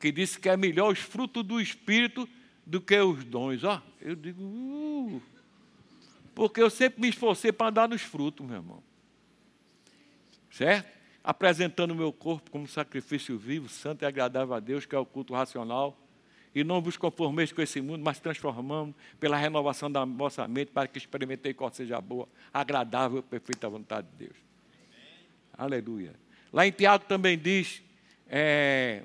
que 0.00 0.10
disse 0.10 0.40
que 0.40 0.48
é 0.48 0.56
melhor 0.56 0.92
os 0.92 0.98
frutos 0.98 1.44
do 1.44 1.60
Espírito 1.60 2.28
do 2.66 2.80
que 2.80 2.98
os 2.98 3.22
dons. 3.24 3.62
Ó, 3.62 3.80
eu 4.00 4.16
digo, 4.16 4.42
uh, 4.42 5.22
porque 6.34 6.60
eu 6.60 6.68
sempre 6.68 7.00
me 7.00 7.08
esforcei 7.08 7.52
para 7.52 7.68
andar 7.68 7.88
nos 7.88 8.02
frutos, 8.02 8.44
meu 8.44 8.56
irmão. 8.56 8.82
Certo? 10.50 10.90
Apresentando 11.24 11.92
o 11.92 11.94
meu 11.94 12.12
corpo 12.12 12.50
como 12.50 12.66
sacrifício 12.66 13.38
vivo, 13.38 13.68
santo 13.68 14.02
e 14.02 14.06
agradável 14.06 14.54
a 14.54 14.60
Deus, 14.60 14.84
que 14.84 14.94
é 14.94 14.98
o 14.98 15.06
culto 15.06 15.34
racional. 15.34 15.96
E 16.54 16.62
não 16.62 16.82
vos 16.82 16.96
conformeis 16.96 17.52
com 17.52 17.62
esse 17.62 17.80
mundo, 17.80 18.02
mas 18.04 18.18
transformamos 18.18 18.94
pela 19.18 19.36
renovação 19.36 19.90
da 19.90 20.04
vossa 20.04 20.46
mente, 20.46 20.70
para 20.70 20.86
que 20.86 20.98
experimentei 20.98 21.54
qual 21.54 21.72
seja 21.72 22.00
boa, 22.00 22.28
agradável 22.52 23.20
e 23.20 23.22
perfeita 23.22 23.68
vontade 23.68 24.06
de 24.08 24.26
Deus. 24.26 24.36
Amém. 25.56 25.76
Aleluia. 25.78 26.14
Lá 26.52 26.66
em 26.66 26.72
Tiago 26.72 27.04
também 27.06 27.38
diz 27.38 27.82
é, 28.28 29.02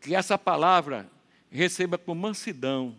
que 0.00 0.14
essa 0.14 0.36
palavra 0.36 1.08
receba 1.50 1.96
com 1.96 2.14
mansidão, 2.14 2.94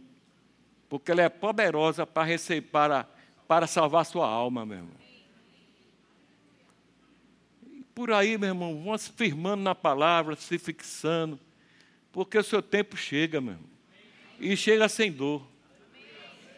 porque 0.88 1.12
ela 1.12 1.22
é 1.22 1.30
poderosa 1.30 2.08
para 2.08 2.24
receber, 2.24 2.68
para, 2.70 3.08
para 3.48 3.68
salvar 3.68 4.06
sua 4.06 4.28
alma, 4.28 4.66
meu 4.66 4.78
irmão. 4.78 5.09
Por 8.00 8.14
aí, 8.14 8.38
meu 8.38 8.48
irmão, 8.48 8.82
vão 8.82 8.98
se 8.98 9.12
firmando 9.12 9.62
na 9.62 9.76
palavra, 9.76 10.34
se 10.34 10.58
fixando, 10.58 11.38
porque 12.14 12.38
o 12.38 12.44
seu 12.46 12.62
tempo 12.62 12.96
chega, 12.96 13.42
meu 13.42 13.56
irmão. 13.56 13.70
E 14.40 14.56
chega 14.56 14.88
sem 14.88 15.12
dor. 15.12 15.46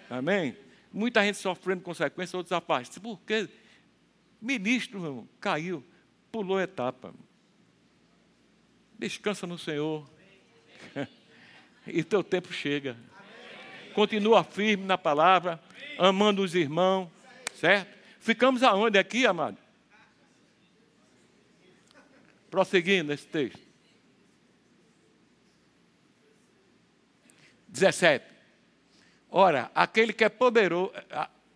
Amém? 0.08 0.56
Muita 0.94 1.24
gente 1.24 1.40
sofrendo 1.40 1.82
consequências, 1.82 2.36
outros 2.36 2.52
afastados. 2.52 3.00
Por 3.00 3.20
quê? 3.22 3.50
Ministro, 4.40 5.00
meu 5.00 5.10
irmão, 5.10 5.30
caiu, 5.40 5.84
pulou 6.32 6.62
etapa. 6.62 7.12
Descansa 9.00 9.48
no 9.48 9.58
Senhor. 9.58 10.08
e 11.88 12.04
teu 12.04 12.24
tempo 12.24 12.54
chega. 12.54 12.96
Continua 13.96 14.44
firme 14.44 14.86
na 14.86 14.96
palavra, 14.96 15.60
amando 15.98 16.44
os 16.44 16.54
irmãos, 16.54 17.10
certo? 17.56 17.98
Ficamos 18.20 18.62
aonde 18.62 19.00
aqui, 19.00 19.26
amado? 19.26 19.58
Prosseguindo 22.52 23.14
esse 23.14 23.26
texto. 23.26 23.60
17. 27.70 28.26
Ora, 29.30 29.72
aquele 29.74 30.12
que 30.12 30.26
é 30.26 30.30
poderoso, 30.30 30.92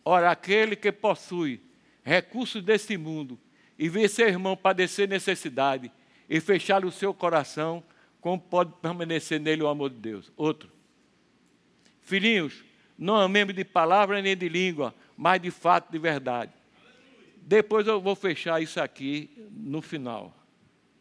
ora, 0.05 0.31
aquele 0.31 0.77
que 0.77 0.91
possui 0.93 1.61
recursos 2.01 2.63
desse 2.63 2.95
mundo 2.95 3.37
e 3.77 3.89
vê 3.89 4.07
seu 4.07 4.29
irmão 4.29 4.55
padecer 4.55 5.09
necessidade 5.09 5.91
e 6.29 6.39
fechar 6.39 6.85
o 6.85 6.91
seu 6.91 7.13
coração, 7.13 7.83
como 8.21 8.39
pode 8.39 8.71
permanecer 8.81 9.39
nele 9.39 9.61
o 9.61 9.67
amor 9.67 9.89
de 9.89 9.97
Deus? 9.97 10.31
Outro. 10.37 10.71
Filhinhos, 11.99 12.63
não 12.97 13.17
amemos 13.17 13.53
de 13.53 13.65
palavra 13.65 14.21
nem 14.21 14.37
de 14.37 14.47
língua, 14.47 14.95
mas 15.17 15.41
de 15.41 15.51
fato, 15.51 15.91
de 15.91 15.99
verdade. 15.99 16.53
Depois 17.35 17.85
eu 17.85 17.99
vou 17.99 18.15
fechar 18.15 18.61
isso 18.61 18.79
aqui 18.79 19.29
no 19.51 19.81
final. 19.81 20.33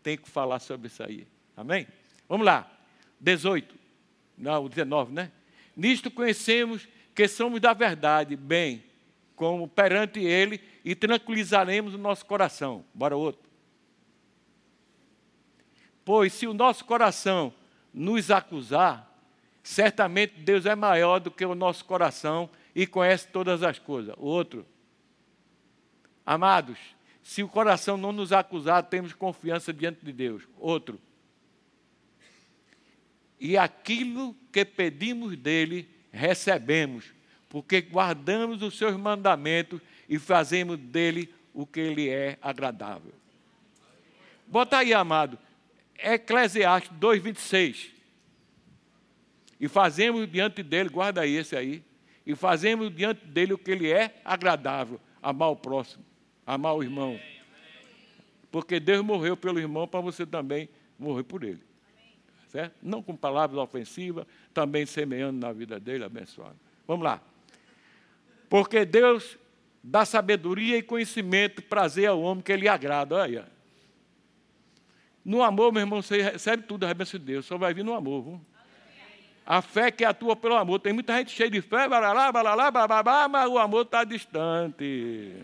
Tem 0.05 0.19
que 0.19 0.29
falar 0.29 0.59
sobre 0.61 0.89
isso 0.89 1.03
aí. 1.03 1.27
Amém? 1.57 1.89
Vamos 2.29 2.45
lá. 2.45 2.71
18. 3.19 3.75
Não, 4.37 4.69
19, 4.69 5.15
né? 5.15 5.33
Nisto 5.75 6.11
conhecemos 6.11 6.87
que 7.15 7.27
somos 7.27 7.59
da 7.59 7.73
verdade, 7.73 8.37
bem, 8.37 8.85
como 9.35 9.67
perante 9.67 10.21
Ele, 10.21 10.61
e 10.85 10.95
tranquilizaremos 10.95 11.95
o 11.95 11.99
nosso 11.99 12.27
coração. 12.27 12.85
Bora 12.93 13.17
outro. 13.17 13.49
Pois 16.05 16.35
se 16.35 16.47
o 16.47 16.53
nosso 16.53 16.85
coração 16.85 17.55
nos 17.93 18.31
acusar, 18.31 19.11
certamente 19.63 20.35
Deus 20.41 20.67
é 20.67 20.75
maior 20.75 21.19
do 21.19 21.31
que 21.31 21.47
o 21.47 21.55
nosso 21.55 21.83
coração 21.87 22.51
e 22.75 22.87
conhece 22.87 23.29
todas 23.29 23.63
as 23.63 23.79
coisas. 23.79 24.15
Outro. 24.19 24.67
Amados, 26.27 26.79
se 27.25 27.43
o 27.43 27.49
coração 27.49 27.97
não 27.97 28.13
nos 28.13 28.35
acusar, 28.35 28.83
temos 28.83 29.15
confiança 29.15 29.73
diante 29.73 30.05
de 30.05 30.13
Deus. 30.13 30.43
Outro. 30.59 31.01
E 33.41 33.57
aquilo 33.57 34.37
que 34.53 34.63
pedimos 34.63 35.35
dele, 35.35 35.89
recebemos, 36.13 37.07
porque 37.49 37.81
guardamos 37.81 38.61
os 38.61 38.77
seus 38.77 38.95
mandamentos 38.95 39.81
e 40.07 40.19
fazemos 40.19 40.79
dele 40.79 41.33
o 41.55 41.67
que 41.67 41.81
ele 41.81 42.11
é 42.11 42.39
agradável. 42.43 43.15
Bota 44.47 44.77
aí, 44.77 44.93
amado, 44.93 45.39
Eclesiastes 45.99 46.93
2,26. 46.93 47.89
E 49.59 49.67
fazemos 49.67 50.31
diante 50.31 50.63
dele, 50.63 50.91
guarda 50.91 51.23
aí 51.23 51.37
esse 51.37 51.57
aí, 51.57 51.83
e 52.27 52.35
fazemos 52.35 52.95
diante 52.95 53.25
dele 53.27 53.55
o 53.55 53.59
que 53.59 53.71
ele 53.71 53.91
é 53.91 54.21
agradável, 54.23 55.01
amar 55.23 55.49
o 55.49 55.57
próximo, 55.57 56.05
amar 56.47 56.75
o 56.75 56.83
irmão. 56.83 57.19
Porque 58.51 58.79
Deus 58.79 59.05
morreu 59.05 59.37
pelo 59.37 59.59
irmão 59.59 59.89
para 59.89 60.01
você 60.01 60.25
também 60.25 60.69
morrer 60.99 61.25
por 61.25 61.43
ele. 61.43 61.63
Certo? 62.49 62.75
Não 62.81 63.03
com 63.03 63.17
palavras 63.17 63.59
ofensivas, 63.59 64.27
também 64.53 64.87
semeando 64.87 65.45
na 65.45 65.53
vida 65.53 65.81
dele, 65.81 66.05
abençoando. 66.05 66.57
Vamos 66.87 67.05
lá. 67.05 67.21
Porque 68.49 68.85
Deus 68.85 69.37
dá 69.83 70.05
sabedoria 70.05 70.79
e 70.79 70.83
conhecimento, 70.83 71.63
prazer 71.63 72.07
ao 72.07 72.21
homem 72.21 72.43
que 72.43 72.53
ele 72.53 72.69
agrada. 72.69 73.17
Olha. 73.17 73.53
No 75.25 75.43
amor, 75.43 75.73
meu 75.73 75.81
irmão, 75.81 76.01
você 76.01 76.23
recebe 76.23 76.63
tudo 76.63 76.85
a 76.85 76.95
bênção 76.95 77.19
de 77.19 77.27
Deus, 77.27 77.47
só 77.47 77.59
vai 77.59 77.75
vir 77.75 77.85
no 77.85 77.95
amor. 77.95 78.23
Viu? 78.23 78.41
A 79.47 79.61
fé 79.61 79.91
que 79.91 80.05
atua 80.05 80.37
pelo 80.37 80.55
amor. 80.55 80.79
Tem 80.79 80.93
muita 80.93 81.17
gente 81.19 81.33
cheia 81.33 81.51
de 81.51 81.61
fé, 81.61 81.89
baralá, 81.89 82.31
baralá, 82.31 82.71
bababá, 82.71 83.29
mas 83.29 83.51
o 83.51 83.59
amor 83.59 83.85
está 83.85 84.05
distante. 84.05 85.35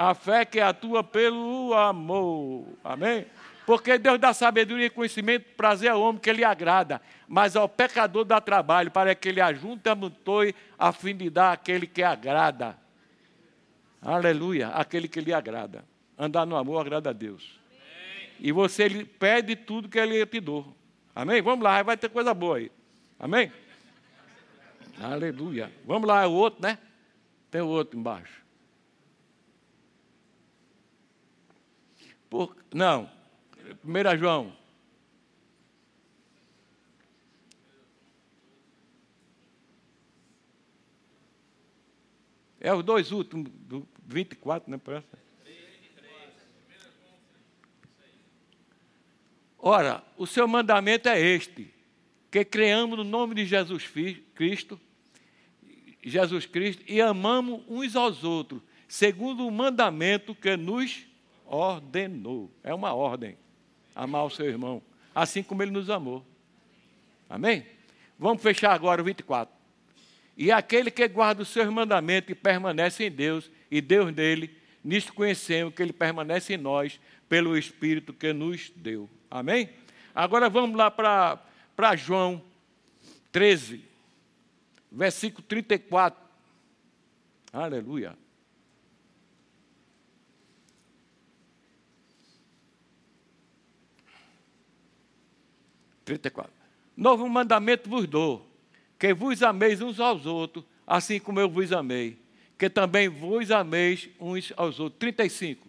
A 0.00 0.14
fé 0.14 0.46
que 0.46 0.58
atua 0.58 1.04
pelo 1.04 1.74
amor. 1.74 2.64
Amém? 2.82 3.26
Porque 3.66 3.98
Deus 3.98 4.18
dá 4.18 4.32
sabedoria 4.32 4.86
e 4.86 4.90
conhecimento, 4.90 5.44
prazer 5.58 5.90
ao 5.90 6.00
homem 6.00 6.18
que 6.18 6.32
lhe 6.32 6.42
agrada, 6.42 7.02
mas 7.28 7.54
ao 7.54 7.68
pecador 7.68 8.24
dá 8.24 8.40
trabalho 8.40 8.90
para 8.90 9.14
que 9.14 9.28
ele 9.28 9.42
ajunte 9.42 9.90
a 9.90 9.92
amontoe 9.92 10.54
a 10.78 10.90
fim 10.90 11.14
de 11.14 11.28
dar 11.28 11.52
aquele 11.52 11.86
que 11.86 12.02
agrada. 12.02 12.78
Aleluia, 14.00 14.68
aquele 14.68 15.06
que 15.06 15.20
lhe 15.20 15.34
agrada. 15.34 15.84
Andar 16.18 16.46
no 16.46 16.56
amor 16.56 16.80
agrada 16.80 17.10
a 17.10 17.12
Deus. 17.12 17.60
E 18.38 18.52
você 18.52 18.88
lhe 18.88 19.04
pede 19.04 19.54
tudo 19.54 19.86
que 19.86 19.98
ele 19.98 20.24
te 20.24 20.40
deu. 20.40 20.74
Amém? 21.14 21.42
Vamos 21.42 21.62
lá, 21.62 21.82
vai 21.82 21.98
ter 21.98 22.08
coisa 22.08 22.32
boa 22.32 22.56
aí. 22.56 22.72
Amém? 23.18 23.52
Aleluia. 24.98 25.70
Vamos 25.84 26.08
lá, 26.08 26.26
o 26.26 26.32
outro, 26.32 26.62
né? 26.62 26.78
Tem 27.50 27.60
o 27.60 27.68
outro 27.68 27.98
embaixo. 28.00 28.39
Por, 32.30 32.56
não, 32.72 33.10
1 33.84 34.16
João. 34.16 34.56
É 42.60 42.72
os 42.72 42.84
dois 42.84 43.10
últimos, 43.10 43.50
do 43.50 43.88
24, 44.06 44.70
né? 44.70 44.78
Parece. 44.78 45.08
Ora, 49.58 50.04
o 50.16 50.26
seu 50.26 50.46
mandamento 50.46 51.08
é 51.08 51.20
este: 51.20 51.74
que 52.30 52.44
creamos 52.44 52.96
no 52.96 53.04
nome 53.04 53.34
de 53.34 53.44
Jesus 53.44 53.90
Cristo, 54.34 54.80
Jesus 56.00 56.46
Cristo, 56.46 56.84
e 56.86 57.00
amamos 57.00 57.62
uns 57.66 57.96
aos 57.96 58.22
outros, 58.22 58.62
segundo 58.86 59.44
o 59.46 59.50
mandamento 59.50 60.32
que 60.32 60.56
nos 60.56 61.09
ordenou. 61.50 62.50
É 62.62 62.72
uma 62.72 62.94
ordem. 62.94 63.36
Amar 63.94 64.24
o 64.24 64.30
seu 64.30 64.46
irmão, 64.46 64.80
assim 65.14 65.42
como 65.42 65.62
ele 65.62 65.72
nos 65.72 65.90
amou. 65.90 66.24
Amém? 67.28 67.66
Vamos 68.18 68.42
fechar 68.42 68.72
agora 68.72 69.02
o 69.02 69.04
24. 69.04 69.52
E 70.36 70.50
aquele 70.52 70.90
que 70.90 71.06
guarda 71.08 71.42
os 71.42 71.48
seus 71.48 71.68
mandamentos 71.68 72.30
e 72.30 72.34
permanece 72.34 73.04
em 73.04 73.10
Deus, 73.10 73.50
e 73.70 73.80
Deus 73.80 74.14
nele, 74.14 74.56
nisto 74.82 75.12
conhecemos 75.12 75.74
que 75.74 75.82
ele 75.82 75.92
permanece 75.92 76.54
em 76.54 76.56
nós, 76.56 76.98
pelo 77.28 77.58
Espírito 77.58 78.12
que 78.12 78.32
nos 78.32 78.70
deu. 78.74 79.08
Amém? 79.30 79.68
Agora 80.14 80.48
vamos 80.48 80.76
lá 80.76 80.90
para 80.90 81.96
João 81.96 82.42
13, 83.32 83.84
versículo 84.90 85.42
34. 85.46 86.20
Aleluia. 87.52 88.16
Trinta 96.10 96.26
e 96.26 96.30
quatro. 96.32 96.52
Novo 96.96 97.28
mandamento 97.28 97.88
vos 97.88 98.04
dou, 98.04 98.44
que 98.98 99.14
vos 99.14 99.44
ameis 99.44 99.80
uns 99.80 100.00
aos 100.00 100.26
outros, 100.26 100.64
assim 100.84 101.20
como 101.20 101.38
eu 101.38 101.48
vos 101.48 101.72
amei, 101.72 102.18
que 102.58 102.68
também 102.68 103.08
vos 103.08 103.52
ameis 103.52 104.10
uns 104.18 104.52
aos 104.56 104.80
outros. 104.80 104.98
35. 104.98 105.68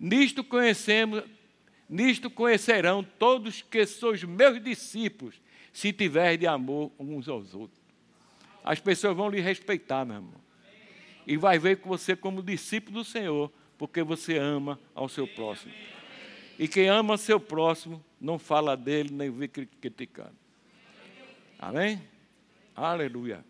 Nisto 0.00 0.42
conhecemos, 0.42 1.22
nisto 1.86 2.30
conhecerão 2.30 3.04
todos 3.04 3.60
que 3.60 3.84
sois 3.84 4.24
meus 4.24 4.62
discípulos, 4.64 5.34
se 5.74 5.92
tiverem 5.92 6.38
de 6.38 6.46
amor 6.46 6.90
uns 6.98 7.28
aos 7.28 7.52
outros. 7.54 7.78
As 8.64 8.80
pessoas 8.80 9.14
vão 9.14 9.28
lhe 9.28 9.42
respeitar, 9.42 10.06
meu 10.06 10.16
irmão. 10.16 10.40
E 11.26 11.36
vai 11.36 11.58
ver 11.58 11.76
com 11.76 11.88
você 11.90 12.16
como 12.16 12.42
discípulo 12.42 13.00
do 13.00 13.04
Senhor, 13.04 13.52
porque 13.76 14.02
você 14.02 14.38
ama 14.38 14.80
ao 14.94 15.06
seu 15.06 15.26
próximo. 15.28 15.72
E 16.58 16.66
quem 16.66 16.88
ama 16.88 17.18
seu 17.18 17.38
próximo 17.38 18.02
não 18.22 18.38
fala 18.38 18.76
dele 18.76 19.10
nem 19.12 19.30
vê 19.30 19.48
criticando. 19.48 20.36
Amém? 21.58 22.00
Aleluia. 22.74 23.44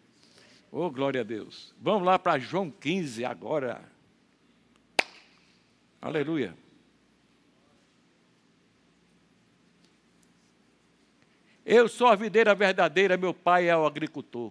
Oh, 0.71 0.91
glória 0.91 1.21
a 1.21 1.25
Deus. 1.25 1.75
Vamos 1.79 2.05
lá 2.05 2.19
para 2.19 2.39
João 2.39 2.71
15 2.71 3.23
agora. 3.27 3.85
Aleluia. 6.01 6.57
Eu 11.65 11.87
sou 11.87 12.07
a 12.07 12.17
videira 12.17 12.55
verdadeira, 12.55 13.19
meu 13.19 13.35
pai 13.35 13.69
é 13.69 13.77
o 13.77 13.87
agricultor. 13.87 14.51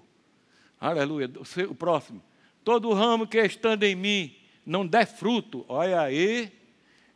Aleluia. 0.79 1.29
O 1.67 1.75
próximo. 1.75 2.21
Todo 2.63 2.93
ramo 2.93 3.25
que 3.25 3.41
estando 3.41 3.83
em 3.83 3.95
mim 3.95 4.35
não 4.63 4.85
der 4.85 5.07
fruto, 5.07 5.65
olha 5.67 6.01
aí, 6.01 6.51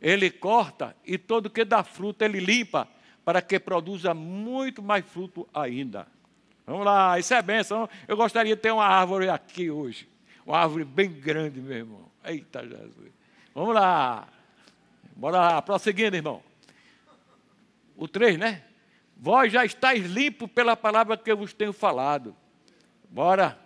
ele 0.02 0.28
corta 0.28 0.96
e 1.04 1.16
todo 1.16 1.48
que 1.48 1.64
dá 1.64 1.84
fruto 1.84 2.22
ele 2.24 2.40
limpa, 2.40 2.88
para 3.26 3.42
que 3.42 3.58
produza 3.58 4.14
muito 4.14 4.80
mais 4.80 5.04
fruto 5.04 5.48
ainda. 5.52 6.06
Vamos 6.64 6.86
lá, 6.86 7.18
isso 7.18 7.34
é 7.34 7.42
bênção. 7.42 7.88
Eu 8.06 8.16
gostaria 8.16 8.54
de 8.54 8.62
ter 8.62 8.70
uma 8.70 8.86
árvore 8.86 9.28
aqui 9.28 9.68
hoje. 9.68 10.08
Uma 10.46 10.58
árvore 10.58 10.84
bem 10.84 11.10
grande, 11.10 11.60
meu 11.60 11.76
irmão. 11.76 12.08
Eita 12.24 12.62
Jesus. 12.62 13.10
Vamos 13.52 13.74
lá. 13.74 14.28
Bora 15.16 15.38
lá, 15.38 15.60
prosseguindo, 15.60 16.14
irmão. 16.14 16.40
O 17.96 18.06
3, 18.06 18.38
né? 18.38 18.62
Vós 19.16 19.52
já 19.52 19.64
estáis 19.64 20.06
limpos 20.06 20.48
pela 20.48 20.76
palavra 20.76 21.16
que 21.16 21.32
eu 21.32 21.36
vos 21.36 21.52
tenho 21.52 21.72
falado. 21.72 22.32
Bora. 23.10 23.58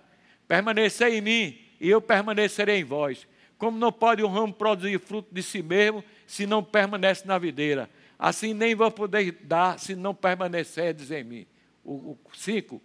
Permanecer 0.49 1.13
em 1.13 1.21
mim 1.21 1.59
e 1.79 1.91
eu 1.91 2.01
permanecerei 2.01 2.81
em 2.81 2.85
vós. 2.85 3.29
Como 3.59 3.77
não 3.77 3.93
pode 3.93 4.25
um 4.25 4.29
ramo 4.29 4.55
produzir 4.55 4.99
fruto 4.99 5.29
de 5.35 5.43
si 5.43 5.63
mesmo 5.63 6.03
se 6.27 6.47
não 6.47 6.65
permanece 6.65 7.27
na 7.27 7.37
videira? 7.37 7.91
Assim 8.23 8.53
nem 8.53 8.75
vou 8.75 8.91
poder 8.91 9.33
dar 9.45 9.79
se 9.79 9.97
não 9.97 10.15
permanecerdes 10.15 11.11
em 11.11 11.25
mim. 11.25 11.47
O 11.83 12.19
5. 12.35 12.83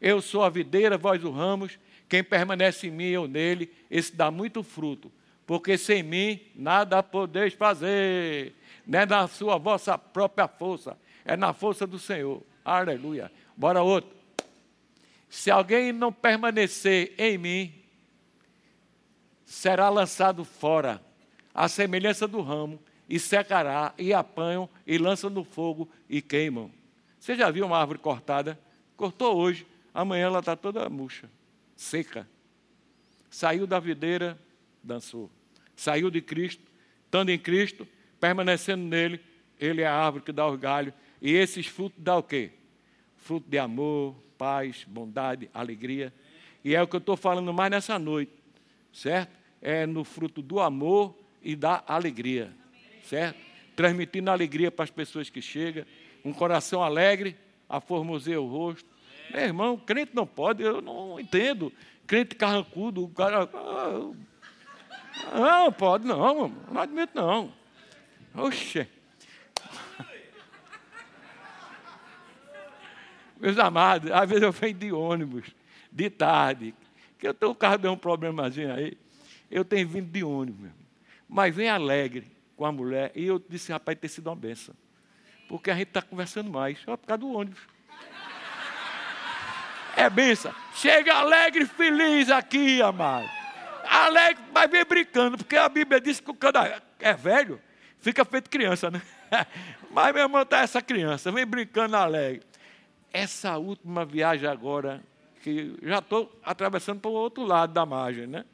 Eu 0.00 0.22
sou 0.22 0.42
a 0.42 0.48
videira, 0.48 0.96
vós 0.96 1.22
os 1.22 1.30
ramos. 1.30 1.78
Quem 2.08 2.24
permanece 2.24 2.86
em 2.86 2.90
mim, 2.90 3.04
eu 3.04 3.28
nele, 3.28 3.70
esse 3.90 4.16
dá 4.16 4.30
muito 4.30 4.62
fruto. 4.62 5.12
Porque 5.46 5.76
sem 5.76 6.02
mim 6.02 6.40
nada 6.54 7.02
podeis 7.02 7.52
fazer. 7.52 8.54
Não 8.86 9.00
é 9.00 9.04
na 9.04 9.28
sua 9.28 9.58
vossa 9.58 9.98
própria 9.98 10.48
força, 10.48 10.96
é 11.22 11.36
na 11.36 11.52
força 11.52 11.86
do 11.86 11.98
Senhor. 11.98 12.42
Aleluia. 12.64 13.30
Bora 13.54 13.82
outro. 13.82 14.16
Se 15.28 15.50
alguém 15.50 15.92
não 15.92 16.10
permanecer 16.10 17.12
em 17.18 17.36
mim, 17.36 17.74
será 19.44 19.90
lançado 19.90 20.46
fora, 20.46 21.02
à 21.54 21.68
semelhança 21.68 22.26
do 22.26 22.40
ramo, 22.40 22.80
e 23.12 23.20
secará, 23.20 23.92
e 23.98 24.14
apanham, 24.14 24.66
e 24.86 24.96
lançam 24.96 25.28
no 25.28 25.44
fogo 25.44 25.86
e 26.08 26.22
queimam. 26.22 26.70
Você 27.20 27.36
já 27.36 27.50
viu 27.50 27.66
uma 27.66 27.76
árvore 27.76 27.98
cortada? 27.98 28.58
Cortou 28.96 29.36
hoje, 29.36 29.66
amanhã 29.92 30.24
ela 30.24 30.38
está 30.38 30.56
toda 30.56 30.88
murcha, 30.88 31.28
seca. 31.76 32.26
Saiu 33.28 33.66
da 33.66 33.78
videira, 33.78 34.38
dançou. 34.82 35.30
Saiu 35.76 36.10
de 36.10 36.22
Cristo, 36.22 36.62
estando 37.04 37.28
em 37.28 37.38
Cristo, 37.38 37.86
permanecendo 38.18 38.82
nele, 38.82 39.20
ele 39.60 39.82
é 39.82 39.86
a 39.86 39.94
árvore 39.94 40.24
que 40.24 40.32
dá 40.32 40.48
os 40.48 40.58
galhos. 40.58 40.94
E 41.20 41.32
esses 41.32 41.66
frutos 41.66 42.02
dá 42.02 42.16
o 42.16 42.22
quê? 42.22 42.52
Fruto 43.18 43.46
de 43.46 43.58
amor, 43.58 44.16
paz, 44.38 44.86
bondade, 44.88 45.50
alegria. 45.52 46.14
E 46.64 46.74
é 46.74 46.80
o 46.80 46.88
que 46.88 46.96
eu 46.96 46.98
estou 46.98 47.18
falando 47.18 47.52
mais 47.52 47.70
nessa 47.70 47.98
noite, 47.98 48.32
certo? 48.90 49.36
É 49.60 49.84
no 49.84 50.02
fruto 50.02 50.40
do 50.40 50.60
amor 50.60 51.14
e 51.42 51.54
da 51.54 51.84
alegria, 51.86 52.56
certo? 53.04 53.38
Transmitindo 53.74 54.30
alegria 54.30 54.70
para 54.70 54.84
as 54.84 54.90
pessoas 54.90 55.30
que 55.30 55.40
chegam, 55.40 55.84
um 56.24 56.32
coração 56.32 56.82
alegre, 56.82 57.36
a 57.68 57.80
formoseia 57.80 58.40
o 58.40 58.46
rosto. 58.46 58.88
Meu 59.30 59.40
irmão, 59.40 59.76
crente 59.76 60.14
não 60.14 60.26
pode, 60.26 60.62
eu 60.62 60.80
não 60.80 61.18
entendo. 61.18 61.72
Crente 62.06 62.34
carrancudo, 62.34 63.04
o 63.04 63.08
cara. 63.08 63.48
Ah, 63.52 64.10
não, 65.34 65.72
pode 65.72 66.06
não, 66.06 66.48
não 66.48 66.80
admito 66.80 67.12
não. 67.14 67.52
Oxê. 68.34 68.86
Meus 73.38 73.58
amados, 73.58 74.10
às 74.12 74.28
vezes 74.28 74.42
eu 74.42 74.52
venho 74.52 74.74
de 74.74 74.92
ônibus, 74.92 75.46
de 75.90 76.08
tarde, 76.08 76.72
que 77.18 77.26
eu 77.26 77.34
tenho, 77.34 77.50
o 77.50 77.54
carro 77.54 77.76
deu 77.76 77.90
um 77.90 77.96
problemazinho 77.96 78.72
aí, 78.72 78.96
eu 79.50 79.64
tenho 79.64 79.88
vindo 79.88 80.08
de 80.10 80.22
ônibus. 80.22 80.70
Mas 81.28 81.54
vem 81.54 81.68
alegre 81.68 82.31
com 82.56 82.64
a 82.64 82.72
mulher, 82.72 83.12
e 83.14 83.26
eu 83.26 83.38
disse, 83.38 83.72
rapaz, 83.72 83.98
ter 83.98 84.08
sido 84.08 84.28
uma 84.28 84.36
benção. 84.36 84.74
Porque 85.48 85.70
a 85.70 85.74
gente 85.74 85.88
está 85.88 86.02
conversando 86.02 86.50
mais, 86.50 86.78
só 86.80 86.96
por 86.96 87.06
causa 87.06 87.20
do 87.20 87.32
ônibus. 87.32 87.60
É 89.96 90.08
benção. 90.08 90.54
Chega 90.74 91.14
alegre 91.14 91.64
e 91.64 91.66
feliz 91.66 92.30
aqui, 92.30 92.80
amado 92.80 93.28
alegre, 93.92 94.42
mas 94.52 94.70
vem 94.70 94.84
brincando, 94.84 95.36
porque 95.36 95.56
a 95.56 95.68
Bíblia 95.68 96.00
diz 96.00 96.20
que 96.20 96.32
quando 96.32 96.58
é 97.00 97.14
velho, 97.14 97.60
fica 98.00 98.24
feito 98.24 98.48
criança, 98.48 98.90
né? 98.90 99.02
Mas 99.90 100.14
meu 100.14 100.22
irmão 100.22 100.42
está 100.42 100.60
essa 100.60 100.80
criança, 100.80 101.30
vem 101.30 101.44
brincando 101.44 101.96
alegre. 101.96 102.42
Essa 103.12 103.58
última 103.58 104.04
viagem 104.04 104.48
agora, 104.48 105.02
que 105.42 105.76
já 105.82 105.98
estou 105.98 106.32
atravessando 106.42 107.00
para 107.00 107.10
o 107.10 107.14
outro 107.14 107.44
lado 107.44 107.72
da 107.72 107.84
margem, 107.84 108.26
né? 108.26 108.44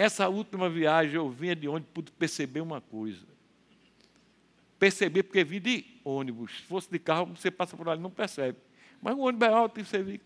Essa 0.00 0.30
última 0.30 0.70
viagem 0.70 1.16
eu 1.16 1.28
vinha 1.28 1.54
de 1.54 1.68
onde 1.68 1.84
pude 1.84 2.10
perceber 2.10 2.62
uma 2.62 2.80
coisa. 2.80 3.20
Perceber 4.78 5.24
porque 5.24 5.44
vi 5.44 5.60
de 5.60 5.84
ônibus. 6.02 6.52
Se 6.56 6.62
fosse 6.62 6.90
de 6.90 6.98
carro, 6.98 7.36
você 7.36 7.50
passa 7.50 7.76
por 7.76 7.86
ali 7.86 8.00
não 8.00 8.10
percebe. 8.10 8.56
Mas 9.02 9.14
o 9.14 9.18
ônibus 9.18 9.46
é 9.46 9.52
alto 9.52 9.78
e 9.78 9.84
você 9.84 10.18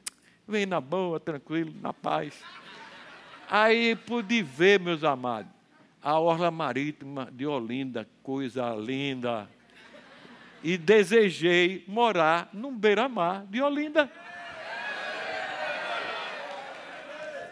vem 0.46 0.64
na 0.64 0.80
boa, 0.80 1.18
tranquilo, 1.18 1.74
na 1.82 1.92
paz. 1.92 2.40
Aí 3.50 3.96
pude 3.96 4.44
ver, 4.44 4.78
meus 4.78 5.02
amados, 5.02 5.50
a 6.00 6.20
orla 6.20 6.52
marítima 6.52 7.28
de 7.32 7.44
Olinda, 7.44 8.08
coisa 8.22 8.76
linda. 8.76 9.50
E 10.62 10.78
desejei 10.78 11.84
morar 11.88 12.48
no 12.52 12.70
beira-mar 12.70 13.44
de 13.46 13.60
Olinda. 13.60 14.08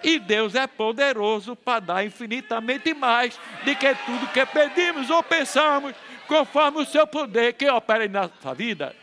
E 0.02 0.18
Deus 0.18 0.54
é 0.54 0.66
poderoso 0.66 1.54
para 1.54 1.80
dar 1.80 2.04
infinitamente 2.04 2.92
mais 2.92 3.38
do 3.64 3.76
que 3.76 3.94
tudo 3.94 4.26
que 4.32 4.44
pedimos 4.46 5.10
ou 5.10 5.22
pensamos, 5.22 5.94
conforme 6.26 6.82
o 6.82 6.84
seu 6.84 7.06
poder 7.06 7.52
que 7.54 7.68
opera 7.68 8.04
em 8.04 8.08
nossa 8.08 8.54
vida. 8.54 8.96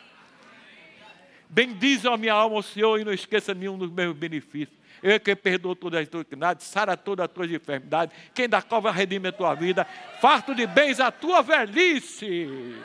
Bendize 1.49 2.07
a 2.07 2.17
minha 2.17 2.33
alma, 2.33 2.57
o 2.57 2.63
Senhor, 2.63 2.99
e 2.99 3.05
não 3.05 3.13
esqueça 3.13 3.53
nenhum 3.53 3.77
dos 3.77 3.89
meus 3.89 4.15
benefícios 4.15 4.77
Eu 5.01 5.19
que 5.19 5.35
perdoo 5.35 5.75
todas 5.75 6.01
as 6.01 6.07
tuas 6.07 6.21
iniquidades, 6.21 6.67
sara 6.67 6.95
todas 6.95 7.25
as 7.25 7.31
tuas 7.31 7.49
enfermidades. 7.49 8.15
Quem 8.33 8.47
da 8.47 8.61
cova 8.61 8.91
redime 8.91 9.29
a 9.29 9.31
tua 9.31 9.55
vida, 9.55 9.85
farto 10.21 10.53
de 10.53 10.67
bens 10.67 10.99
a 10.99 11.11
tua 11.11 11.41
velhice. 11.41 12.75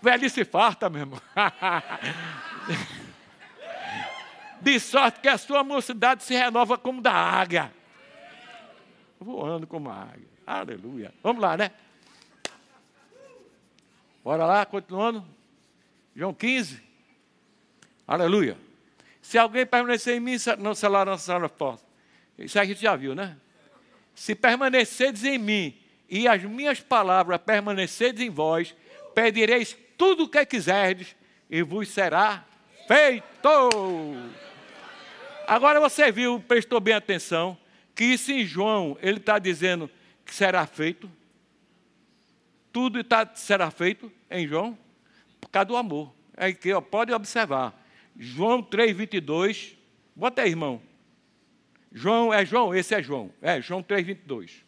Velhice 0.00 0.44
farta, 0.44 0.88
meu 0.88 1.00
irmão. 1.00 1.20
de 4.64 4.80
sorte 4.80 5.20
que 5.20 5.28
a 5.28 5.36
sua 5.36 5.62
mocidade 5.62 6.24
se 6.24 6.34
renova 6.34 6.78
como 6.78 7.00
da 7.00 7.12
águia. 7.12 7.72
Voando 9.20 9.66
como 9.66 9.90
a 9.90 10.02
águia. 10.02 10.28
Aleluia. 10.46 11.14
Vamos 11.22 11.42
lá, 11.42 11.56
né? 11.56 11.70
Bora 14.24 14.46
lá, 14.46 14.64
continuando. 14.64 15.24
João 16.16 16.32
15. 16.32 16.82
Aleluia. 18.06 18.56
Se 19.20 19.38
alguém 19.38 19.66
permanecer 19.66 20.16
em 20.16 20.20
mim, 20.20 20.36
não 20.58 20.74
será 20.74 21.02
lançado 21.02 21.48
fora. 21.48 21.78
Isso 22.38 22.58
a 22.58 22.64
gente 22.64 22.80
já 22.80 22.96
viu, 22.96 23.14
né? 23.14 23.36
Se 24.14 24.34
permanecerdes 24.34 25.24
em 25.24 25.38
mim 25.38 25.78
e 26.08 26.26
as 26.26 26.42
minhas 26.42 26.80
palavras 26.80 27.40
permanecerdes 27.40 28.22
em 28.22 28.30
vós, 28.30 28.74
pedireis 29.14 29.76
tudo 29.96 30.24
o 30.24 30.28
que 30.28 30.44
quiserdes 30.46 31.14
e 31.50 31.62
vos 31.62 31.88
será 31.88 32.44
feito. 32.86 33.48
Agora 35.46 35.80
você 35.80 36.10
viu, 36.10 36.40
prestou 36.40 36.80
bem 36.80 36.94
atenção, 36.94 37.56
que 37.94 38.04
isso 38.04 38.32
em 38.32 38.44
João, 38.44 38.98
ele 39.00 39.18
está 39.18 39.38
dizendo 39.38 39.90
que 40.24 40.34
será 40.34 40.66
feito. 40.66 41.10
Tudo 42.72 43.02
tá, 43.04 43.30
será 43.34 43.70
feito 43.70 44.10
em 44.30 44.46
João 44.46 44.76
por 45.40 45.48
causa 45.48 45.66
do 45.66 45.76
amor. 45.76 46.12
É 46.36 46.52
que 46.52 46.72
ó, 46.72 46.80
pode 46.80 47.12
observar. 47.12 47.72
João 48.16 48.62
3, 48.62 48.96
22. 48.96 49.76
Bota 50.14 50.42
aí, 50.42 50.50
irmão. 50.50 50.80
João, 51.92 52.32
é 52.32 52.44
João? 52.44 52.74
Esse 52.74 52.94
é 52.94 53.02
João. 53.02 53.32
É, 53.40 53.60
João 53.60 53.82
3, 53.82 54.04
22. 54.04 54.64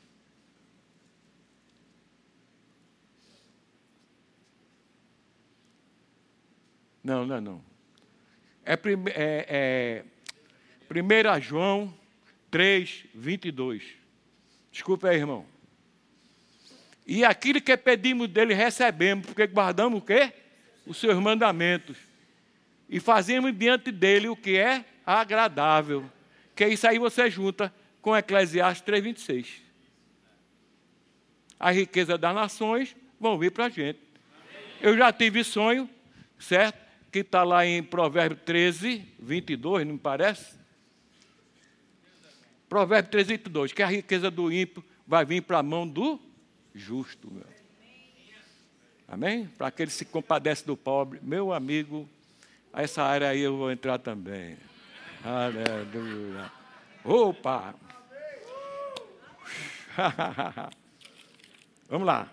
Não, 7.03 7.25
não, 7.25 7.41
não. 7.41 7.65
É, 8.65 8.77
prime, 8.77 9.11
é, 9.11 9.47
é 9.49 10.05
1 10.91 11.41
João 11.41 11.93
3, 12.51 13.05
22. 13.15 13.83
Desculpa 14.71 15.09
aí, 15.09 15.17
irmão. 15.17 15.47
E 17.07 17.25
aquilo 17.25 17.61
que 17.61 17.77
pedimos 17.77 18.29
dele 18.29 18.53
recebemos, 18.53 19.27
porque 19.27 19.47
guardamos 19.47 20.01
o 20.01 20.03
quê? 20.03 20.33
Os 20.87 20.97
seus 20.97 21.17
mandamentos. 21.19 21.97
E 22.89 22.99
fazemos 23.01 23.57
diante 23.57 23.93
dele 23.93 24.29
o 24.29 24.37
que 24.37 24.57
é 24.57 24.85
agradável. 25.05 26.05
Que 26.55 26.67
isso 26.67 26.87
aí 26.87 26.99
você 26.99 27.31
junta 27.31 27.73
com 28.01 28.17
Eclesiastes 28.17 28.87
3,26. 28.87 29.47
A 31.59 31.71
riqueza 31.71 32.19
das 32.19 32.35
nações 32.35 32.97
vão 33.21 33.39
vir 33.39 33.51
para 33.51 33.67
a 33.67 33.69
gente. 33.69 34.01
Eu 34.81 34.97
já 34.97 35.13
tive 35.13 35.43
sonho, 35.43 35.89
certo? 36.39 36.79
Que 37.11 37.21
está 37.21 37.43
lá 37.43 37.65
em 37.65 37.83
Provérbio 37.83 38.39
13, 38.45 39.05
22, 39.19 39.87
não 39.87 39.95
me 39.95 39.99
parece? 39.99 40.57
Provérbio 42.69 43.11
13, 43.11 43.29
22, 43.29 43.73
que 43.73 43.83
a 43.83 43.87
riqueza 43.87 44.31
do 44.31 44.53
ímpio 44.53 44.85
vai 45.07 45.25
vir 45.25 45.43
para 45.43 45.59
a 45.59 45.63
mão 45.63 45.87
do 45.87 46.21
justo. 46.75 47.33
Meu. 47.33 47.45
Amém? 49.09 49.47
Para 49.47 49.69
aquele 49.69 49.91
que 49.91 49.97
se 49.97 50.05
compadece 50.05 50.67
do 50.67 50.77
pobre, 50.77 51.21
meu 51.23 51.53
amigo, 51.53 52.09
essa 52.73 53.03
área 53.03 53.29
aí 53.29 53.41
eu 53.41 53.57
vou 53.57 53.71
entrar 53.71 53.99
também. 53.99 54.57
Aleluia. 55.25 56.51
Opa! 57.05 57.75
vamos 61.89 62.07
lá. 62.07 62.29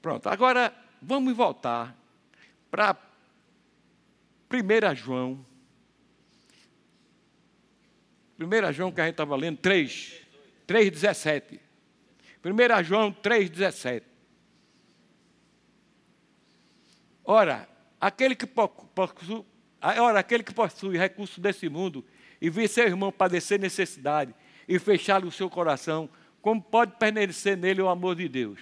Pronto, 0.00 0.28
agora 0.28 0.72
vamos 1.02 1.36
voltar 1.36 1.94
para 2.70 2.96
1 4.50 4.94
João 4.94 5.44
1 8.38 8.72
João 8.72 8.92
que 8.92 9.00
a 9.00 9.04
gente 9.04 9.14
estava 9.14 9.34
lendo, 9.34 9.58
3, 9.58 10.20
3,17. 10.66 11.58
1 12.44 12.84
João 12.84 13.12
3,17. 13.12 14.02
Ora, 17.24 17.68
aquele 18.00 18.34
que 18.34 18.46
possui, 18.46 19.44
ora, 19.82 20.20
aquele 20.20 20.42
que 20.42 20.54
possui 20.54 20.96
recursos 20.96 21.38
desse 21.38 21.68
mundo 21.68 22.04
e 22.40 22.48
vê 22.48 22.68
seu 22.68 22.86
irmão 22.86 23.12
padecer 23.12 23.58
necessidade 23.58 24.34
e 24.66 24.78
fechar 24.78 25.24
o 25.24 25.30
seu 25.30 25.50
coração, 25.50 26.08
como 26.40 26.62
pode 26.62 26.96
permanecer 26.96 27.56
nele 27.56 27.82
o 27.82 27.88
amor 27.88 28.14
de 28.14 28.28
Deus? 28.28 28.60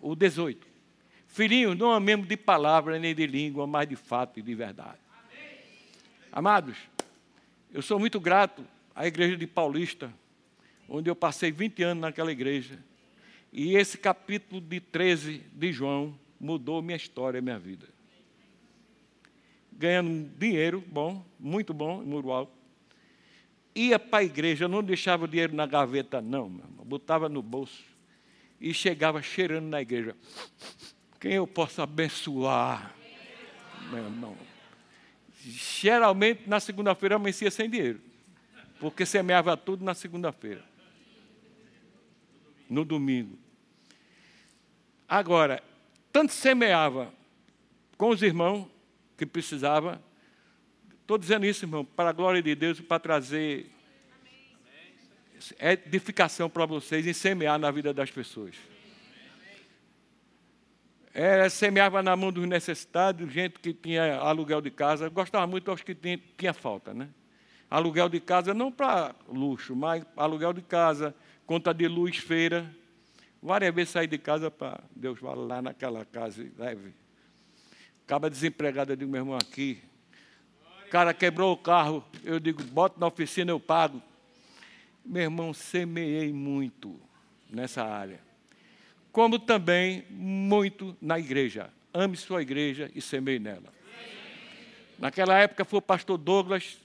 O 0.00 0.14
18. 0.14 0.66
Filhinhos, 1.26 1.76
não 1.76 1.90
amemos 1.90 2.28
de 2.28 2.36
palavra 2.36 2.98
nem 2.98 3.14
de 3.14 3.26
língua, 3.26 3.66
mas 3.66 3.88
de 3.88 3.96
fato 3.96 4.38
e 4.38 4.42
de 4.42 4.54
verdade. 4.54 4.98
Amados, 6.30 6.76
eu 7.72 7.80
sou 7.80 7.98
muito 7.98 8.20
grato 8.20 8.64
à 8.94 9.06
igreja 9.06 9.36
de 9.36 9.46
Paulista, 9.46 10.12
onde 10.88 11.08
eu 11.08 11.16
passei 11.16 11.50
20 11.50 11.82
anos 11.82 12.02
naquela 12.02 12.30
igreja. 12.30 12.78
E 13.50 13.76
esse 13.76 13.96
capítulo 13.96 14.60
de 14.60 14.78
13 14.78 15.42
de 15.52 15.72
João 15.72 16.18
mudou 16.38 16.82
minha 16.82 16.96
história, 16.96 17.40
minha 17.40 17.58
vida. 17.58 17.88
Ganhando 19.72 20.30
dinheiro 20.38 20.84
bom, 20.86 21.24
muito 21.40 21.72
bom, 21.72 22.02
em 22.02 22.06
Muro 22.06 22.30
Alto. 22.30 22.52
Ia 23.74 23.98
para 23.98 24.18
a 24.18 24.24
igreja, 24.24 24.68
não 24.68 24.82
deixava 24.82 25.24
o 25.24 25.28
dinheiro 25.28 25.54
na 25.54 25.64
gaveta, 25.64 26.20
não, 26.20 26.50
meu 26.50 26.64
irmão, 26.64 26.84
botava 26.84 27.28
no 27.28 27.42
bolso. 27.42 27.82
E 28.60 28.74
chegava 28.74 29.22
cheirando 29.22 29.66
na 29.66 29.80
igreja. 29.80 30.14
Quem 31.18 31.32
eu 31.32 31.46
posso 31.46 31.80
abençoar? 31.80 32.94
Meu 33.90 34.04
irmão, 34.04 34.36
geralmente 35.44 36.48
na 36.48 36.60
segunda-feira 36.60 37.16
amanhecia 37.16 37.50
sem 37.50 37.68
dinheiro, 37.68 38.00
porque 38.78 39.04
semeava 39.04 39.56
tudo 39.56 39.84
na 39.84 39.94
segunda-feira, 39.94 40.64
no 42.68 42.84
domingo. 42.84 43.38
Agora, 45.08 45.62
tanto 46.12 46.32
semeava 46.32 47.12
com 47.98 48.08
os 48.08 48.22
irmãos 48.22 48.68
que 49.16 49.26
precisava, 49.26 50.02
estou 51.00 51.18
dizendo 51.18 51.44
isso, 51.44 51.64
irmão, 51.64 51.84
para 51.84 52.10
a 52.10 52.12
glória 52.12 52.42
de 52.42 52.54
Deus 52.54 52.78
e 52.78 52.82
para 52.82 52.98
trazer 52.98 53.66
edificação 55.58 56.48
para 56.48 56.64
vocês 56.64 57.04
e 57.06 57.12
semear 57.12 57.58
na 57.58 57.70
vida 57.70 57.92
das 57.92 58.10
pessoas 58.10 58.71
era, 61.14 61.50
semeava 61.50 62.02
na 62.02 62.16
mão 62.16 62.32
dos 62.32 62.46
necessitados, 62.46 63.30
gente 63.30 63.58
que 63.58 63.74
tinha 63.74 64.16
aluguel 64.16 64.62
de 64.62 64.70
casa. 64.70 65.10
gostava 65.10 65.46
muito 65.46 65.70
aos 65.70 65.82
que 65.82 65.94
tinha, 65.94 66.18
tinha 66.38 66.54
falta, 66.54 66.94
né? 66.94 67.08
Aluguel 67.68 68.08
de 68.08 68.20
casa 68.20 68.54
não 68.54 68.72
para 68.72 69.14
luxo, 69.28 69.76
mas 69.76 70.04
aluguel 70.16 70.52
de 70.52 70.62
casa, 70.62 71.14
conta 71.46 71.72
de 71.72 71.86
luz, 71.86 72.16
feira. 72.16 72.66
Várias 73.42 73.74
vezes 73.74 73.90
saí 73.90 74.06
de 74.06 74.18
casa 74.18 74.50
para 74.50 74.80
Deus 74.94 75.20
vai 75.20 75.34
lá 75.34 75.60
naquela 75.60 76.04
casa 76.04 76.42
e 76.42 76.52
leve. 76.56 76.94
Acaba 78.06 78.30
desempregado, 78.30 78.92
eu 78.92 78.96
digo, 78.96 79.10
meu 79.10 79.20
irmão, 79.20 79.36
aqui. 79.36 79.82
O 80.86 80.90
cara 80.90 81.12
quebrou 81.12 81.52
o 81.52 81.56
carro, 81.56 82.04
eu 82.24 82.38
digo, 82.38 82.62
bota 82.62 82.98
na 82.98 83.06
oficina, 83.06 83.50
eu 83.50 83.60
pago. 83.60 84.02
Meu 85.04 85.22
irmão, 85.22 85.52
semeei 85.52 86.32
muito 86.32 87.00
nessa 87.50 87.82
área 87.82 88.31
como 89.12 89.38
também 89.38 90.04
muito 90.10 90.96
na 91.00 91.18
igreja. 91.18 91.70
Ame 91.92 92.16
sua 92.16 92.40
igreja 92.40 92.90
e 92.94 93.02
semeie 93.02 93.38
nela. 93.38 93.72
Naquela 94.98 95.38
época 95.38 95.64
foi 95.64 95.78
o 95.78 95.82
pastor 95.82 96.16
Douglas. 96.16 96.78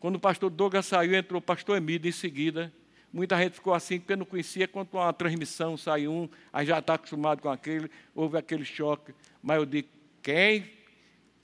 Quando 0.00 0.16
o 0.16 0.20
pastor 0.20 0.48
Douglas 0.48 0.86
saiu, 0.86 1.14
entrou 1.14 1.38
o 1.38 1.42
pastor 1.42 1.76
Emílio 1.76 2.08
em 2.08 2.12
seguida. 2.12 2.72
Muita 3.12 3.36
gente 3.36 3.54
ficou 3.54 3.74
assim, 3.74 4.00
porque 4.00 4.16
não 4.16 4.24
conhecia. 4.24 4.66
Quando 4.66 4.88
uma 4.94 5.12
transmissão 5.12 5.76
sai 5.76 6.08
um, 6.08 6.28
aí 6.52 6.66
já 6.66 6.78
está 6.78 6.94
acostumado 6.94 7.42
com 7.42 7.50
aquele, 7.50 7.90
houve 8.14 8.38
aquele 8.38 8.64
choque. 8.64 9.14
Mas 9.42 9.58
eu 9.58 9.66
digo: 9.66 9.88
quem 10.22 10.70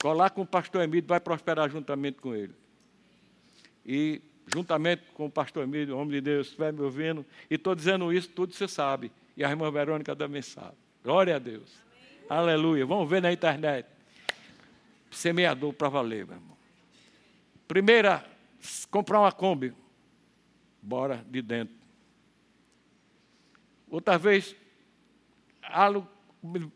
colar 0.01 0.31
com 0.31 0.41
o 0.41 0.45
pastor 0.45 0.81
Emílio 0.81 1.07
vai 1.07 1.19
prosperar 1.19 1.69
juntamente 1.69 2.19
com 2.19 2.35
ele. 2.35 2.53
E 3.85 4.21
juntamente 4.53 5.03
com 5.13 5.27
o 5.27 5.29
pastor 5.29 5.63
Emílio, 5.63 5.95
homem 5.97 6.15
de 6.15 6.21
Deus, 6.21 6.47
estiver 6.47 6.73
me 6.73 6.81
ouvindo, 6.81 7.25
e 7.49 7.55
estou 7.55 7.75
dizendo 7.75 8.11
isso, 8.11 8.27
tudo 8.29 8.53
você 8.53 8.67
sabe. 8.67 9.11
E 9.41 9.43
a 9.43 9.49
irmã 9.49 9.71
Verônica 9.71 10.15
também 10.15 10.43
sabe. 10.43 10.77
Glória 11.03 11.37
a 11.37 11.39
Deus. 11.39 11.67
Amém. 12.29 12.39
Aleluia. 12.41 12.85
Vamos 12.85 13.09
ver 13.09 13.23
na 13.23 13.33
internet. 13.33 13.89
Semeador 15.09 15.73
para 15.73 15.89
valer, 15.89 16.27
meu 16.27 16.35
irmão. 16.35 16.55
Primeira, 17.67 18.23
comprar 18.91 19.19
uma 19.19 19.31
Kombi. 19.31 19.73
Bora 20.79 21.25
de 21.27 21.41
dentro. 21.41 21.73
Outra 23.89 24.15
vez, 24.15 24.55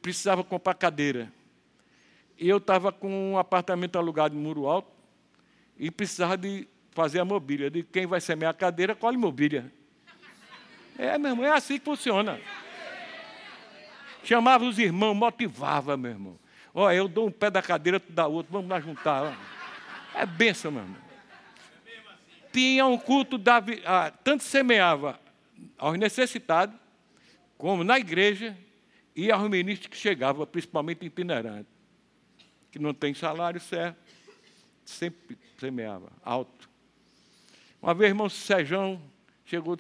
precisava 0.02 0.44
comprar 0.44 0.74
cadeira. 0.74 1.32
E 2.36 2.50
eu 2.50 2.58
estava 2.58 2.92
com 2.92 3.34
um 3.34 3.38
apartamento 3.38 3.96
alugado 3.96 4.36
em 4.36 4.40
Muro 4.40 4.66
Alto. 4.66 4.92
e 5.78 5.92
precisava 5.92 6.36
de 6.36 6.68
fazer 6.90 7.20
a 7.20 7.26
mobília. 7.26 7.70
De 7.70 7.84
quem 7.84 8.08
vai 8.08 8.20
semear 8.20 8.50
a 8.50 8.56
cadeira, 8.56 8.96
colhe 8.96 9.18
mobília. 9.18 9.72
É, 10.98 11.18
meu 11.18 11.32
irmão, 11.32 11.46
é 11.46 11.52
assim 11.52 11.78
que 11.78 11.86
funciona. 11.86 12.40
Chamava 14.24 14.66
os 14.66 14.80
irmãos, 14.80 15.14
motivava, 15.14 15.96
meu 15.96 16.12
irmão. 16.12 16.40
Olha, 16.74 16.96
eu 16.96 17.08
dou 17.08 17.28
um 17.28 17.32
pé 17.32 17.50
da 17.50 17.62
cadeira, 17.62 18.00
tu 18.00 18.12
dá 18.12 18.28
outro, 18.28 18.52
vamos 18.52 18.70
lá 18.70 18.80
juntar. 18.80 19.38
É 20.14 20.26
benção, 20.26 20.72
meu 20.72 20.82
irmão. 20.82 20.98
Tinha 22.52 22.86
um 22.86 22.98
culto, 22.98 23.38
da, 23.38 23.62
ah, 23.86 24.12
tanto 24.24 24.44
semeava 24.44 25.20
aos 25.78 25.98
necessitados, 25.98 26.76
como 27.58 27.84
na 27.84 28.00
igreja, 28.00 28.58
e 29.16 29.32
aos 29.32 29.50
ministros 29.50 29.88
que 29.88 29.98
chegavam, 29.98 30.46
principalmente 30.46 31.06
itinerantes, 31.06 31.72
que 32.72 32.78
não 32.78 32.94
tem 32.94 33.14
salário 33.14 33.60
certo, 33.62 33.98
sempre 34.84 35.38
semeava 35.58 36.12
alto. 36.24 36.70
Uma 37.82 37.94
vez, 37.94 38.10
irmão 38.10 38.28
Sejão 38.28 39.02
chegou, 39.46 39.78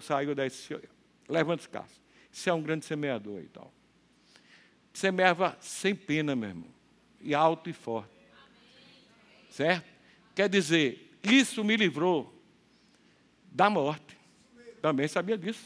saiu 0.00 0.34
daí, 0.34 0.50
levanta 1.28 1.62
os 1.62 1.66
carros. 1.66 2.02
Você 2.30 2.50
é 2.50 2.52
um 2.52 2.62
grande 2.62 2.84
semeador 2.84 3.40
e 3.40 3.48
tal. 3.48 3.72
Semeava 4.92 5.56
sem 5.60 5.94
pena, 5.94 6.34
meu 6.36 6.48
irmão. 6.48 6.68
E 7.20 7.34
alto 7.34 7.70
e 7.70 7.72
forte. 7.72 8.10
Certo? 9.50 9.86
Quer 10.34 10.48
dizer, 10.48 11.16
isso 11.22 11.62
me 11.62 11.76
livrou 11.76 12.34
da 13.50 13.70
morte. 13.70 14.16
Também 14.82 15.08
sabia 15.08 15.38
disso. 15.38 15.64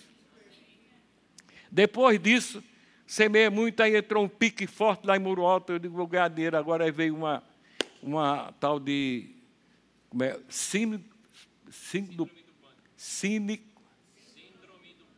Depois 1.70 2.20
disso, 2.20 2.62
semeia 3.06 3.50
muito, 3.50 3.82
aí 3.82 3.96
entrou 3.96 4.24
um 4.24 4.28
pique 4.28 4.66
forte 4.66 5.06
lá 5.06 5.16
em 5.16 5.20
Muro 5.20 5.44
Alto. 5.44 5.72
Eu 5.72 5.78
digo, 5.78 6.06
gadeira, 6.06 6.59
agora 6.59 6.90
veio 6.92 7.14
uma, 7.14 7.42
uma 8.02 8.52
tal 8.61 8.78
de. 8.78 9.30
Como 10.09 10.22
é? 10.22 10.38
Síndrome, 10.48 11.04
síndrome, 11.70 12.30
síndrome, 12.96 13.56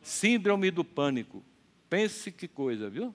Síndrome 0.01 0.71
do 0.71 0.83
pânico. 0.83 1.43
Pense 1.89 2.31
que 2.31 2.47
coisa, 2.47 2.89
viu? 2.89 3.13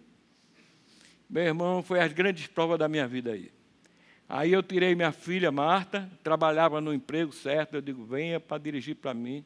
Meu 1.29 1.43
irmão, 1.43 1.83
foi 1.83 2.01
as 2.01 2.13
grandes 2.13 2.47
provas 2.47 2.79
da 2.79 2.89
minha 2.89 3.09
vida 3.09 3.33
aí. 3.33 3.51
Aí 4.29 4.53
eu 4.53 4.63
tirei 4.63 4.95
minha 4.95 5.13
filha, 5.13 5.51
Marta, 5.53 6.11
trabalhava 6.23 6.81
no 6.81 6.93
emprego 6.93 7.33
certo, 7.33 7.75
eu 7.75 7.81
digo, 7.81 8.05
venha 8.05 8.41
para 8.41 8.59
dirigir 8.59 8.97
para 8.97 9.15
mim. 9.15 9.45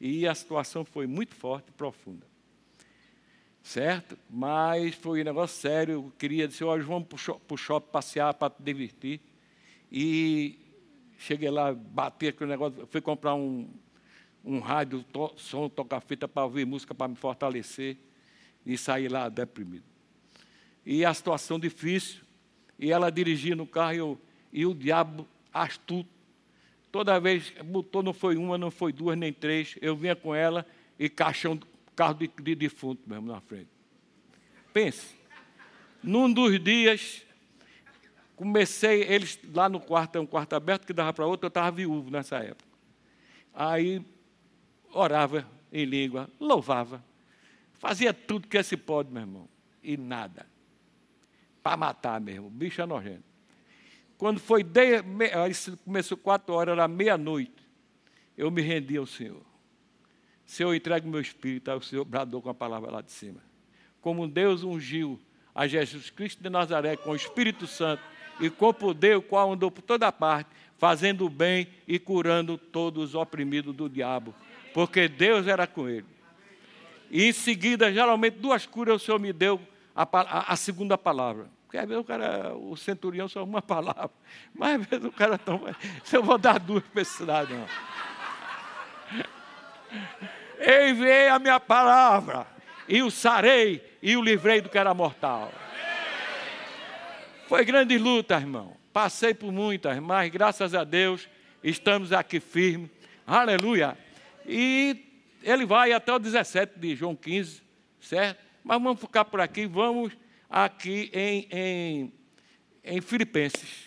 E 0.00 0.26
a 0.26 0.34
situação 0.34 0.84
foi 0.84 1.06
muito 1.06 1.34
forte 1.34 1.68
e 1.68 1.72
profunda. 1.72 2.26
Certo? 3.62 4.16
Mas 4.28 4.94
foi 4.94 5.22
um 5.22 5.24
negócio 5.24 5.60
sério. 5.60 5.94
Eu 5.94 6.12
queria 6.18 6.46
dizer, 6.46 6.64
hoje 6.64 6.84
vamos 6.84 7.08
para 7.08 7.54
o 7.54 7.56
shopping 7.56 7.90
passear 7.90 8.34
para 8.34 8.50
te 8.50 8.62
divertir. 8.62 9.20
E 9.90 10.58
cheguei 11.18 11.50
lá, 11.50 11.72
bati 11.72 12.28
aquele 12.28 12.50
negócio, 12.50 12.86
fui 12.86 13.00
comprar 13.00 13.34
um, 13.34 13.68
um 14.46 14.60
rádio, 14.60 15.02
to, 15.12 15.32
som, 15.36 15.68
tocar 15.68 16.00
fita 16.00 16.28
para 16.28 16.44
ouvir 16.44 16.64
música, 16.64 16.94
para 16.94 17.08
me 17.08 17.16
fortalecer, 17.16 17.96
e 18.64 18.78
sair 18.78 19.08
lá 19.08 19.28
deprimido. 19.28 19.84
E 20.84 21.04
a 21.04 21.12
situação 21.12 21.58
difícil, 21.58 22.22
e 22.78 22.92
ela 22.92 23.10
dirigia 23.10 23.56
no 23.56 23.66
carro, 23.66 23.92
e, 23.92 23.98
eu, 23.98 24.20
e 24.52 24.64
o 24.64 24.72
diabo 24.72 25.26
astuto. 25.52 26.08
Toda 26.92 27.18
vez, 27.18 27.52
botou, 27.64 28.02
não 28.02 28.14
foi 28.14 28.36
uma, 28.36 28.56
não 28.56 28.70
foi 28.70 28.92
duas, 28.92 29.18
nem 29.18 29.32
três, 29.32 29.76
eu 29.82 29.96
vinha 29.96 30.14
com 30.14 30.32
ela 30.34 30.64
e 30.98 31.08
caixão, 31.08 31.58
carro 31.96 32.14
de, 32.14 32.30
de 32.40 32.54
defunto 32.54 33.02
mesmo 33.06 33.26
na 33.26 33.40
frente. 33.40 33.68
Pense, 34.72 35.16
num 36.02 36.32
dos 36.32 36.62
dias, 36.62 37.22
comecei, 38.36 39.02
eles 39.02 39.38
lá 39.52 39.68
no 39.68 39.80
quarto, 39.80 40.16
é 40.16 40.20
um 40.20 40.26
quarto 40.26 40.54
aberto 40.54 40.86
que 40.86 40.92
dava 40.92 41.12
para 41.12 41.26
outro, 41.26 41.46
eu 41.46 41.48
estava 41.48 41.70
viúvo 41.70 42.10
nessa 42.10 42.38
época. 42.38 42.64
Aí 43.52 44.04
orava 44.96 45.46
em 45.72 45.84
língua, 45.84 46.28
louvava, 46.40 47.04
fazia 47.74 48.12
tudo 48.14 48.48
que 48.48 48.62
se 48.62 48.76
pode, 48.76 49.12
meu 49.12 49.22
irmão, 49.22 49.48
e 49.82 49.96
nada. 49.96 50.46
Para 51.62 51.76
matar 51.76 52.20
mesmo, 52.20 52.48
bicho 52.48 52.80
é 52.80 52.86
nojento. 52.86 53.24
Quando 54.16 54.40
foi, 54.40 54.62
de, 54.62 55.02
começou 55.84 56.16
quatro 56.16 56.54
horas, 56.54 56.72
era 56.72 56.88
meia-noite, 56.88 57.52
eu 58.36 58.50
me 58.50 58.62
rendi 58.62 58.96
ao 58.96 59.06
Senhor. 59.06 59.42
Senhor, 60.46 60.74
entregue 60.74 61.06
meu 61.06 61.20
espírito, 61.20 61.70
aí 61.70 61.76
o 61.76 61.82
Senhor 61.82 62.04
bradou 62.04 62.40
com 62.40 62.48
a 62.48 62.54
palavra 62.54 62.90
lá 62.90 63.02
de 63.02 63.10
cima. 63.10 63.42
Como 64.00 64.26
Deus 64.26 64.62
ungiu 64.62 65.20
a 65.54 65.66
Jesus 65.66 66.08
Cristo 66.08 66.42
de 66.42 66.48
Nazaré 66.48 66.96
com 66.96 67.10
o 67.10 67.16
Espírito 67.16 67.66
Santo 67.66 68.02
e 68.40 68.48
com 68.48 68.68
o 68.68 68.74
poder, 68.74 69.16
o 69.16 69.22
qual 69.22 69.52
andou 69.52 69.70
por 69.70 69.82
toda 69.82 70.10
parte, 70.12 70.48
fazendo 70.78 71.26
o 71.26 71.30
bem 71.30 71.66
e 71.88 71.98
curando 71.98 72.56
todos 72.56 73.10
os 73.10 73.14
oprimidos 73.14 73.74
do 73.74 73.88
diabo 73.88 74.34
porque 74.76 75.08
Deus 75.08 75.46
era 75.46 75.66
com 75.66 75.88
ele. 75.88 76.04
E 77.10 77.24
em 77.24 77.32
seguida, 77.32 77.90
geralmente, 77.90 78.34
duas 78.34 78.66
curas 78.66 79.00
o 79.00 79.04
Senhor 79.06 79.18
me 79.18 79.32
deu 79.32 79.58
a, 79.94 80.02
a, 80.02 80.52
a 80.52 80.56
segunda 80.56 80.98
palavra. 80.98 81.48
Porque 81.64 81.78
às 81.78 81.88
vezes 81.88 82.02
o 82.02 82.04
cara, 82.04 82.54
o 82.54 82.76
centurião 82.76 83.26
só 83.26 83.42
uma 83.42 83.62
palavra. 83.64 84.10
Mas 84.54 84.82
às 84.82 84.86
vezes 84.86 85.06
o 85.06 85.10
cara 85.10 85.40
não 85.46 85.56
vai. 85.56 85.74
Eu 86.12 86.22
vou 86.22 86.36
dar 86.36 86.60
duas 86.60 86.84
para 86.84 87.00
esse 87.00 87.16
cidade, 87.16 87.54
não. 87.54 87.66
Enviei 90.90 91.28
a 91.28 91.38
minha 91.38 91.58
palavra, 91.58 92.46
e 92.86 93.02
o 93.02 93.10
sarei, 93.10 93.82
e 94.02 94.14
o 94.14 94.20
livrei 94.22 94.60
do 94.60 94.68
que 94.68 94.76
era 94.76 94.92
mortal. 94.92 95.50
Foi 97.48 97.64
grande 97.64 97.96
luta, 97.96 98.34
irmão. 98.34 98.76
Passei 98.92 99.32
por 99.32 99.50
muitas, 99.50 99.98
mas 100.00 100.30
graças 100.30 100.74
a 100.74 100.84
Deus 100.84 101.26
estamos 101.64 102.12
aqui 102.12 102.40
firmes. 102.40 102.90
Aleluia. 103.26 103.96
E 104.46 105.04
ele 105.42 105.64
vai 105.66 105.92
até 105.92 106.12
o 106.12 106.18
17 106.18 106.78
de 106.78 106.94
João 106.94 107.14
15, 107.14 107.62
certo? 108.00 108.44
Mas 108.62 108.82
vamos 108.82 109.00
ficar 109.00 109.24
por 109.24 109.40
aqui, 109.40 109.66
vamos 109.66 110.16
aqui 110.48 111.10
em, 111.12 111.48
em, 111.50 112.12
em 112.84 113.00
Filipenses. 113.00 113.86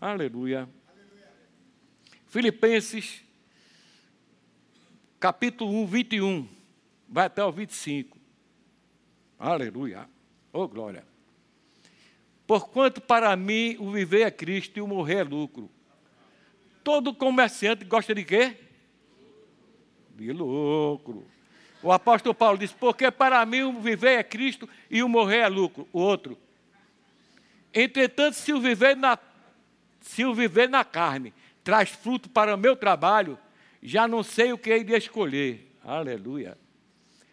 Aleluia. 0.00 0.68
Filipenses, 2.26 3.22
capítulo 5.20 5.70
1, 5.82 5.86
21, 5.86 6.48
vai 7.08 7.26
até 7.26 7.44
o 7.44 7.52
25. 7.52 8.18
Aleluia. 9.38 10.08
Oh, 10.52 10.66
glória. 10.66 11.04
Porquanto 12.46 13.00
para 13.00 13.34
mim 13.36 13.76
o 13.78 13.90
viver 13.90 14.26
é 14.26 14.30
Cristo 14.30 14.78
e 14.78 14.82
o 14.82 14.86
morrer 14.86 15.18
é 15.20 15.24
lucro. 15.24 15.70
Todo 16.82 17.14
comerciante 17.14 17.84
gosta 17.84 18.14
de 18.14 18.24
quê? 18.24 18.63
De 20.16 20.32
lucro. 20.32 21.26
O 21.82 21.92
apóstolo 21.92 22.34
Paulo 22.34 22.58
diz: 22.58 22.72
Porque 22.72 23.10
para 23.10 23.44
mim 23.44 23.62
o 23.62 23.80
viver 23.80 24.18
é 24.18 24.22
Cristo 24.22 24.68
e 24.90 25.02
o 25.02 25.08
morrer 25.08 25.38
é 25.38 25.48
lucro. 25.48 25.86
O 25.92 26.00
outro. 26.00 26.38
Entretanto, 27.72 28.34
se 28.34 28.52
o 28.52 28.60
viver 28.60 28.96
na, 28.96 29.18
se 30.00 30.24
o 30.24 30.34
viver 30.34 30.68
na 30.68 30.84
carne 30.84 31.34
traz 31.62 31.90
fruto 31.90 32.28
para 32.28 32.54
o 32.54 32.58
meu 32.58 32.76
trabalho, 32.76 33.38
já 33.82 34.06
não 34.06 34.22
sei 34.22 34.52
o 34.52 34.58
que 34.58 34.70
hei 34.70 34.84
de 34.84 34.96
escolher. 34.96 35.70
Aleluia. 35.82 36.56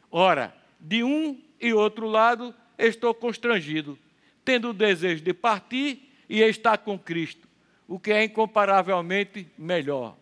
Ora, 0.09 0.53
de 0.79 1.03
um 1.03 1.39
e 1.59 1.73
outro 1.73 2.07
lado 2.07 2.53
estou 2.77 3.13
constrangido, 3.13 3.97
tendo 4.43 4.69
o 4.69 4.73
desejo 4.73 5.23
de 5.23 5.33
partir 5.33 6.11
e 6.27 6.41
estar 6.41 6.79
com 6.79 6.97
Cristo, 6.97 7.47
o 7.87 7.99
que 7.99 8.11
é 8.11 8.23
incomparavelmente 8.23 9.47
melhor 9.57 10.17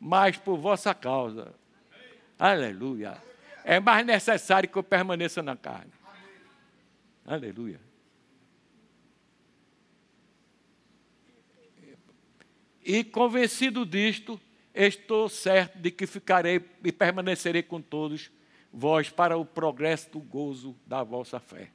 mas 0.00 0.36
por 0.36 0.56
vossa 0.56 0.94
causa. 0.94 1.54
Aleluia. 2.38 3.16
É 3.64 3.80
mais 3.80 4.06
necessário 4.06 4.68
que 4.68 4.76
eu 4.76 4.82
permaneça 4.82 5.42
na 5.42 5.56
carne. 5.56 5.92
Aleluia. 7.24 7.80
E 12.84 13.02
convencido 13.02 13.84
disto, 13.84 14.40
estou 14.72 15.28
certo 15.28 15.76
de 15.78 15.90
que 15.90 16.06
ficarei 16.06 16.64
e 16.84 16.92
permanecerei 16.92 17.62
com 17.62 17.82
todos 17.82 18.30
vós 18.72 19.10
para 19.10 19.36
o 19.36 19.44
progresso 19.44 20.10
do 20.10 20.20
gozo 20.20 20.76
da 20.86 21.02
vossa 21.02 21.40
fé. 21.40 21.70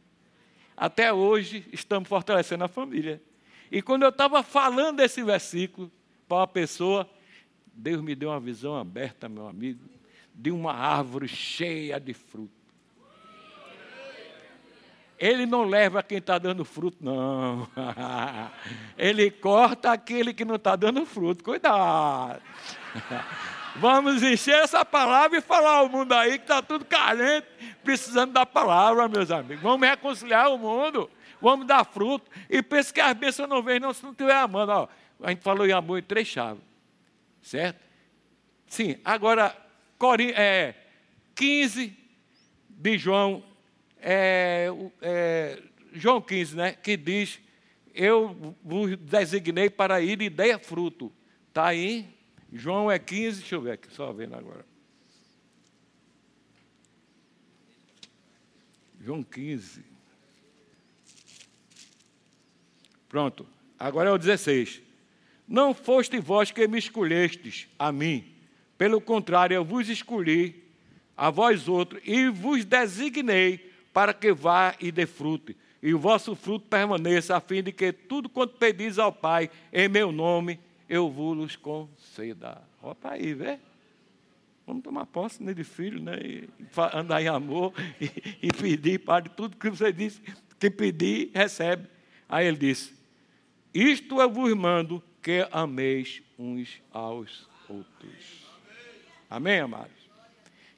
Até 0.78 1.12
hoje 1.12 1.66
estamos 1.74 2.08
fortalecendo 2.08 2.64
a 2.64 2.68
família. 2.68 3.22
E 3.72 3.82
quando 3.82 4.04
eu 4.04 4.10
estava 4.10 4.42
falando 4.42 5.00
esse 5.02 5.22
versículo 5.24 5.92
para 6.28 6.38
uma 6.38 6.48
pessoa, 6.48 7.10
Deus 7.74 8.02
me 8.02 8.16
deu 8.16 8.30
uma 8.30 8.40
visão 8.40 8.76
aberta, 8.76 9.28
meu 9.30 9.48
amigo, 9.48 9.80
de 10.34 10.52
uma 10.52 10.74
árvore 10.74 11.28
cheia 11.28 12.00
de 12.00 12.14
fruto. 12.14 12.62
Ele 15.22 15.46
não 15.46 15.64
leva 15.66 16.02
quem 16.02 16.18
está 16.18 16.40
dando 16.40 16.66
fruto, 16.66 16.98
não. 17.00 17.68
Ele 18.98 19.30
corta 19.30 19.92
aquele 19.92 20.34
que 20.34 20.44
não 20.44 20.56
está 20.56 20.76
dando 20.76 21.06
fruto. 21.06 21.44
Cuidado. 21.44 22.42
Vamos 23.76 24.22
encher 24.24 24.64
essa 24.64 24.84
palavra 24.84 25.38
e 25.38 25.42
falar 25.42 25.76
ao 25.76 25.90
mundo 25.90 26.14
aí 26.14 26.40
que 26.40 26.44
está 26.44 26.62
tudo 26.62 26.84
carente, 26.84 27.48
precisando 27.84 28.34
da 28.34 28.46
palavra, 28.46 29.08
meus 29.08 29.32
amigos. 29.32 29.62
Vamos 29.62 29.88
reconciliar 29.88 30.52
o 30.52 30.58
mundo, 30.58 31.10
vamos 31.42 31.66
dar 31.66 31.86
fruto. 31.86 32.30
E 32.50 32.62
pense 32.62 32.94
que 32.94 33.00
as 33.00 33.14
bênçãos 33.14 33.48
não 33.48 33.62
vêm, 33.62 33.80
não, 33.80 33.94
se 33.94 34.04
não 34.04 34.12
estiver 34.12 34.36
amando. 34.36 34.72
Ó. 34.72 34.88
a 35.24 35.30
gente 35.30 35.42
falou 35.42 35.66
em 35.66 35.72
amor 35.72 36.00
em 36.00 36.04
três 36.04 36.28
chaves, 36.28 36.62
certo? 37.42 37.82
Sim, 38.68 38.98
agora, 39.04 39.56
é, 40.36 40.76
15 41.36 41.98
de 42.70 42.98
João, 42.98 43.44
é, 44.00 44.68
é, 45.02 45.62
João 45.94 46.22
15, 46.22 46.56
né, 46.56 46.74
que 46.74 46.96
diz, 46.96 47.40
eu 47.94 48.56
vos 48.64 48.96
designei 48.98 49.70
para 49.70 50.02
ir 50.02 50.22
e 50.22 50.30
dei 50.30 50.58
fruto. 50.58 51.12
Está 51.50 51.68
aí, 51.68 52.08
João 52.52 52.90
é 52.90 52.98
15, 52.98 53.40
deixa 53.40 53.56
eu 53.56 53.62
ver 53.62 53.72
aqui, 53.74 53.94
só 53.94 54.12
vendo 54.14 54.36
agora. 54.36 54.66
João 59.02 59.24
15. 59.24 59.84
Pronto, 63.10 63.46
agora 63.78 64.10
é 64.10 64.14
o 64.14 64.18
16. 64.18 64.82
Não 65.52 65.74
foste 65.74 66.18
vós 66.18 66.50
que 66.50 66.66
me 66.66 66.80
escolhestes 66.80 67.68
a 67.78 67.92
mim, 67.92 68.24
pelo 68.78 69.02
contrário, 69.02 69.54
eu 69.54 69.66
vos 69.66 69.90
escolhi 69.90 70.64
a 71.18 71.30
vós 71.30 71.68
outros 71.68 72.02
e 72.06 72.30
vos 72.30 72.64
designei 72.64 73.70
para 73.92 74.14
que 74.14 74.32
vá 74.32 74.74
e 74.80 74.94
dê 74.94 75.06
fruto, 75.06 75.54
e 75.84 75.94
o 75.94 76.00
vosso 76.00 76.38
fruto 76.38 76.70
permaneça, 76.70 77.36
a 77.36 77.42
fim 77.42 77.62
de 77.62 77.74
que 77.74 77.92
tudo 77.92 78.30
quanto 78.30 78.56
pedis 78.56 78.98
ao 78.98 79.12
Pai 79.12 79.52
em 79.74 79.90
meu 79.90 80.10
nome, 80.14 80.58
eu 80.88 81.10
vos 81.10 81.58
conceda. 81.58 82.62
Olha 82.82 82.96
aí, 83.04 83.34
vê? 83.34 83.60
Vamos 84.66 84.84
tomar 84.84 85.06
posse 85.06 85.44
né, 85.44 85.54
de 85.54 85.66
filho, 85.66 86.02
né? 86.02 86.18
E 86.24 86.50
andar 86.94 87.22
em 87.22 87.28
amor 87.28 87.74
e, 88.00 88.10
e 88.42 88.48
pedir, 88.54 89.00
Padre, 89.00 89.30
tudo 89.36 89.58
que 89.58 89.70
você 89.70 89.92
disse 89.92 90.22
que 90.58 90.70
pedir, 90.70 91.30
recebe. 91.36 91.90
Aí 92.30 92.48
ele 92.48 92.58
disse: 92.58 92.94
Isto 93.74 94.22
eu 94.22 94.30
vos 94.30 94.54
mando 94.54 95.04
que 95.22 95.48
ameis 95.52 96.22
uns 96.38 96.82
aos 96.92 97.48
outros. 97.70 98.46
Amém, 99.30 99.60
amados? 99.60 100.10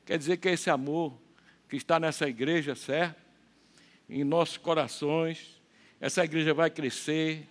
Quer 0.05 0.17
dizer 0.17 0.37
que 0.37 0.49
esse 0.49 0.69
amor 0.69 1.13
que 1.69 1.75
está 1.75 1.99
nessa 1.99 2.27
igreja, 2.27 2.75
certo? 2.75 3.21
Em 4.09 4.23
nossos 4.23 4.57
corações, 4.57 5.61
essa 5.99 6.23
igreja 6.23 6.53
vai 6.53 6.69
crescer. 6.69 7.47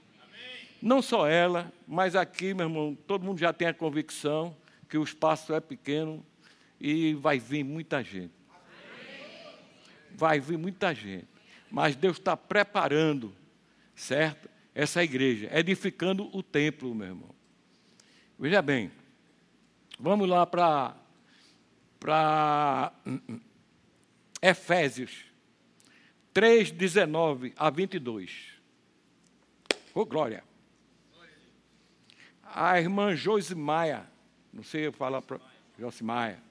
Não 0.80 1.00
só 1.00 1.26
ela, 1.26 1.72
mas 1.86 2.14
aqui, 2.14 2.52
meu 2.52 2.66
irmão, 2.66 2.96
todo 3.06 3.24
mundo 3.24 3.38
já 3.38 3.52
tem 3.52 3.68
a 3.68 3.74
convicção 3.74 4.56
que 4.88 4.98
o 4.98 5.02
espaço 5.02 5.54
é 5.54 5.60
pequeno, 5.60 6.24
e 6.78 7.14
vai 7.14 7.38
vir 7.38 7.64
muita 7.64 8.02
gente. 8.02 8.34
Vai 10.10 10.40
vir 10.40 10.58
muita 10.58 10.92
gente. 10.92 11.28
Mas 11.70 11.96
Deus 11.96 12.18
está 12.18 12.36
preparando, 12.36 13.32
certo? 13.94 14.50
Essa 14.74 15.02
igreja, 15.02 15.50
edificando 15.52 16.34
o 16.36 16.42
templo, 16.42 16.94
meu 16.94 17.08
irmão. 17.08 17.34
Veja 18.38 18.62
bem, 18.62 18.90
vamos 19.98 20.28
lá 20.28 20.46
para 20.46 20.96
para 22.00 22.92
Efésios 24.40 25.24
3, 26.34 26.72
19 26.72 27.52
a 27.56 27.70
22. 27.70 28.52
Ô, 29.94 30.00
oh, 30.00 30.04
glória. 30.04 30.42
A 32.42 32.80
irmã 32.80 33.14
Josimaia, 33.14 34.04
não 34.52 34.64
sei 34.64 34.90
falar 34.90 35.22
para 35.22 35.38
Josimaia, 35.78 36.42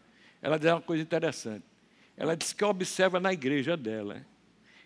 ela 0.41 0.57
diz 0.57 0.71
uma 0.71 0.81
coisa 0.81 1.03
interessante. 1.03 1.65
Ela 2.15 2.37
diz 2.37 2.53
que 2.53 2.63
observa 2.63 3.19
na 3.19 3.33
igreja 3.33 3.75
dela 3.75 4.25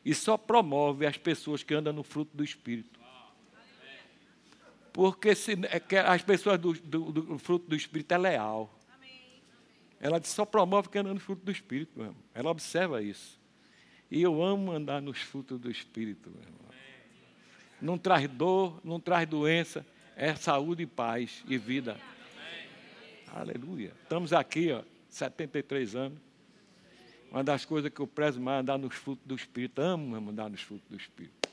e 0.04 0.16
só 0.16 0.38
promove 0.38 1.06
as 1.06 1.18
pessoas 1.18 1.62
que 1.62 1.74
andam 1.74 1.94
no 1.94 2.04
fruto 2.04 2.36
do 2.36 2.44
Espírito. 2.44 3.00
Porque 4.96 5.36
se, 5.36 5.52
é 5.52 6.00
as 6.00 6.22
pessoas 6.22 6.58
do, 6.58 6.72
do, 6.72 7.12
do, 7.12 7.38
fruto 7.38 7.68
do 7.68 7.76
Espírito 7.76 8.14
é 8.14 8.18
leal. 8.18 8.74
Ela 10.00 10.24
só 10.24 10.46
promove 10.46 10.88
quem 10.88 11.02
anda 11.02 11.14
no 11.14 11.20
fruto 11.20 11.44
do 11.44 11.52
Espírito. 11.52 11.92
Meu 12.00 12.16
Ela 12.34 12.50
observa 12.50 13.04
isso. 13.04 13.38
E 14.10 14.22
eu 14.22 14.42
amo 14.42 14.72
andar 14.72 15.02
nos 15.02 15.20
frutos 15.20 15.60
do 15.60 15.70
Espírito. 15.70 16.30
Meu 16.30 16.42
irmão. 16.42 16.60
Não 17.82 17.98
traz 17.98 18.26
dor, 18.30 18.80
não 18.86 18.98
traz 18.98 19.28
doença, 19.28 19.86
é 20.16 20.34
saúde 20.34 20.84
e 20.84 20.88
paz 20.88 21.44
e 21.46 21.58
vida. 21.58 22.00
Aleluia. 23.28 23.92
Estamos 24.02 24.32
aqui, 24.32 24.72
ó, 24.72 24.82
73 25.10 25.94
anos. 25.94 26.20
Uma 27.30 27.44
das 27.44 27.66
coisas 27.66 27.92
que 27.92 28.00
eu 28.00 28.08
prezo 28.08 28.40
mais 28.40 28.60
é 28.60 28.62
andar 28.62 28.78
nos 28.78 28.96
frutos 28.96 29.28
do 29.28 29.36
Espírito. 29.36 29.82
Amo 29.82 30.16
andar 30.16 30.50
nos 30.50 30.62
frutos 30.62 30.88
do 30.90 30.96
Espírito. 30.96 31.50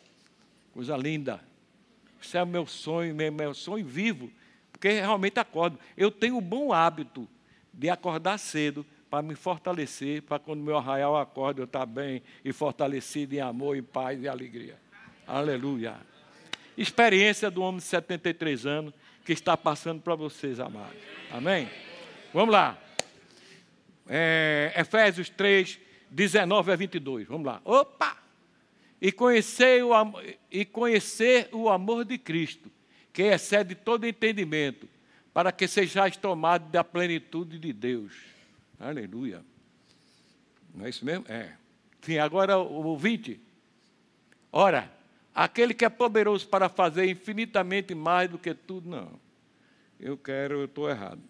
Coisa 0.73 0.97
linda. 0.97 1.41
Isso 2.23 2.37
é 2.37 2.43
o 2.43 2.47
meu 2.47 2.67
sonho, 2.67 3.15
meu, 3.15 3.33
meu 3.33 3.55
sonho 3.55 3.85
vivo. 3.85 4.31
Porque 4.71 4.89
realmente 5.01 5.39
acordo. 5.39 5.79
Eu 5.97 6.11
tenho 6.11 6.37
o 6.37 6.41
bom 6.41 6.73
hábito 6.73 7.29
de 7.73 7.91
acordar 7.91 8.39
cedo 8.39 8.85
para 9.11 9.23
me 9.23 9.35
fortalecer, 9.35 10.23
para 10.23 10.39
quando 10.39 10.63
meu 10.63 10.77
arraial 10.77 11.17
acorde 11.17 11.61
eu 11.61 11.65
estar 11.65 11.85
bem 11.85 12.23
e 12.45 12.53
fortalecido 12.53 13.35
em 13.35 13.41
amor, 13.41 13.77
em 13.77 13.83
paz 13.83 14.23
e 14.23 14.29
alegria. 14.29 14.79
Aleluia. 15.27 15.97
Experiência 16.77 17.51
do 17.51 17.63
homem 17.63 17.79
de 17.79 17.85
73 17.85 18.67
anos 18.67 18.95
que 19.25 19.33
está 19.33 19.57
passando 19.57 20.01
para 20.01 20.15
vocês, 20.15 20.59
amados. 20.59 20.97
Amém? 21.31 21.69
Vamos 22.33 22.53
lá 22.53 22.79
é, 24.09 24.73
Efésios 24.77 25.29
3, 25.31 25.79
19 26.11 26.73
a 26.73 26.77
22. 26.77 27.27
Vamos 27.27 27.47
lá. 27.47 27.61
Opa! 27.65 28.22
E 29.03 29.11
conhecer, 29.11 29.83
o, 29.83 29.93
e 30.49 30.65
conhecer 30.65 31.49
o 31.51 31.69
amor 31.69 32.05
de 32.05 32.17
Cristo, 32.17 32.71
que 33.13 33.25
excede 33.25 33.75
todo 33.75 34.07
entendimento, 34.07 34.89
para 35.35 35.51
que 35.51 35.67
sejais 35.67 36.17
tomados 36.17 36.71
da 36.71 36.85
plenitude 36.85 37.59
de 37.59 37.73
Deus. 37.73 38.13
Aleluia. 38.79 39.43
Não 40.73 40.87
é 40.87 40.89
isso 40.89 41.05
mesmo? 41.05 41.25
É. 41.29 41.53
Sim, 42.01 42.19
agora 42.19 42.57
o 42.59 42.97
20. 42.97 43.41
Ora, 44.53 44.89
aquele 45.35 45.75
que 45.75 45.85
é 45.85 45.89
poderoso 45.89 46.47
para 46.47 46.69
fazer 46.69 47.07
infinitamente 47.07 47.97
mais 47.97 48.31
do 48.31 48.39
que 48.39 48.55
tudo, 48.55 48.89
não. 48.89 49.21
Eu 49.99 50.17
quero, 50.17 50.61
eu 50.61 50.67
estou 50.67 50.89
errado. 50.89 51.21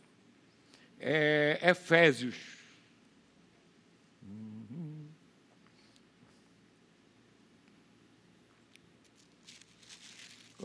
É, 1.00 1.58
Efésios 1.62 2.61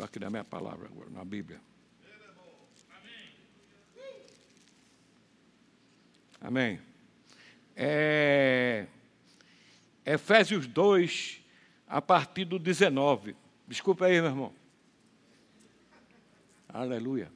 aqui 0.03 0.19
na 0.19 0.29
minha 0.29 0.43
palavra 0.43 0.87
agora, 0.87 1.09
na 1.09 1.23
Bíblia. 1.23 1.59
Amém. 6.39 6.79
É, 7.75 8.85
Efésios 10.05 10.67
2, 10.67 11.41
a 11.87 12.01
partir 12.01 12.45
do 12.45 12.57
19. 12.57 13.35
Desculpa 13.67 14.05
aí, 14.05 14.21
meu 14.21 14.29
irmão. 14.29 14.53
Aleluia. 16.69 17.31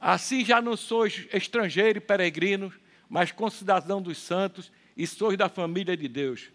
Assim 0.00 0.44
já 0.44 0.62
não 0.62 0.76
sois 0.76 1.26
estrangeiros 1.32 2.02
e 2.02 2.06
peregrinos, 2.06 2.74
mas 3.08 3.32
concidadão 3.32 4.00
dos 4.00 4.18
santos 4.18 4.70
e 4.96 5.06
sois 5.06 5.36
da 5.36 5.48
família 5.48 5.96
de 5.96 6.08
Deus. 6.08 6.50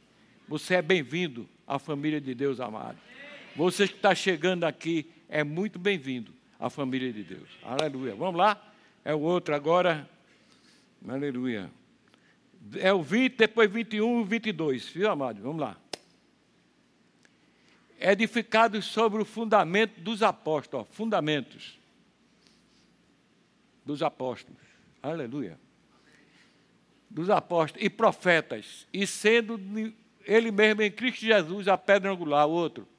Você 0.48 0.76
é 0.76 0.82
bem-vindo 0.82 1.48
à 1.68 1.78
família 1.78 2.22
de 2.22 2.34
Deus 2.34 2.60
amado. 2.60 2.98
Você 3.56 3.88
que 3.88 3.96
está 3.96 4.16
chegando 4.16 4.64
aqui 4.64 5.12
é 5.30 5.44
muito 5.44 5.78
bem-vindo 5.78 6.34
à 6.60 6.72
família 6.72 7.14
de 7.14 7.24
Deus. 7.24 7.50
Aleluia. 7.62 8.16
Vamos 8.16 8.36
lá? 8.36 8.74
É 9.06 9.14
o 9.14 9.20
outro 9.20 9.54
agora. 9.54 10.10
Aleluia. 11.08 11.70
É 12.78 12.92
o 12.92 13.04
20, 13.04 13.36
depois 13.36 13.70
21 13.70 14.22
e 14.22 14.24
22. 14.24 14.90
Viu, 14.90 15.10
amado? 15.10 15.40
Vamos 15.40 15.62
lá. 15.62 15.78
Edificados 18.00 18.86
sobre 18.86 19.22
o 19.22 19.26
fundamento 19.26 20.02
dos 20.02 20.24
apóstolos. 20.24 20.88
Ó, 20.90 20.92
fundamentos 20.92 21.78
dos 23.86 24.02
apóstolos. 24.02 24.60
Aleluia. 25.02 25.60
Dos 27.08 27.30
apóstolos 27.30 27.86
e 27.86 27.90
profetas. 27.90 28.88
E 28.92 29.06
sendo 29.06 29.60
ele 30.26 30.50
mesmo 30.50 30.82
em 30.82 30.90
Cristo 30.90 31.24
Jesus 31.24 31.68
a 31.68 31.78
pedra 31.78 32.12
angular, 32.12 32.48
outro 32.48 32.92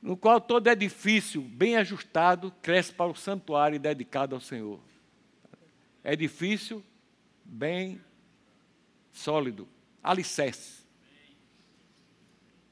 no 0.00 0.16
qual 0.16 0.40
todo 0.40 0.68
edifício 0.68 1.40
bem 1.40 1.76
ajustado 1.76 2.52
cresce 2.62 2.92
para 2.92 3.10
o 3.10 3.14
santuário 3.14 3.78
dedicado 3.80 4.34
ao 4.34 4.40
Senhor. 4.40 4.80
Edifício 6.04 6.84
bem 7.44 8.00
sólido, 9.12 9.68
alicerce. 10.02 10.86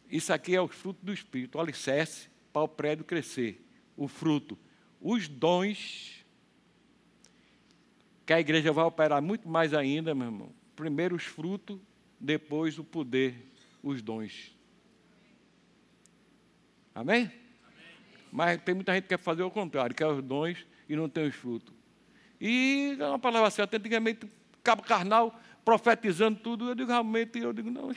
Isso 0.08 0.32
aqui 0.32 0.54
é 0.54 0.60
o 0.60 0.68
fruto 0.68 1.04
do 1.04 1.12
Espírito, 1.12 1.58
o 1.58 1.60
alicerce 1.60 2.28
para 2.52 2.62
o 2.62 2.68
prédio 2.68 3.04
crescer. 3.04 3.62
O 3.96 4.06
fruto, 4.06 4.56
os 5.00 5.26
dons, 5.26 6.24
que 8.24 8.32
a 8.32 8.40
igreja 8.40 8.72
vai 8.72 8.84
operar 8.84 9.20
muito 9.20 9.48
mais 9.48 9.74
ainda, 9.74 10.14
meu 10.14 10.26
irmão. 10.26 10.52
Primeiro 10.74 11.16
os 11.16 11.24
frutos, 11.24 11.78
depois 12.20 12.78
o 12.78 12.84
poder, 12.84 13.34
os 13.82 14.02
dons. 14.02 14.55
Amém? 16.96 17.16
Amém? 17.24 17.32
Mas 18.32 18.62
tem 18.62 18.74
muita 18.74 18.94
gente 18.94 19.02
que 19.02 19.10
quer 19.10 19.18
fazer 19.18 19.42
o 19.42 19.50
contrário, 19.50 19.94
quer 19.94 20.06
os 20.06 20.22
dons 20.22 20.66
e 20.88 20.96
não 20.96 21.10
tem 21.10 21.26
os 21.28 21.34
frutos. 21.34 21.74
E 22.40 22.96
é 22.98 23.06
uma 23.06 23.18
palavra 23.18 23.50
certa, 23.50 23.76
antigamente, 23.76 24.26
cabo 24.64 24.82
carnal, 24.82 25.38
profetizando 25.62 26.38
tudo, 26.38 26.70
eu 26.70 26.74
digo 26.74 26.88
realmente, 26.88 27.38
eu 27.38 27.52
digo, 27.52 27.70
não. 27.70 27.92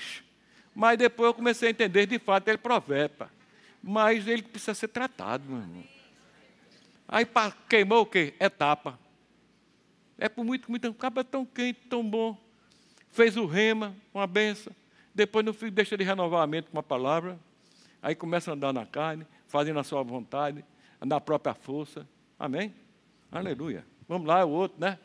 Mas 0.76 0.97
depois 0.97 1.28
eu 1.28 1.34
comecei 1.34 1.70
a 1.70 1.72
entender, 1.72 2.08
de 2.08 2.20
fato, 2.20 2.47
ele 2.50 2.58
profeta. 2.58 3.30
Mas 3.82 4.28
ele 4.28 4.41
precisa 4.41 4.74
ser 4.74 4.89
tratado, 4.89 5.45
meu 5.47 5.60
irmão. 5.60 5.84
Aí 7.08 7.26
queimou 7.70 8.02
o 8.02 8.06
quê? 8.06 8.34
Etapa. 8.38 9.00
É 10.18 10.28
por 10.28 10.43
muito, 10.43 10.70
muito. 10.70 10.88
O 10.89 10.93
cabo 10.93 11.22
é 11.22 11.24
tão 11.24 11.45
quente, 11.45 11.80
tão 11.89 12.04
bom. 12.08 12.38
Fez 13.12 13.38
o 13.38 13.45
rema, 13.45 13.95
uma 14.14 14.28
benção. 14.28 14.74
Depois 15.16 15.45
no 15.45 15.54
deixa 15.72 15.97
de 15.97 16.04
renovar 16.04 16.43
a 16.43 16.47
mente 16.47 16.66
com 16.66 16.78
uma 16.78 16.84
palavra. 16.84 17.39
Aí 18.02 18.16
começa 18.16 18.52
a 18.52 18.54
andar 18.54 18.74
na 18.74 18.86
carne, 18.86 19.26
fazendo 19.47 19.80
a 19.80 19.84
sua 19.84 20.04
vontade, 20.04 20.64
na 21.02 21.20
própria 21.20 21.54
força. 21.54 22.08
Amém? 22.38 22.74
Aleluia. 23.32 23.86
Vamos 24.08 24.28
lá, 24.28 24.43
o 24.45 24.50
outro, 24.50 24.80
né? 24.80 24.97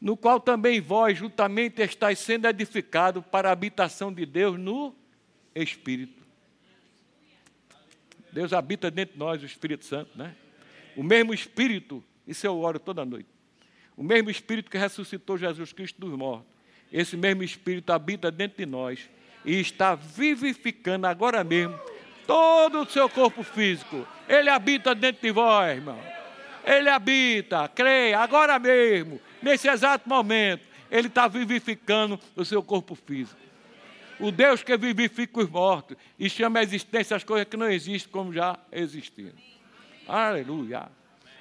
No 0.00 0.16
qual 0.16 0.38
também 0.38 0.80
vós 0.80 1.16
juntamente 1.16 1.80
estáis 1.80 2.18
sendo 2.18 2.46
edificados 2.46 3.24
para 3.24 3.48
a 3.48 3.52
habitação 3.52 4.12
de 4.12 4.26
Deus 4.26 4.58
no 4.58 4.94
Espírito. 5.54 6.22
Deus 8.32 8.52
habita 8.52 8.90
dentro 8.90 9.14
de 9.14 9.18
nós, 9.18 9.42
o 9.42 9.46
Espírito 9.46 9.84
Santo, 9.84 10.10
né? 10.18 10.34
O 10.96 11.02
mesmo 11.02 11.32
Espírito, 11.32 12.02
isso 12.26 12.46
eu 12.46 12.60
oro 12.60 12.78
toda 12.78 13.04
noite. 13.04 13.28
O 13.96 14.02
mesmo 14.02 14.28
Espírito 14.28 14.70
que 14.70 14.76
ressuscitou 14.76 15.38
Jesus 15.38 15.72
Cristo 15.72 16.00
dos 16.00 16.18
mortos. 16.18 16.46
Esse 16.92 17.16
mesmo 17.16 17.42
Espírito 17.42 17.92
habita 17.92 18.30
dentro 18.30 18.58
de 18.58 18.66
nós 18.66 19.08
e 19.44 19.60
está 19.60 19.94
vivificando 19.94 21.06
agora 21.06 21.44
mesmo 21.44 21.78
todo 22.26 22.82
o 22.82 22.90
seu 22.90 23.08
corpo 23.08 23.42
físico. 23.42 24.06
Ele 24.28 24.48
habita 24.48 24.94
dentro 24.94 25.22
de 25.22 25.30
vós, 25.30 25.76
irmão. 25.76 26.00
Ele 26.64 26.88
habita, 26.88 27.68
creia, 27.68 28.18
agora 28.20 28.58
mesmo, 28.58 29.20
nesse 29.42 29.68
exato 29.68 30.08
momento, 30.08 30.66
Ele 30.90 31.08
está 31.08 31.28
vivificando 31.28 32.18
o 32.34 32.44
seu 32.44 32.62
corpo 32.62 32.94
físico. 32.94 33.38
O 34.18 34.30
Deus 34.30 34.62
que 34.62 34.76
vivifica 34.76 35.40
os 35.40 35.50
mortos 35.50 35.96
e 36.18 36.30
chama 36.30 36.60
a 36.60 36.62
existência 36.62 37.16
as 37.16 37.24
coisas 37.24 37.46
que 37.48 37.56
não 37.56 37.68
existem 37.68 38.10
como 38.10 38.32
já 38.32 38.56
existiram. 38.72 39.34
Aleluia. 40.08 40.88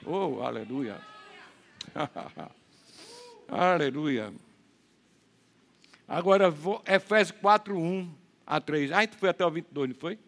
Oh, 0.06 0.42
aleluia. 0.42 0.98
aleluia. 3.48 4.34
Agora, 6.08 6.54
Efésios 6.86 7.38
4, 7.40 7.78
1 7.78 8.14
a 8.46 8.60
3. 8.60 8.92
Ah, 8.92 8.98
a 8.98 9.02
gente 9.02 9.16
foi 9.16 9.30
até 9.30 9.46
o 9.46 9.52
22, 9.52 9.90
não 9.90 9.96
foi? 9.96 10.20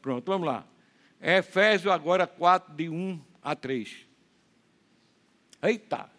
Pronto, 0.00 0.24
vamos 0.26 0.46
lá. 0.46 0.64
Efésios 1.20 1.92
agora 1.92 2.26
4, 2.26 2.74
de 2.74 2.88
1 2.88 3.20
a 3.42 3.54
3. 3.54 4.06
Eita! 5.62 6.10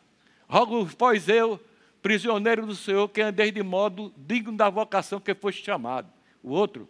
Rogo, 0.48 0.90
pois 0.98 1.28
eu, 1.28 1.60
prisioneiro 2.02 2.66
do 2.66 2.76
Senhor, 2.76 3.08
que 3.10 3.22
andeis 3.22 3.54
de 3.54 3.62
modo 3.62 4.14
digno 4.16 4.56
da 4.56 4.70
vocação 4.70 5.20
que 5.20 5.34
foste 5.36 5.64
chamado. 5.64 6.12
O 6.42 6.52
outro, 6.52 6.88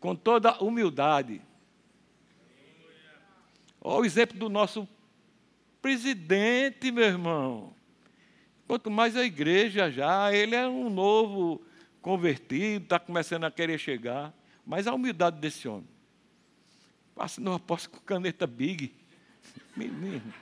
com 0.00 0.14
toda 0.14 0.62
humildade. 0.62 1.42
Olha 3.80 4.02
o 4.02 4.04
exemplo 4.04 4.38
do 4.38 4.48
nosso 4.48 4.88
presidente, 5.80 6.90
meu 6.90 7.04
irmão. 7.04 7.77
Quanto 8.68 8.88
mais 8.90 9.16
a 9.16 9.24
igreja 9.24 9.90
já, 9.90 10.32
ele 10.32 10.54
é 10.54 10.68
um 10.68 10.88
novo 10.88 11.60
convertido, 12.00 12.84
está 12.84 13.00
começando 13.00 13.44
a 13.44 13.50
querer 13.50 13.78
chegar. 13.78 14.32
Mas 14.64 14.86
a 14.86 14.94
humildade 14.94 15.40
desse 15.40 15.66
homem. 15.66 15.88
Passa 17.16 17.40
no 17.40 17.54
apóstolo 17.54 17.98
com 17.98 18.06
caneta 18.06 18.46
big. 18.46 18.94
Menino 19.74 20.32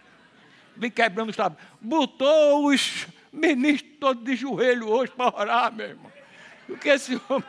vem 0.77 0.91
quebrando 0.91 1.31
os 1.31 1.37
trabalhos. 1.37 1.67
Botou 1.81 2.67
os 2.67 3.07
ministros 3.33 3.99
todos 3.99 4.25
de 4.25 4.37
joelho 4.37 4.89
hoje 4.89 5.13
para 5.13 5.35
orar, 5.35 5.73
meu 5.73 5.89
irmão. 5.89 6.13
O 6.69 6.77
que 6.77 6.89
esse 6.89 7.21
homem. 7.29 7.45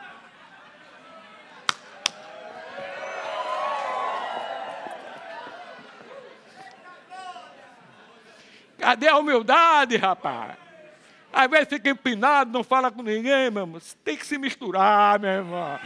Cadê 8.78 9.08
a 9.08 9.18
humildade, 9.18 9.96
rapaz? 9.96 10.56
Às 11.32 11.50
vezes 11.50 11.68
fica 11.68 11.90
empinado, 11.90 12.50
não 12.50 12.64
fala 12.64 12.90
com 12.90 13.02
ninguém, 13.02 13.50
meu 13.50 13.62
irmão. 13.62 13.80
Tem 14.04 14.16
que 14.16 14.26
se 14.26 14.38
misturar, 14.38 15.18
meu 15.18 15.30
irmão. 15.30 15.78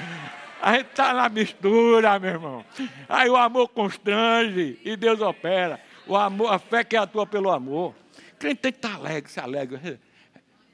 A 0.61 0.75
gente 0.75 0.91
está 0.91 1.13
na 1.13 1.29
mistura, 1.29 2.19
meu 2.19 2.31
irmão. 2.31 2.65
Aí 3.09 3.29
o 3.29 3.37
amor 3.37 3.69
constrange 3.69 4.79
e 4.85 4.97
Deus 4.97 5.21
opera. 5.21 5.81
O 6.07 6.17
amor, 6.17 6.53
a 6.53 6.59
fé 6.59 6.85
que 6.85 6.97
atua 6.97 7.27
pelo 7.27 7.51
amor. 7.51 7.95
Crente 8.39 8.61
tem 8.61 8.73
que 8.73 8.79
estar 8.79 8.95
alegre, 8.95 9.31
se 9.31 9.41
alegre. 9.41 9.99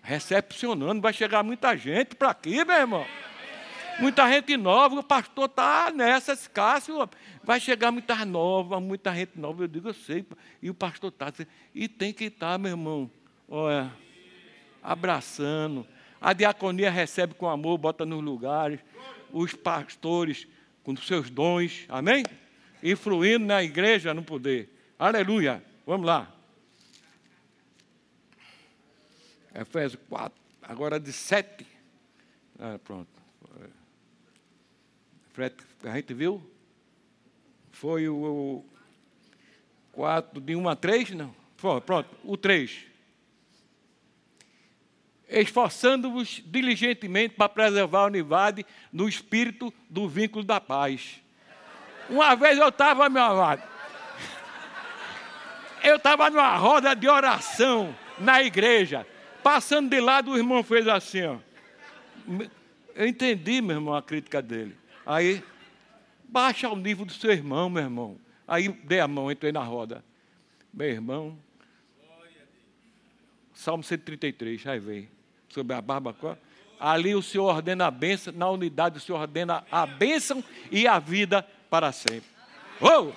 Recepcionando, 0.02 1.00
vai 1.00 1.12
chegar 1.12 1.42
muita 1.42 1.76
gente 1.76 2.14
para 2.14 2.30
aqui, 2.30 2.64
meu 2.64 2.76
irmão. 2.76 3.06
Muita 3.98 4.30
gente 4.30 4.56
nova, 4.56 4.94
o 4.94 5.02
pastor 5.02 5.46
está 5.46 5.90
nessa, 5.90 6.32
escasso. 6.32 7.08
Vai 7.42 7.58
chegar 7.58 7.90
muita 7.90 8.24
nova, 8.24 8.78
muita 8.80 9.14
gente 9.14 9.38
nova. 9.38 9.64
Eu 9.64 9.68
digo, 9.68 9.88
eu 9.88 9.94
sei. 9.94 10.24
E 10.62 10.70
o 10.70 10.74
pastor 10.74 11.10
está. 11.10 11.32
E 11.74 11.88
tem 11.88 12.12
que 12.12 12.24
estar, 12.24 12.58
meu 12.58 12.70
irmão. 12.70 13.10
Olha, 13.48 13.90
abraçando. 14.82 15.86
A 16.20 16.32
diaconia 16.32 16.90
recebe 16.90 17.34
com 17.34 17.48
amor, 17.48 17.78
bota 17.78 18.04
nos 18.04 18.22
lugares. 18.22 18.80
Os 19.32 19.54
pastores 19.54 20.46
com 20.82 20.96
seus 20.96 21.30
dons, 21.30 21.84
amém? 21.88 22.24
Influindo 22.82 23.44
na 23.44 23.62
igreja 23.62 24.14
no 24.14 24.22
poder. 24.22 24.68
Aleluia. 24.98 25.62
Vamos 25.86 26.06
lá. 26.06 26.32
Efésios 29.54 30.00
4, 30.08 30.38
agora 30.62 30.98
de 31.00 31.12
7. 31.12 31.66
Ah, 32.58 32.78
pronto. 32.82 33.08
A 35.84 35.96
gente 35.96 36.14
viu? 36.14 36.42
Foi 37.70 38.08
o 38.08 38.64
4, 39.92 40.40
de 40.40 40.56
1 40.56 40.68
a 40.68 40.74
3? 40.74 41.10
Não. 41.10 41.34
Pronto, 41.56 42.08
o 42.24 42.36
3. 42.36 42.87
Esforçando-vos 45.28 46.42
diligentemente 46.46 47.34
para 47.34 47.48
preservar 47.48 48.00
a 48.00 48.06
unidade 48.06 48.64
no 48.92 49.08
espírito 49.08 49.72
do 49.88 50.08
vínculo 50.08 50.44
da 50.44 50.60
paz. 50.60 51.20
Uma 52.08 52.34
vez 52.34 52.58
eu 52.58 52.68
estava, 52.68 53.08
meu 53.10 53.22
amado, 53.22 53.62
eu 55.82 55.96
estava 55.96 56.30
numa 56.30 56.56
roda 56.56 56.94
de 56.94 57.08
oração 57.08 57.94
na 58.18 58.42
igreja. 58.42 59.06
Passando 59.42 59.90
de 59.90 60.00
lado, 60.00 60.32
o 60.32 60.36
irmão 60.36 60.62
fez 60.62 60.88
assim, 60.88 61.22
ó. 61.24 61.36
Eu 62.94 63.06
entendi, 63.06 63.60
meu 63.60 63.76
irmão, 63.76 63.94
a 63.94 64.02
crítica 64.02 64.42
dele. 64.42 64.76
Aí, 65.06 65.42
baixa 66.24 66.68
o 66.68 66.76
nível 66.76 67.04
do 67.04 67.12
seu 67.12 67.30
irmão, 67.30 67.70
meu 67.70 67.82
irmão. 67.82 68.18
Aí 68.46 68.68
dei 68.68 69.00
a 69.00 69.06
mão, 69.06 69.30
entrei 69.30 69.52
na 69.52 69.62
roda. 69.62 70.04
Meu 70.72 70.88
irmão. 70.88 71.38
Salmo 73.54 73.82
133, 73.82 74.66
aí 74.66 74.78
vem. 74.78 75.08
Sobre 75.48 75.74
a 75.74 75.80
barba. 75.80 76.14
Ali 76.78 77.14
o 77.14 77.22
Senhor 77.22 77.46
ordena 77.46 77.86
a 77.86 77.90
bênção, 77.90 78.32
na 78.32 78.48
unidade 78.48 78.98
o 78.98 79.00
Senhor 79.00 79.18
ordena 79.18 79.64
a 79.70 79.84
bênção 79.84 80.42
e 80.70 80.86
a 80.86 80.98
vida 80.98 81.44
para 81.68 81.90
sempre. 81.92 82.28
Oh! 82.80 83.12